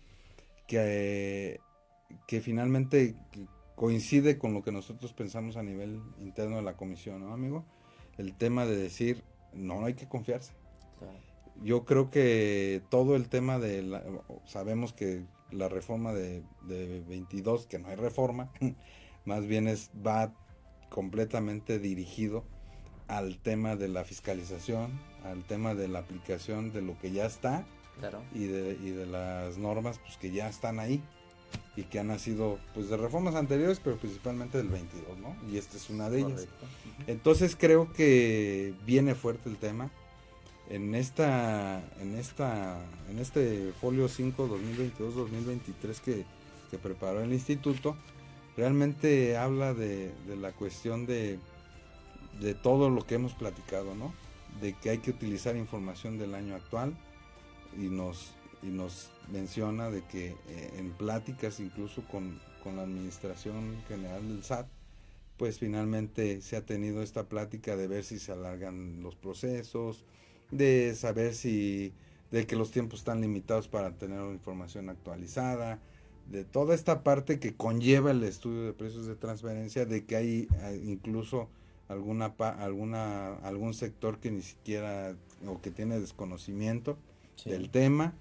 que, 0.67 1.59
que 2.27 2.41
finalmente 2.41 3.15
coincide 3.75 4.37
con 4.37 4.53
lo 4.53 4.63
que 4.63 4.71
nosotros 4.71 5.13
pensamos 5.13 5.57
a 5.57 5.63
nivel 5.63 6.01
interno 6.19 6.57
de 6.57 6.63
la 6.63 6.77
comisión, 6.77 7.21
¿no, 7.21 7.33
amigo? 7.33 7.65
El 8.17 8.33
tema 8.35 8.65
de 8.65 8.75
decir, 8.75 9.23
no, 9.53 9.85
hay 9.85 9.93
que 9.93 10.07
confiarse. 10.07 10.53
Yo 11.63 11.85
creo 11.85 12.09
que 12.09 12.81
todo 12.89 13.15
el 13.15 13.29
tema 13.29 13.59
de, 13.59 13.83
la, 13.83 14.03
sabemos 14.45 14.93
que 14.93 15.23
la 15.51 15.69
reforma 15.69 16.13
de, 16.13 16.43
de 16.67 17.01
22, 17.07 17.67
que 17.67 17.77
no 17.77 17.89
hay 17.89 17.95
reforma, 17.95 18.51
más 19.25 19.45
bien 19.45 19.67
es, 19.67 19.91
va 20.05 20.33
completamente 20.89 21.79
dirigido 21.79 22.43
al 23.11 23.37
tema 23.37 23.75
de 23.75 23.89
la 23.89 24.05
fiscalización, 24.05 24.89
al 25.25 25.43
tema 25.43 25.75
de 25.75 25.89
la 25.89 25.99
aplicación 25.99 26.71
de 26.71 26.81
lo 26.81 26.97
que 26.99 27.11
ya 27.11 27.25
está 27.25 27.65
y, 28.33 28.45
de, 28.45 28.77
y 28.81 28.91
de 28.91 29.05
las 29.05 29.57
normas 29.57 29.99
pues, 29.99 30.15
que 30.17 30.31
ya 30.31 30.47
están 30.47 30.79
ahí. 30.79 31.03
y 31.75 31.83
que 31.83 31.99
han 31.99 32.07
nacido 32.07 32.57
pues 32.73 32.89
de 32.89 32.95
reformas 32.95 33.35
anteriores, 33.35 33.81
pero 33.83 33.97
principalmente 33.97 34.57
del 34.57 34.69
22, 34.69 35.19
¿no? 35.19 35.35
Y 35.51 35.57
esta 35.57 35.75
es 35.75 35.89
una 35.89 36.09
de 36.09 36.19
ellas. 36.19 36.47
Entonces 37.07 37.57
creo 37.59 37.91
que 37.91 38.73
viene 38.85 39.13
fuerte 39.13 39.49
el 39.49 39.57
tema. 39.57 39.91
En 40.69 40.95
esta 40.95 41.83
en 41.99 42.15
esta 42.15 42.79
en 43.09 43.19
este 43.19 43.73
folio 43.81 44.07
5 44.07 44.47
2022-2023 44.47 45.99
que, 45.99 46.25
que 46.69 46.77
preparó 46.77 47.19
el 47.21 47.33
instituto, 47.33 47.97
realmente 48.55 49.35
habla 49.35 49.73
de, 49.73 50.13
de 50.27 50.37
la 50.37 50.53
cuestión 50.53 51.05
de, 51.05 51.39
de 52.39 52.53
todo 52.53 52.89
lo 52.89 53.05
que 53.05 53.15
hemos 53.15 53.33
platicado, 53.33 53.95
¿no? 53.95 54.13
De 54.61 54.73
que 54.73 54.89
hay 54.89 54.97
que 54.99 55.11
utilizar 55.11 55.55
información 55.55 56.17
del 56.17 56.35
año 56.35 56.55
actual 56.55 56.95
y 57.77 57.89
nos 57.89 58.33
y 58.63 58.67
nos 58.67 59.09
menciona 59.31 59.89
de 59.89 60.03
que 60.03 60.35
eh, 60.49 60.73
en 60.77 60.91
pláticas 60.91 61.59
incluso 61.59 62.03
con, 62.07 62.39
la 62.63 62.83
Administración 62.83 63.81
General 63.87 64.27
del 64.27 64.43
SAT, 64.43 64.67
pues 65.37 65.57
finalmente 65.57 66.41
se 66.41 66.55
ha 66.55 66.63
tenido 66.63 67.01
esta 67.01 67.27
plática 67.27 67.75
de 67.75 67.87
ver 67.87 68.03
si 68.03 68.19
se 68.19 68.31
alargan 68.31 69.01
los 69.01 69.15
procesos, 69.15 70.05
de 70.51 70.93
saber 70.93 71.33
si, 71.33 71.91
de 72.29 72.45
que 72.45 72.55
los 72.55 72.69
tiempos 72.69 72.99
están 72.99 73.19
limitados 73.19 73.67
para 73.67 73.97
tener 73.97 74.21
información 74.31 74.89
actualizada, 74.89 75.79
de 76.29 76.45
toda 76.45 76.75
esta 76.75 77.01
parte 77.01 77.39
que 77.39 77.55
conlleva 77.55 78.11
el 78.11 78.23
estudio 78.23 78.61
de 78.61 78.73
precios 78.73 79.07
de 79.07 79.15
transferencia, 79.15 79.87
de 79.87 80.05
que 80.05 80.15
hay 80.15 80.47
incluso 80.85 81.49
alguna, 81.91 82.27
alguna, 82.59 83.35
algún 83.37 83.73
sector 83.73 84.19
que 84.19 84.31
ni 84.31 84.41
siquiera 84.41 85.15
o 85.47 85.61
que 85.61 85.71
tiene 85.71 85.99
desconocimiento 85.99 86.97
del 87.45 87.69
tema 87.69 88.13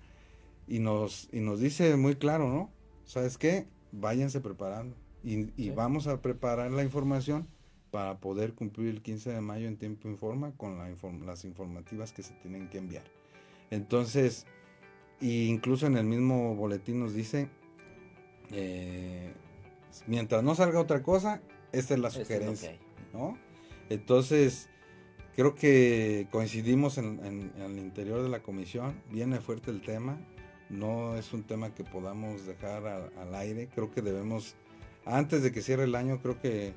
y 0.67 0.79
nos, 0.79 1.29
y 1.33 1.41
nos 1.41 1.61
dice 1.61 1.97
muy 1.97 2.17
claro, 2.17 2.49
¿no? 2.49 2.71
¿Sabes 3.05 3.39
qué? 3.39 3.67
Váyanse 3.93 4.41
preparando 4.41 4.97
y, 5.23 5.71
vamos 5.71 6.07
a 6.07 6.23
preparar 6.23 6.71
la 6.71 6.83
información 6.83 7.47
para 7.91 8.19
poder 8.19 8.55
cumplir 8.55 8.89
el 8.89 9.03
15 9.03 9.33
de 9.33 9.41
mayo 9.41 9.69
en 9.69 9.77
tiempo 9.77 10.09
informa 10.09 10.53
con 10.57 10.79
la 10.79 10.89
las 11.27 11.45
informativas 11.45 12.13
que 12.13 12.23
se 12.23 12.33
tienen 12.35 12.69
que 12.69 12.79
enviar. 12.79 13.05
Entonces, 13.71 14.47
incluso 15.21 15.87
en 15.87 15.97
el 15.97 16.05
mismo 16.05 16.55
boletín 16.55 17.01
nos 17.01 17.15
dice, 17.15 17.49
eh, 18.53 19.33
mientras 20.07 20.43
no 20.43 20.55
salga 20.55 20.81
otra 20.81 21.03
cosa, 21.03 21.43
esta 21.73 21.95
es 21.95 22.01
la 22.01 22.11
sugerencia, 22.11 22.77
¿no? 23.13 23.37
Entonces, 23.91 24.69
creo 25.35 25.57
que 25.57 26.29
coincidimos 26.31 26.97
en, 26.97 27.53
el 27.59 27.79
interior 27.79 28.23
de 28.23 28.29
la 28.29 28.41
comisión, 28.41 29.03
viene 29.11 29.41
fuerte 29.41 29.73
el 29.73 29.83
tema, 29.83 30.19
no 30.71 31.17
es 31.17 31.33
un 31.33 31.43
tema 31.43 31.75
que 31.75 31.83
podamos 31.83 32.47
dejar 32.47 32.87
al, 32.87 33.35
aire. 33.35 33.69
Creo 33.75 33.91
que 33.91 34.01
debemos, 34.01 34.55
antes 35.05 35.43
de 35.43 35.51
que 35.51 35.61
cierre 35.61 35.85
el 35.85 35.97
año, 35.97 36.23
creo 36.23 36.41
que, 36.41 36.73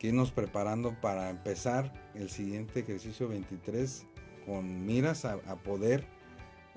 irnos 0.00 0.30
preparando 0.30 0.94
para 1.00 1.28
empezar 1.28 1.92
el 2.14 2.30
siguiente 2.30 2.80
ejercicio 2.80 3.28
23 3.28 4.06
con 4.46 4.86
miras 4.86 5.24
a, 5.24 5.38
poder 5.56 6.06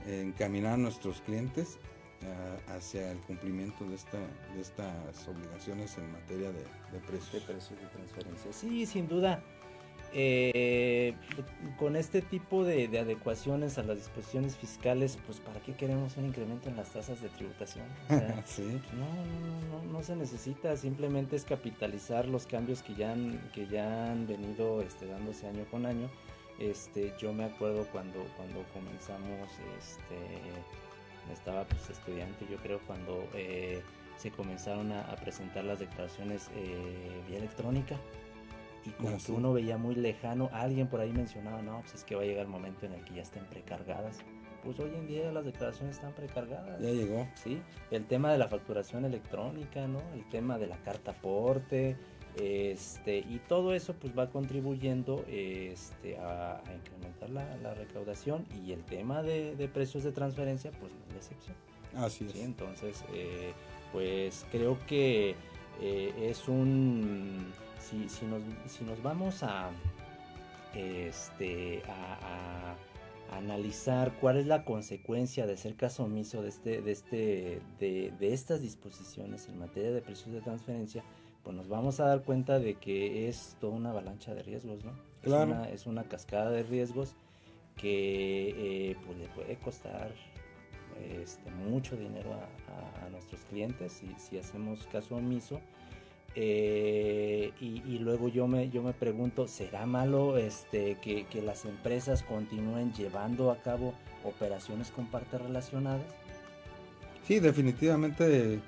encaminar 0.08 0.74
a 0.74 0.78
nuestros 0.78 1.22
clientes 1.22 1.78
eh, 2.22 2.76
hacia 2.76 3.12
el 3.12 3.20
cumplimiento 3.20 3.86
de, 3.86 3.96
esta, 3.96 4.18
de 4.56 4.62
estas 4.62 5.28
obligaciones 5.28 5.98
en 6.00 6.12
materia 6.12 6.52
de, 6.52 6.64
de 6.64 7.00
precios. 7.08 7.34
De 7.34 7.54
precios 7.54 7.80
de 7.80 7.88
transferencia. 7.88 8.54
Sí, 8.54 8.88
sin 8.88 9.08
duda 9.08 9.44
eh, 10.14 11.14
con 11.78 11.96
este 11.96 12.22
tipo 12.22 12.66
de, 12.66 12.86
adecuaciones 13.00 13.78
a 13.78 13.84
las 13.84 13.98
disposiciones 13.98 14.58
fiscales, 14.58 15.18
pues 15.26 15.40
¿para 15.40 15.60
qué 15.62 15.74
queremos 15.74 16.18
un 16.18 16.26
incremento 16.26 16.70
en 16.70 16.76
las 16.76 16.92
tasas 16.92 17.22
de 17.22 17.30
tributación? 17.30 17.86
no, 18.10 19.84
no, 19.84 19.92
no, 19.92 20.04
se 20.04 20.16
necesita, 20.16 20.76
simplemente 20.76 21.36
es 21.36 21.46
capitalizar 21.46 22.28
los 22.28 22.46
cambios 22.46 22.82
que 22.82 22.96
ya 22.96 23.14
han, 23.14 23.40
que 23.54 23.68
ya 23.68 24.12
han 24.12 24.28
venido 24.28 24.82
este, 24.82 25.06
dándose 25.06 25.48
año 25.48 25.66
con 25.72 25.86
año. 25.86 26.10
Este, 26.60 27.14
yo 27.18 27.34
me 27.34 27.46
acuerdo 27.46 27.88
cuando, 27.92 28.20
cuando 28.36 28.64
comenzamos, 28.74 29.50
este, 29.80 31.34
estaba 31.34 31.64
pues 31.64 31.90
estudiante, 31.90 32.46
yo 32.50 32.58
creo, 32.58 32.80
cuando 32.86 33.28
eh, 33.34 33.82
se 34.18 34.30
comenzaron 34.30 34.92
a, 34.92 35.16
presentar 35.16 35.64
las 35.64 35.80
declaraciones 35.80 36.50
eh, 36.56 37.22
vía 37.28 37.38
electrónica 37.38 37.98
y 38.86 38.90
como 38.92 39.18
que 39.18 39.32
uno 39.32 39.54
veía 39.54 39.78
muy 39.78 39.96
lejano, 39.96 40.50
alguien 40.54 40.88
por 40.88 41.00
ahí 41.00 41.12
mencionaba, 41.12 41.62
no, 41.62 41.82
pues 41.82 41.96
es 41.96 42.04
que 42.04 42.16
va 42.16 42.24
a 42.24 42.26
llegar 42.26 42.46
el 42.46 42.52
momento 42.52 42.86
en 42.86 42.94
el 42.94 43.04
que 43.04 43.16
ya 43.16 43.22
estén 43.22 43.46
precargadas. 43.46 44.20
Pues 44.64 44.80
hoy 44.80 44.92
en 44.94 45.08
día 45.08 45.32
las 45.32 45.46
declaraciones 45.46 45.96
están 45.96 46.14
precargadas. 46.14 46.80
Ya 46.80 46.92
llegó. 46.92 47.28
Sí, 47.36 47.62
el 47.90 48.06
tema 48.06 48.32
de 48.32 48.38
la 48.38 48.48
facturación 48.48 49.06
electrónica, 49.06 49.88
¿no? 49.88 50.00
El 50.14 50.28
tema 50.30 50.60
de 50.60 50.68
la 50.68 50.78
carta 50.78 51.12
aporte, 51.12 51.98
este, 52.40 53.18
y 53.20 53.42
todo 53.48 53.74
eso 53.74 53.94
pues 53.94 54.18
va 54.18 54.30
contribuyendo 54.30 55.26
este, 55.28 56.18
a, 56.18 56.62
incrementar 56.74 57.30
la, 57.30 57.74
recaudación 57.74 58.46
y 58.66 58.72
el 58.72 58.84
tema 58.86 59.22
de, 59.22 59.70
precios 59.74 60.04
de 60.04 60.12
transferencia 60.12 60.72
pues 60.80 60.94
no 60.94 61.00
es 61.08 61.12
la 61.12 61.18
excepción. 61.18 61.56
Así 61.96 62.26
es. 62.26 62.36
Entonces, 62.36 63.04
eh, 63.14 63.52
pues 63.92 64.46
creo 64.52 64.78
que 64.88 65.36
eh, 65.82 66.14
es 66.30 66.48
un 66.48 67.52
si, 67.82 68.26
nos, 68.26 69.04
vamos 69.04 69.44
a, 69.44 69.70
este, 70.76 71.84
a, 71.88 72.76
analizar 73.36 74.14
cuál 74.20 74.38
es 74.38 74.46
la 74.46 74.66
consecuencia 74.66 75.48
de 75.48 75.56
ser 75.56 75.76
caso 75.76 76.04
omiso 76.04 76.42
de, 76.42 76.50
este, 76.50 76.82
de, 76.82 76.92
este, 76.92 77.62
de, 77.80 78.34
estas 78.34 78.62
disposiciones 78.62 79.48
en 79.48 79.58
materia 79.58 79.92
de 79.92 80.02
precios 80.02 80.34
de 80.34 80.42
transferencia, 80.42 81.04
pues 81.44 81.56
nos 81.56 81.68
vamos 81.70 82.00
a 82.00 82.08
dar 82.08 82.24
cuenta 82.24 82.60
de 82.60 82.76
que 82.76 83.30
es 83.30 83.56
toda 83.60 83.74
una 83.74 83.92
avalancha 83.92 84.34
de 84.34 84.44
riesgos, 84.44 84.84
¿no? 84.84 84.92
Claro. 85.22 85.52
Es, 85.52 85.58
una, 85.58 85.70
es 85.70 85.86
una 85.88 86.04
cascada 86.04 86.52
de 86.52 86.64
riesgos 86.64 87.16
que 87.78 88.90
eh, 88.92 88.98
pues 89.06 89.18
le 89.18 89.28
puede 89.30 89.56
costar 89.58 90.12
este, 91.00 91.50
mucho 91.52 91.96
dinero 91.96 92.34
a, 92.34 93.10
nuestros 93.10 93.42
clientes 93.46 93.92
si, 93.92 94.08
si 94.18 94.38
hacemos 94.38 94.88
caso 94.88 95.16
omiso 95.16 95.60
eh, 96.34 97.52
y, 97.60 98.00
luego 98.00 98.30
yo 98.30 98.48
me, 98.48 98.70
yo 98.70 98.82
me 98.82 98.94
pregunto, 98.94 99.48
¿será 99.48 99.86
malo 99.86 100.38
este, 100.38 100.98
que, 101.02 101.42
las 101.42 101.66
empresas 101.66 102.24
continúen 102.24 102.94
llevando 102.94 103.52
a 103.52 103.58
cabo 103.58 103.94
operaciones 104.24 104.92
con 104.92 105.08
partes 105.08 105.42
relacionadas? 105.42 106.06
Sí, 107.28 107.40
definitivamente 107.40 108.60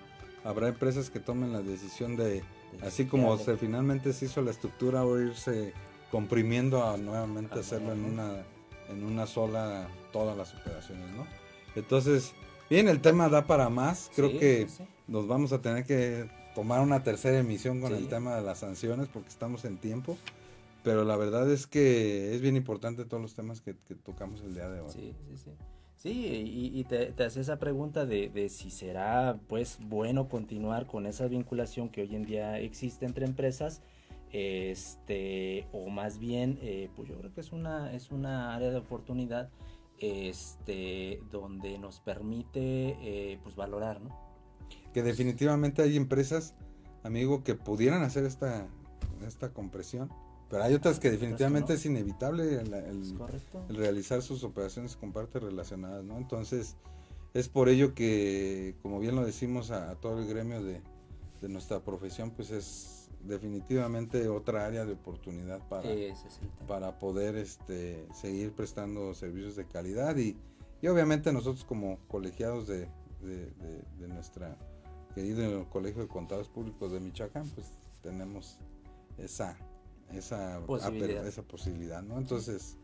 habrá 0.44 0.68
empresas 0.68 1.10
que 1.10 1.20
tomen 1.20 1.54
la 1.54 1.62
decisión 1.62 2.18
de, 2.18 2.44
así 2.82 3.06
como 3.06 3.38
se 3.38 3.56
finalmente 3.56 4.12
se 4.12 4.26
hizo 4.26 4.42
la 4.42 4.52
estructura, 4.52 5.06
o 5.06 5.20
irse 5.20 5.74
comprimiendo 6.12 6.86
a 6.86 6.98
nuevamente 6.98 7.60
hacerlo 7.60 7.94
en 7.94 8.04
una, 8.04 8.44
en 8.90 9.04
una 9.06 9.26
sola, 9.26 9.88
todas 10.12 10.38
las 10.38 10.54
operaciones, 10.54 11.10
¿no? 11.12 11.26
Entonces, 11.76 12.34
bien, 12.70 12.90
el 12.90 13.00
tema 13.00 13.30
da 13.30 13.48
para 13.48 13.70
más, 13.70 14.12
creo 14.14 14.38
que 14.38 14.68
nos 15.08 15.28
vamos 15.28 15.54
a 15.54 15.62
tener 15.62 15.86
que 15.86 16.28
tomar 16.56 16.82
una 16.82 17.04
tercera 17.04 17.40
emisión 17.40 17.82
con 17.82 17.94
el 17.94 18.08
tema 18.08 18.36
de 18.36 18.42
las 18.42 18.60
sanciones 18.60 19.08
porque 19.08 19.30
estamos 19.30 19.66
en 19.66 19.78
tiempo. 19.78 20.18
Pero 20.84 21.06
la 21.06 21.16
verdad 21.16 21.50
es 21.50 21.66
que 21.66 22.36
es 22.36 22.42
bien 22.42 22.58
importante 22.58 23.06
todos 23.06 23.22
los 23.22 23.34
temas 23.36 23.62
que, 23.62 23.74
tocamos 23.74 24.42
el 24.42 24.54
día 24.54 24.70
de 24.70 24.82
hoy. 24.82 24.90
Sí, 24.90 25.16
sí, 25.30 25.38
sí. 25.38 25.52
Sí, 25.96 26.72
y, 26.74 26.84
te, 26.84 27.14
hace 27.24 27.40
esa 27.40 27.60
pregunta 27.60 28.06
de, 28.06 28.50
si 28.50 28.70
será 28.72 29.40
pues 29.48 29.78
bueno 29.80 30.28
continuar 30.28 30.86
con 30.86 31.06
esa 31.06 31.28
vinculación 31.28 31.88
que 31.88 32.02
hoy 32.02 32.14
en 32.14 32.24
día 32.24 32.60
existe 32.60 33.06
entre 33.06 33.26
empresas, 33.26 33.82
este, 34.34 35.66
o 35.72 35.88
más 35.88 36.20
bien, 36.20 36.60
eh, 36.62 36.90
pues 36.98 37.08
yo 37.08 37.18
creo 37.18 37.34
que 37.34 37.40
es 37.40 37.54
una, 37.54 37.94
es 37.94 38.12
una 38.12 38.54
área 38.54 38.70
de 38.70 38.76
oportunidad 38.76 39.50
este, 39.98 41.22
donde 41.32 41.78
nos 41.78 42.02
permite 42.02 42.98
eh, 43.02 43.40
pues 43.42 43.56
valorar, 43.56 44.02
¿no? 44.02 44.23
Que 44.94 45.04
definitivamente 45.04 45.82
hay 45.82 45.98
empresas, 45.98 46.54
amigo, 47.04 47.44
que 47.44 47.56
pudieran 47.56 48.04
hacer 48.04 48.26
esta, 48.26 48.68
esta 49.26 49.50
compresión. 49.50 50.10
Pero 50.50 50.64
hay 50.64 50.76
otras 50.76 51.00
que 51.00 51.10
definitivamente 51.10 51.74
es 51.74 51.86
inevitable 51.86 52.62
el, 52.62 53.18
realizar 53.70 54.22
sus 54.22 54.44
operaciones 54.44 54.96
con 54.96 55.12
partes 55.12 55.42
relacionadas, 55.42 56.04
¿no? 56.04 56.18
Entonces, 56.18 56.76
es 57.34 57.50
por 57.50 57.70
ello 57.70 57.96
que, 57.96 58.76
como 58.84 59.00
bien 59.00 59.16
lo 59.16 59.26
decimos 59.26 59.72
a, 59.72 59.96
todo 59.96 60.20
el 60.20 60.28
gremio 60.28 60.64
de, 60.64 60.82
nuestra 61.50 61.82
profesión, 61.82 62.32
pues 62.32 62.52
es 62.52 63.10
definitivamente 63.24 64.30
otra 64.30 64.66
área 64.66 64.86
de 64.86 64.94
oportunidad 64.94 65.60
para, 65.68 65.90
para 66.68 67.00
poder 67.00 67.36
este, 67.36 68.08
seguir 68.14 68.54
prestando 68.54 69.14
servicios 69.14 69.58
de 69.58 69.66
calidad 69.66 70.16
y, 70.16 70.38
y 70.82 70.88
obviamente 70.88 71.34
nosotros 71.34 71.66
como 71.66 71.98
colegiados 72.08 72.68
de, 72.68 72.88
de 73.24 74.08
nuestra 74.08 74.58
querido 75.14 75.70
Colegio 75.70 76.02
de 76.02 76.08
Contadores 76.08 76.50
Públicos 76.50 76.92
de 76.92 77.00
Michoacán, 77.00 77.48
pues 77.50 77.72
tenemos 78.02 78.58
esa, 79.18 79.58
esa 80.14 80.60
posibilidad, 80.66 81.26
esa 81.26 81.44
posibilidad 81.44 82.02
¿no? 82.02 82.18
Entonces, 82.18 82.78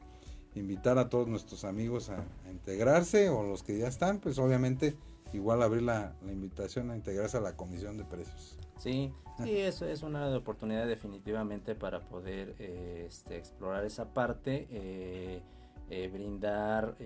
invitar 0.56 0.98
a 0.98 1.10
todos 1.10 1.28
nuestros 1.28 1.64
amigos 1.66 2.10
a, 2.10 2.24
integrarse 2.50 3.30
o 3.30 3.44
los 3.44 3.64
que 3.64 3.78
ya 3.78 3.88
están, 3.88 4.20
pues 4.20 4.38
obviamente 4.40 4.96
igual 5.34 5.62
abrir 5.62 5.84
la, 5.84 6.16
invitación 6.28 6.92
a 6.92 6.96
integrarse 6.96 7.38
a 7.38 7.42
la 7.42 7.56
comisión 7.56 7.98
de 7.98 8.06
precios. 8.06 8.58
Sí, 8.78 9.14
sí, 9.44 9.58
eso 9.58 9.86
es 9.86 10.04
una 10.04 10.36
oportunidad 10.36 10.88
definitivamente 10.88 11.76
para 11.76 12.02
poder 12.08 12.56
eh, 12.60 13.06
este, 13.08 13.38
explorar 13.38 13.86
esa 13.86 14.14
parte, 14.14 14.68
eh, 14.72 15.42
eh, 15.90 16.08
brindar 16.08 16.98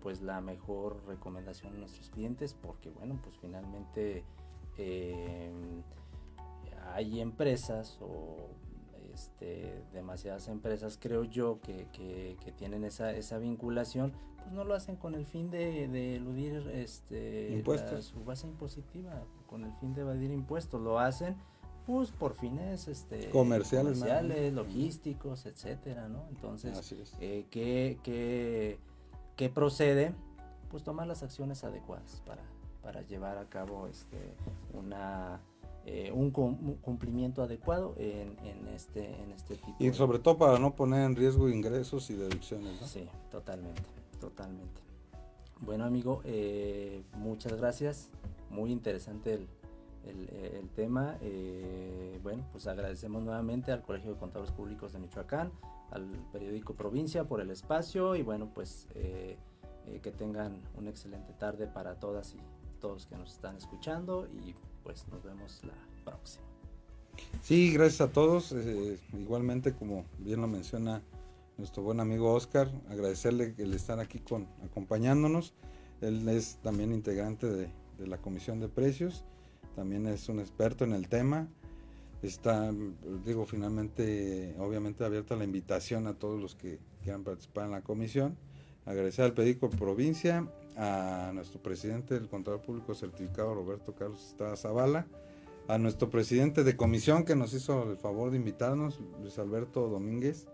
pues 0.00 0.22
la 0.22 0.40
mejor 0.40 1.04
recomendación 1.06 1.74
a 1.74 1.78
nuestros 1.78 2.10
clientes, 2.10 2.54
porque 2.54 2.90
bueno, 2.90 3.18
pues 3.22 3.36
finalmente 3.38 4.24
hay 6.94 7.20
empresas 7.20 7.98
o 8.00 8.48
este, 9.16 9.82
demasiadas 9.92 10.48
empresas, 10.48 10.98
creo 11.00 11.24
yo, 11.24 11.58
que, 11.62 12.36
tienen 12.58 12.84
esa, 12.84 13.12
esa 13.12 13.38
vinculación, 13.38 14.12
pues 14.36 14.52
no 14.52 14.64
lo 14.64 14.74
hacen 14.74 14.96
con 14.96 15.14
el 15.14 15.24
fin 15.24 15.50
de, 15.50 16.16
eludir 16.16 16.68
este, 16.74 17.62
su 18.00 18.24
base 18.24 18.46
impositiva, 18.46 19.22
con 19.46 19.64
el 19.64 19.72
fin 19.80 19.94
de 19.94 20.02
evadir 20.02 20.30
impuestos, 20.30 20.80
lo 20.82 20.98
hacen 20.98 21.36
pues 21.86 22.10
por 22.10 22.34
fines 22.34 22.88
este, 22.88 23.30
comerciales, 23.30 24.52
logísticos, 24.52 25.46
etcétera, 25.46 26.08
¿no? 26.08 26.26
Entonces, 26.30 27.14
eh, 27.20 27.46
¿qué, 27.50 27.98
qué, 29.36 29.48
procede? 29.48 30.12
Pues 30.70 30.82
tomar 30.82 31.06
las 31.06 31.22
acciones 31.22 31.62
adecuadas 31.62 32.22
para, 32.26 32.42
para 32.82 33.02
llevar 33.02 33.38
a 33.38 33.48
cabo 33.48 33.86
este, 33.86 34.34
una 34.74 35.40
eh, 35.88 36.10
un, 36.12 36.32
cumplimiento 36.32 37.44
adecuado 37.44 37.94
en, 37.96 38.34
este, 38.74 39.22
en 39.22 39.30
este 39.30 39.54
tipo. 39.54 39.76
Y 39.78 39.92
sobre 39.92 40.18
todo 40.18 40.36
para 40.36 40.58
no 40.58 40.74
poner 40.74 41.04
en 41.04 41.14
riesgo 41.14 41.48
ingresos 41.48 42.10
y 42.10 42.14
deducciones. 42.14 42.80
¿no? 42.80 42.86
Sí, 42.88 43.08
totalmente, 43.30 43.82
totalmente. 44.18 44.80
Bueno 45.60 45.84
amigo, 45.84 46.22
eh, 46.24 47.04
muchas 47.16 47.54
gracias. 47.54 48.10
Muy 48.50 48.72
interesante 48.72 49.34
el, 49.34 49.48
el, 50.06 50.68
tema. 50.70 51.16
Eh, 51.20 52.18
bueno, 52.22 52.46
pues 52.52 52.66
agradecemos 52.66 53.22
nuevamente 53.22 53.72
al 53.72 53.82
Colegio 53.82 54.12
de 54.12 54.18
Contadores 54.18 54.52
Públicos 54.52 54.92
de 54.92 54.98
Michoacán, 54.98 55.52
al 55.90 56.06
periódico 56.32 56.74
Provincia 56.74 57.24
por 57.24 57.40
el 57.40 57.50
espacio 57.50 58.14
y 58.16 58.22
bueno, 58.22 58.50
pues 58.54 58.88
que 60.02 60.10
tengan 60.10 60.60
una 60.76 60.90
excelente 60.90 61.32
tarde 61.34 61.68
para 61.68 61.94
todas 62.00 62.34
y 62.34 62.40
todos 62.80 63.06
que 63.06 63.16
nos 63.16 63.32
están 63.32 63.56
escuchando 63.56 64.26
y 64.26 64.54
pues 64.82 65.06
nos 65.08 65.22
vemos 65.22 65.62
la 65.64 65.74
próxima. 66.04 66.46
Sí, 67.42 67.72
gracias 67.72 68.00
a 68.00 68.12
todos. 68.12 68.52
Eh, 68.52 68.98
igualmente, 69.14 69.72
como 69.72 70.04
bien 70.18 70.40
lo 70.40 70.48
menciona 70.48 71.02
nuestro 71.56 71.82
buen 71.82 72.00
amigo 72.00 72.32
Oscar, 72.32 72.70
agradecerle 72.88 73.54
el 73.58 73.74
estar 73.74 73.98
aquí 74.00 74.18
con 74.18 74.46
acompañándonos. 74.64 75.54
Él 76.00 76.28
es 76.28 76.56
también 76.62 76.92
integrante 76.92 77.46
de, 77.46 77.70
la 77.98 78.18
Comisión 78.18 78.60
de 78.60 78.68
Precios, 78.68 79.24
también 79.76 80.06
es 80.06 80.28
un 80.28 80.40
experto 80.40 80.84
en 80.84 80.92
el 80.92 81.08
tema. 81.08 81.48
Está, 82.22 82.72
digo, 83.24 83.44
finalmente, 83.44 84.56
obviamente 84.58 85.04
abierta 85.04 85.36
la 85.36 85.44
invitación 85.44 86.06
a 86.06 86.14
todos 86.14 86.40
los 86.40 86.56
que 86.56 86.80
quieran 87.02 87.22
participar 87.22 87.66
en 87.66 87.72
la 87.72 87.82
comisión. 87.82 88.36
Agradecer 88.86 89.26
al 89.26 89.34
Pedico 89.34 89.68
Provincia 89.68 90.48
a 90.76 91.30
nuestro 91.34 91.62
presidente 91.62 92.14
del 92.14 92.28
Contador 92.28 92.62
Público 92.62 92.94
Certificado, 92.94 93.54
Roberto 93.54 93.94
Carlos 93.94 94.26
Estrada 94.26 94.56
Zavala, 94.56 95.06
a 95.68 95.78
nuestro 95.78 96.08
presidente 96.10 96.64
de 96.64 96.76
comisión 96.76 97.24
que 97.24 97.36
nos 97.36 97.52
hizo 97.52 97.90
el 97.90 97.96
favor 97.98 98.30
de 98.30 98.38
invitarnos, 98.38 98.98
Luis 99.20 99.38
Alberto 99.38 99.88
Domínguez, 99.88 100.46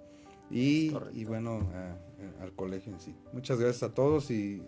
y, 0.51 0.91
bueno, 1.25 1.67
al 2.41 2.53
colegio 2.53 2.93
en 2.93 3.01
sí. 3.01 3.15
Muchas 3.33 3.59
gracias 3.59 3.85
a 3.85 3.95
todos 3.95 4.31
y, 4.31 4.63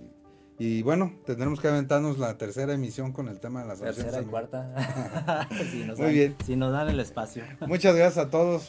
y, 0.58 0.82
bueno, 0.82 1.12
tendremos 1.26 1.60
que 1.60 1.68
aventarnos 1.68 2.18
la 2.18 2.38
tercera 2.38 2.72
emisión 2.74 3.12
con 3.12 3.28
el 3.28 3.40
tema 3.40 3.62
de 3.62 3.68
las 3.68 3.80
Tercera 3.80 4.22
y 4.22 4.24
cuarta. 4.24 5.48
Muy 5.98 6.12
bien. 6.12 6.36
Si 6.46 6.54
nos 6.54 6.72
dan 6.72 6.88
el 6.88 7.00
espacio. 7.00 7.42
Muchas 7.66 7.96
gracias 7.96 8.26
a 8.26 8.30
todos. 8.30 8.62